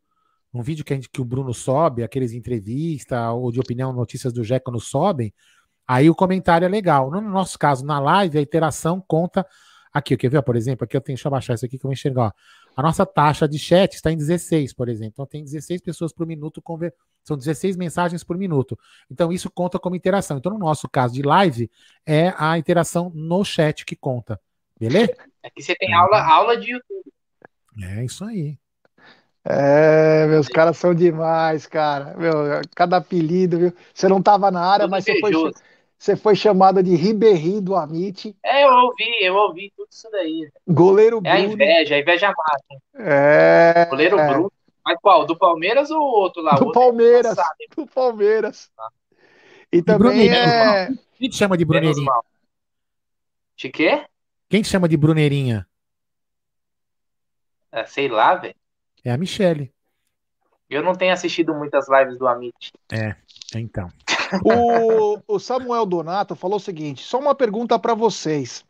um 0.59 0.61
vídeo 0.61 0.85
que, 0.85 0.93
a 0.93 0.95
gente, 0.95 1.09
que 1.09 1.21
o 1.21 1.25
Bruno 1.25 1.53
sobe, 1.53 2.03
aqueles 2.03 2.33
entrevistas 2.33 3.19
ou 3.33 3.51
de 3.51 3.59
opinião, 3.59 3.91
notícias 3.93 4.33
do 4.33 4.43
Jé 4.43 4.59
quando 4.59 4.79
sobem, 4.79 5.33
aí 5.87 6.09
o 6.09 6.15
comentário 6.15 6.65
é 6.65 6.69
legal. 6.69 7.11
No 7.11 7.21
nosso 7.21 7.59
caso, 7.59 7.85
na 7.85 7.99
live, 7.99 8.37
a 8.37 8.41
interação 8.41 9.03
conta 9.05 9.45
Aqui, 9.95 10.17
quer 10.17 10.27
ver, 10.27 10.41
por 10.41 10.57
exemplo? 10.57 10.83
Aqui 10.83 10.97
eu 10.97 10.99
tenho, 10.99 11.15
deixa 11.15 11.25
eu 11.25 11.29
abaixar 11.29 11.55
isso 11.55 11.65
aqui 11.65 11.77
que 11.77 11.85
eu 11.85 11.87
vou 11.87 11.93
enxergar. 11.93 12.25
Ó. 12.25 12.31
A 12.75 12.83
nossa 12.83 13.05
taxa 13.05 13.47
de 13.47 13.57
chat 13.57 13.93
está 13.93 14.11
em 14.11 14.17
16, 14.17 14.73
por 14.73 14.89
exemplo. 14.89 15.13
Então 15.13 15.25
tem 15.25 15.41
16 15.41 15.79
pessoas 15.79 16.11
por 16.11 16.27
minuto, 16.27 16.61
conver... 16.61 16.93
são 17.23 17.37
16 17.37 17.77
mensagens 17.77 18.21
por 18.21 18.37
minuto. 18.37 18.77
Então 19.09 19.31
isso 19.31 19.49
conta 19.49 19.79
como 19.79 19.95
interação. 19.95 20.37
Então 20.37 20.51
no 20.51 20.59
nosso 20.59 20.89
caso 20.89 21.13
de 21.13 21.21
live, 21.21 21.71
é 22.05 22.33
a 22.37 22.57
interação 22.57 23.09
no 23.15 23.45
chat 23.45 23.85
que 23.85 23.95
conta. 23.95 24.37
Beleza? 24.77 25.15
Aqui 25.41 25.63
você 25.63 25.73
tem 25.75 25.93
aula, 25.93 26.21
aula 26.21 26.57
de 26.57 26.73
YouTube. 26.73 27.13
É 27.81 28.03
isso 28.03 28.25
aí. 28.25 28.59
É, 29.47 30.25
meus 30.25 30.47
caras 30.47 30.75
são 30.75 30.95
demais, 30.95 31.67
cara. 31.67 32.15
Meu, 32.17 32.33
cada 32.75 32.97
apelido, 32.97 33.59
viu? 33.59 33.73
Você 33.93 34.07
não 34.07 34.17
estava 34.17 34.49
na 34.49 34.61
área, 34.61 34.85
Todo 34.85 34.91
mas 34.91 35.03
você 35.03 35.19
foi, 35.19 35.31
você 35.99 36.15
foi 36.15 36.35
chamada 36.35 36.81
de 36.81 36.95
Ribéry 36.95 37.61
do 37.61 37.75
Amit. 37.75 38.35
É, 38.43 38.63
eu 38.63 38.73
ouvi, 38.73 39.15
eu 39.21 39.35
ouvi 39.35 39.71
tudo 39.77 39.87
isso 39.91 40.09
daí. 40.11 40.49
Goleiro 40.67 41.21
Bruno. 41.21 41.37
É 41.37 41.39
a 41.39 41.45
inveja, 41.45 41.95
a 41.95 41.99
inveja 41.99 42.27
mata. 42.29 42.81
É. 42.95 43.85
Goleiro 43.87 44.17
Bruno. 44.17 44.51
Mas 44.83 44.97
qual? 44.99 45.27
Do 45.27 45.37
Palmeiras 45.37 45.91
ou 45.91 46.01
outro 46.01 46.41
lá? 46.41 46.55
Do 46.55 46.65
outro 46.65 46.81
Palmeiras. 46.81 47.37
É 47.37 47.75
do 47.75 47.85
Palmeiras. 47.85 48.71
Ah. 48.79 48.89
E, 49.71 49.77
e 49.77 49.83
também 49.83 50.29
é... 50.33 50.89
Quem 51.17 51.29
te 51.29 51.37
chama 51.37 51.55
de 51.55 51.65
Bruneirinha? 51.65 52.11
De 53.55 53.69
quê? 53.69 54.05
Quem 54.49 54.61
te 54.61 54.69
chama 54.69 54.89
de 54.89 54.97
Bruneirinha? 54.97 55.67
É, 57.71 57.85
sei 57.85 58.07
lá, 58.07 58.35
velho. 58.35 58.55
É 59.05 59.11
a 59.11 59.17
Michele. 59.17 59.71
Eu 60.67 60.81
não 60.81 60.93
tenho 60.93 61.13
assistido 61.13 61.53
muitas 61.53 61.87
lives 61.87 62.17
do 62.17 62.27
Amit. 62.27 62.73
É, 62.91 63.15
então. 63.55 63.89
O, 64.43 65.35
o, 65.35 65.39
Samuel 65.39 65.85
Donato 65.85 66.35
falou 66.35 66.57
o 66.57 66.59
seguinte: 66.59 67.03
só 67.03 67.19
uma 67.19 67.35
pergunta 67.35 67.77
para 67.77 67.93
vocês. 67.93 68.65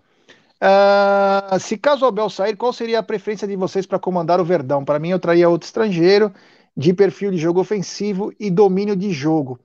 Uh, 0.62 1.58
se 1.60 1.78
caso 1.78 2.04
o 2.04 2.08
Abel 2.10 2.30
sair, 2.30 2.58
qual 2.58 2.74
seria 2.74 3.00
a 3.00 3.04
preferência 3.04 3.48
de 3.48 3.56
vocês 3.56 3.86
para 3.86 3.98
comandar 3.98 4.42
o 4.42 4.44
Verdão? 4.44 4.84
Para 4.84 5.00
mim, 5.00 5.10
eu 5.10 5.20
traria 5.20 5.48
outro 5.48 5.66
estrangeiro 5.66 6.34
de 6.76 6.94
perfil 6.94 7.32
de 7.32 7.38
jogo 7.38 7.62
ofensivo 7.62 8.34
e 8.38 8.52
domínio 8.52 8.98
de 8.98 9.12
jogo. 9.12 9.58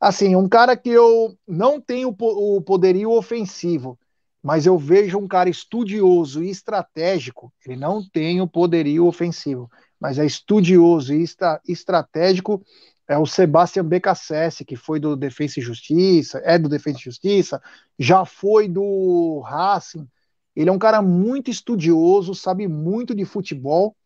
Assim, 0.00 0.36
um 0.36 0.48
cara 0.48 0.76
que 0.76 0.90
eu 0.90 1.36
não 1.46 1.80
tenho 1.80 2.14
o 2.18 2.60
poderio 2.60 3.10
ofensivo, 3.10 3.98
mas 4.42 4.64
eu 4.64 4.78
vejo 4.78 5.18
um 5.18 5.28
cara 5.28 5.50
estudioso 5.50 6.42
e 6.42 6.50
estratégico. 6.50 7.52
Ele 7.66 7.76
não 7.76 8.02
tem 8.08 8.40
o 8.40 8.48
poderio 8.48 9.06
ofensivo, 9.06 9.70
mas 10.02 10.18
é 10.18 10.26
estudioso 10.26 11.14
e 11.14 11.22
está 11.22 11.60
estratégico 11.66 12.60
é 13.06 13.16
o 13.16 13.26
Sebastian 13.26 13.84
Becassese, 13.84 14.64
que 14.64 14.74
foi 14.74 14.98
do 14.98 15.14
Defensa 15.14 15.60
e 15.60 15.62
Justiça, 15.62 16.40
é 16.44 16.58
do 16.58 16.68
Defensa 16.68 16.98
e 16.98 17.04
Justiça, 17.04 17.62
já 17.98 18.24
foi 18.24 18.68
do 18.68 19.40
Racing. 19.40 20.08
Ele 20.56 20.70
é 20.70 20.72
um 20.72 20.78
cara 20.78 21.02
muito 21.02 21.50
estudioso, 21.50 22.34
sabe 22.34 22.66
muito 22.66 23.14
de 23.14 23.24
futebol. 23.24 23.96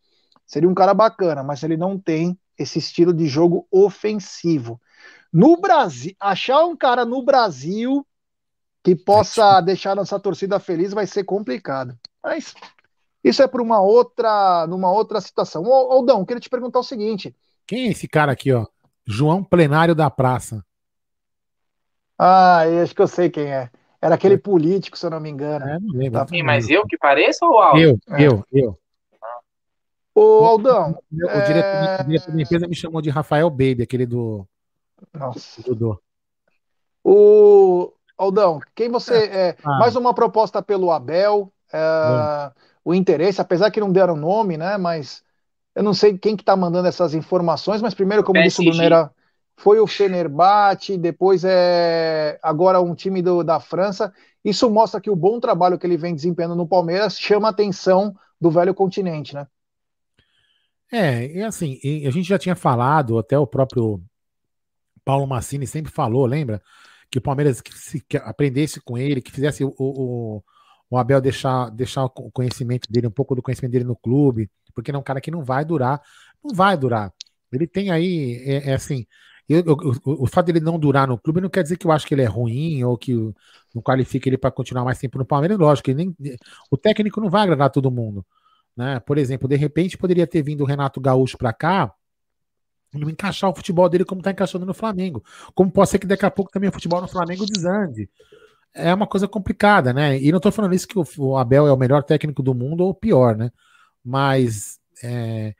Seria 0.45 0.69
um 0.69 0.73
cara 0.73 0.93
bacana, 0.93 1.43
mas 1.43 1.63
ele 1.63 1.77
não 1.77 1.97
tem 1.97 2.37
esse 2.57 2.79
estilo 2.79 3.13
de 3.13 3.27
jogo 3.27 3.67
ofensivo. 3.71 4.79
No 5.31 5.59
Brasil, 5.59 6.15
achar 6.19 6.65
um 6.65 6.75
cara 6.75 7.05
no 7.05 7.23
Brasil 7.23 8.05
que 8.83 8.95
possa 8.95 9.61
deixar 9.61 9.95
nossa 9.95 10.19
torcida 10.19 10.59
feliz 10.59 10.93
vai 10.93 11.05
ser 11.05 11.23
complicado. 11.23 11.97
Mas 12.23 12.53
isso 13.23 13.41
é 13.41 13.47
para 13.47 13.61
uma 13.61 13.81
outra, 13.81 14.65
numa 14.67 14.91
outra 14.91 15.19
situação. 15.19 15.63
Ô, 15.63 15.91
Aldão, 15.91 16.25
queria 16.25 16.39
te 16.39 16.49
perguntar 16.49 16.79
o 16.79 16.83
seguinte. 16.83 17.35
Quem 17.65 17.87
é 17.87 17.91
esse 17.91 18.07
cara 18.07 18.31
aqui, 18.31 18.53
ó? 18.53 18.65
João 19.05 19.43
Plenário 19.43 19.95
da 19.95 20.09
Praça. 20.09 20.63
Ah, 22.17 22.61
acho 22.81 22.95
que 22.95 23.01
eu 23.01 23.07
sei 23.07 23.29
quem 23.29 23.53
é. 23.53 23.69
Era 24.01 24.15
aquele 24.15 24.35
é. 24.35 24.39
político, 24.39 24.97
se 24.97 25.05
eu 25.05 25.09
não 25.09 25.19
me 25.19 25.29
engano. 25.29 25.65
É, 25.65 25.79
não 25.79 25.97
lembro. 25.97 26.25
Tá. 26.25 26.43
mas 26.43 26.69
eu 26.69 26.85
que 26.85 26.97
pareço 26.97 27.45
ou 27.45 27.59
Aldo? 27.59 27.79
Eu, 27.79 27.99
é. 28.09 28.27
eu, 28.27 28.43
eu. 28.51 28.77
Ô, 30.13 30.45
Aldão. 30.45 30.97
O, 31.11 31.25
o, 31.25 31.29
é... 31.29 31.45
diretor, 31.45 32.01
o, 32.01 32.07
diretor, 32.07 32.31
da 32.31 32.41
empresa 32.41 32.67
me 32.67 32.75
chamou 32.75 33.01
de 33.01 33.09
Rafael 33.09 33.49
Baby, 33.49 33.83
aquele 33.83 34.05
do. 34.05 34.47
Nossa. 35.13 35.61
Do 35.61 36.01
O 37.03 37.93
Aldão, 38.17 38.59
quem 38.73 38.89
você. 38.89 39.13
É, 39.13 39.49
é 39.49 39.57
ah. 39.63 39.79
Mais 39.79 39.95
uma 39.95 40.13
proposta 40.13 40.61
pelo 40.61 40.91
Abel. 40.91 41.51
É, 41.71 42.51
o 42.87 42.95
interesse, 42.95 43.41
apesar 43.41 43.69
que 43.69 43.81
não 43.81 43.91
deram 43.91 44.15
nome, 44.15 44.55
né? 44.55 44.77
Mas 44.77 45.21
eu 45.75 45.83
não 45.83 45.93
sei 45.93 46.17
quem 46.17 46.37
que 46.37 46.43
tá 46.43 46.55
mandando 46.55 46.87
essas 46.87 47.13
informações, 47.13 47.81
mas 47.81 47.93
primeiro, 47.93 48.23
como 48.23 48.41
disse 48.41 48.61
o 48.61 48.63
Brunera, 48.63 49.11
foi 49.57 49.77
o 49.81 49.85
Fenerbahçe, 49.85 50.97
depois 50.97 51.43
é 51.43 52.39
agora 52.41 52.79
um 52.79 52.95
time 52.95 53.21
do, 53.21 53.43
da 53.43 53.59
França. 53.59 54.13
Isso 54.41 54.69
mostra 54.69 55.01
que 55.01 55.09
o 55.09 55.17
bom 55.17 55.37
trabalho 55.37 55.77
que 55.77 55.85
ele 55.85 55.97
vem 55.97 56.15
desempenhando 56.15 56.55
no 56.55 56.65
Palmeiras 56.65 57.19
chama 57.19 57.49
a 57.49 57.51
atenção 57.51 58.15
do 58.39 58.49
velho 58.49 58.73
continente, 58.73 59.35
né? 59.35 59.45
É, 60.89 61.27
e 61.27 61.43
assim, 61.43 61.77
a 62.07 62.09
gente 62.09 62.29
já 62.29 62.39
tinha 62.39 62.55
falado, 62.55 63.19
até 63.19 63.37
o 63.37 63.45
próprio 63.45 64.01
Paulo 65.03 65.27
Massini 65.27 65.67
sempre 65.67 65.91
falou, 65.91 66.25
lembra? 66.25 66.61
Que 67.11 67.17
o 67.17 67.21
Palmeiras 67.21 67.59
que 67.59 67.77
se, 67.77 67.99
que 67.99 68.15
aprendesse 68.15 68.79
com 68.79 68.97
ele, 68.97 69.21
que 69.21 69.31
fizesse 69.31 69.65
o, 69.65 69.73
o, 69.77 70.41
o 70.89 70.97
Abel 70.97 71.21
deixar, 71.21 71.69
deixar 71.71 72.05
o 72.05 72.09
conhecimento 72.09 72.91
dele, 72.91 73.07
um 73.07 73.11
pouco 73.11 73.35
do 73.35 73.41
conhecimento 73.41 73.71
dele 73.71 73.85
no 73.85 73.95
clube, 73.95 74.49
porque 74.73 74.91
ele 74.91 74.97
é 74.97 74.99
um 74.99 75.03
cara 75.03 75.21
que 75.21 75.31
não 75.31 75.43
vai 75.43 75.65
durar, 75.65 76.01
não 76.43 76.53
vai 76.53 76.77
durar. 76.77 77.13
Ele 77.51 77.67
tem 77.67 77.91
aí, 77.91 78.41
é, 78.45 78.71
é 78.71 78.73
assim, 78.73 79.05
eu, 79.49 79.63
eu, 79.65 79.75
o, 80.03 80.23
o 80.23 80.27
fato 80.27 80.47
dele 80.47 80.59
não 80.59 80.77
durar 80.77 81.07
no 81.07 81.17
clube 81.17 81.41
não 81.41 81.49
quer 81.49 81.63
dizer 81.63 81.77
que 81.77 81.87
eu 81.87 81.91
acho 81.91 82.05
que 82.05 82.13
ele 82.13 82.21
é 82.21 82.25
ruim 82.25 82.83
ou 82.83 82.97
que 82.97 83.13
não 83.73 83.81
qualifica 83.81 84.27
ele 84.27 84.37
para 84.37 84.51
continuar 84.51 84.83
mais 84.83 84.99
tempo 84.99 85.17
no 85.17 85.25
Palmeiras. 85.25 85.57
Lógico, 85.57 85.89
ele 85.89 86.13
nem, 86.19 86.37
o 86.69 86.77
técnico 86.77 87.21
não 87.21 87.29
vai 87.29 87.43
agradar 87.43 87.69
todo 87.69 87.91
mundo. 87.91 88.25
Né? 88.75 88.99
Por 88.99 89.17
exemplo, 89.17 89.47
de 89.47 89.55
repente 89.55 89.97
poderia 89.97 90.27
ter 90.27 90.41
vindo 90.41 90.61
o 90.61 90.65
Renato 90.65 90.99
Gaúcho 91.01 91.37
para 91.37 91.53
cá 91.53 91.93
não 92.93 93.09
encaixar 93.09 93.49
o 93.49 93.55
futebol 93.55 93.87
dele 93.89 94.05
como 94.05 94.21
está 94.21 94.31
encaixando 94.31 94.65
no 94.65 94.73
Flamengo. 94.73 95.23
Como 95.53 95.71
pode 95.71 95.89
ser 95.89 95.99
que 95.99 96.07
daqui 96.07 96.25
a 96.25 96.31
pouco 96.31 96.51
também 96.51 96.69
o 96.69 96.73
futebol 96.73 97.01
no 97.01 97.07
Flamengo 97.07 97.45
desande. 97.45 98.09
É 98.73 98.93
uma 98.93 99.07
coisa 99.07 99.27
complicada, 99.27 99.93
né? 99.93 100.19
E 100.19 100.31
não 100.31 100.37
estou 100.37 100.51
falando 100.51 100.73
isso 100.75 100.87
que 100.87 100.97
o 100.97 101.37
Abel 101.37 101.67
é 101.67 101.71
o 101.71 101.77
melhor 101.77 102.03
técnico 102.03 102.43
do 102.43 102.53
mundo 102.53 102.83
ou 102.83 102.93
pior, 102.93 103.35
né? 103.35 103.51
Mas 104.03 104.79
é, 105.03 105.55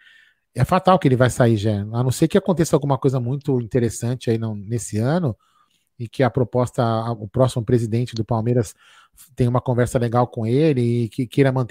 é 0.55 0.66
fatal 0.66 0.99
que 0.99 1.08
ele 1.08 1.16
vai 1.16 1.30
sair 1.30 1.58
já. 1.58 1.82
A 1.82 2.03
não 2.03 2.12
ser 2.12 2.28
que 2.28 2.38
aconteça 2.38 2.76
alguma 2.76 2.97
coisa 2.97 3.20
muito 3.20 3.60
interessante 3.62 4.30
aí 4.30 4.38
nesse 4.38 4.97
ano 4.97 5.36
e 5.99 6.08
que 6.08 6.24
a 6.24 6.30
proposta, 6.30 6.84
o 7.14 7.28
próximo 7.28 7.64
presidente 7.66 8.16
do 8.16 8.24
Palmeiras 8.24 8.76
tenha 9.36 9.49
uma 9.49 9.62
conversa 9.62 9.97
legal 9.97 10.28
com 10.28 10.45
ele 10.45 11.03
e 11.05 11.10
que 11.10 11.26
queira 11.26 11.51
manter 11.51 11.66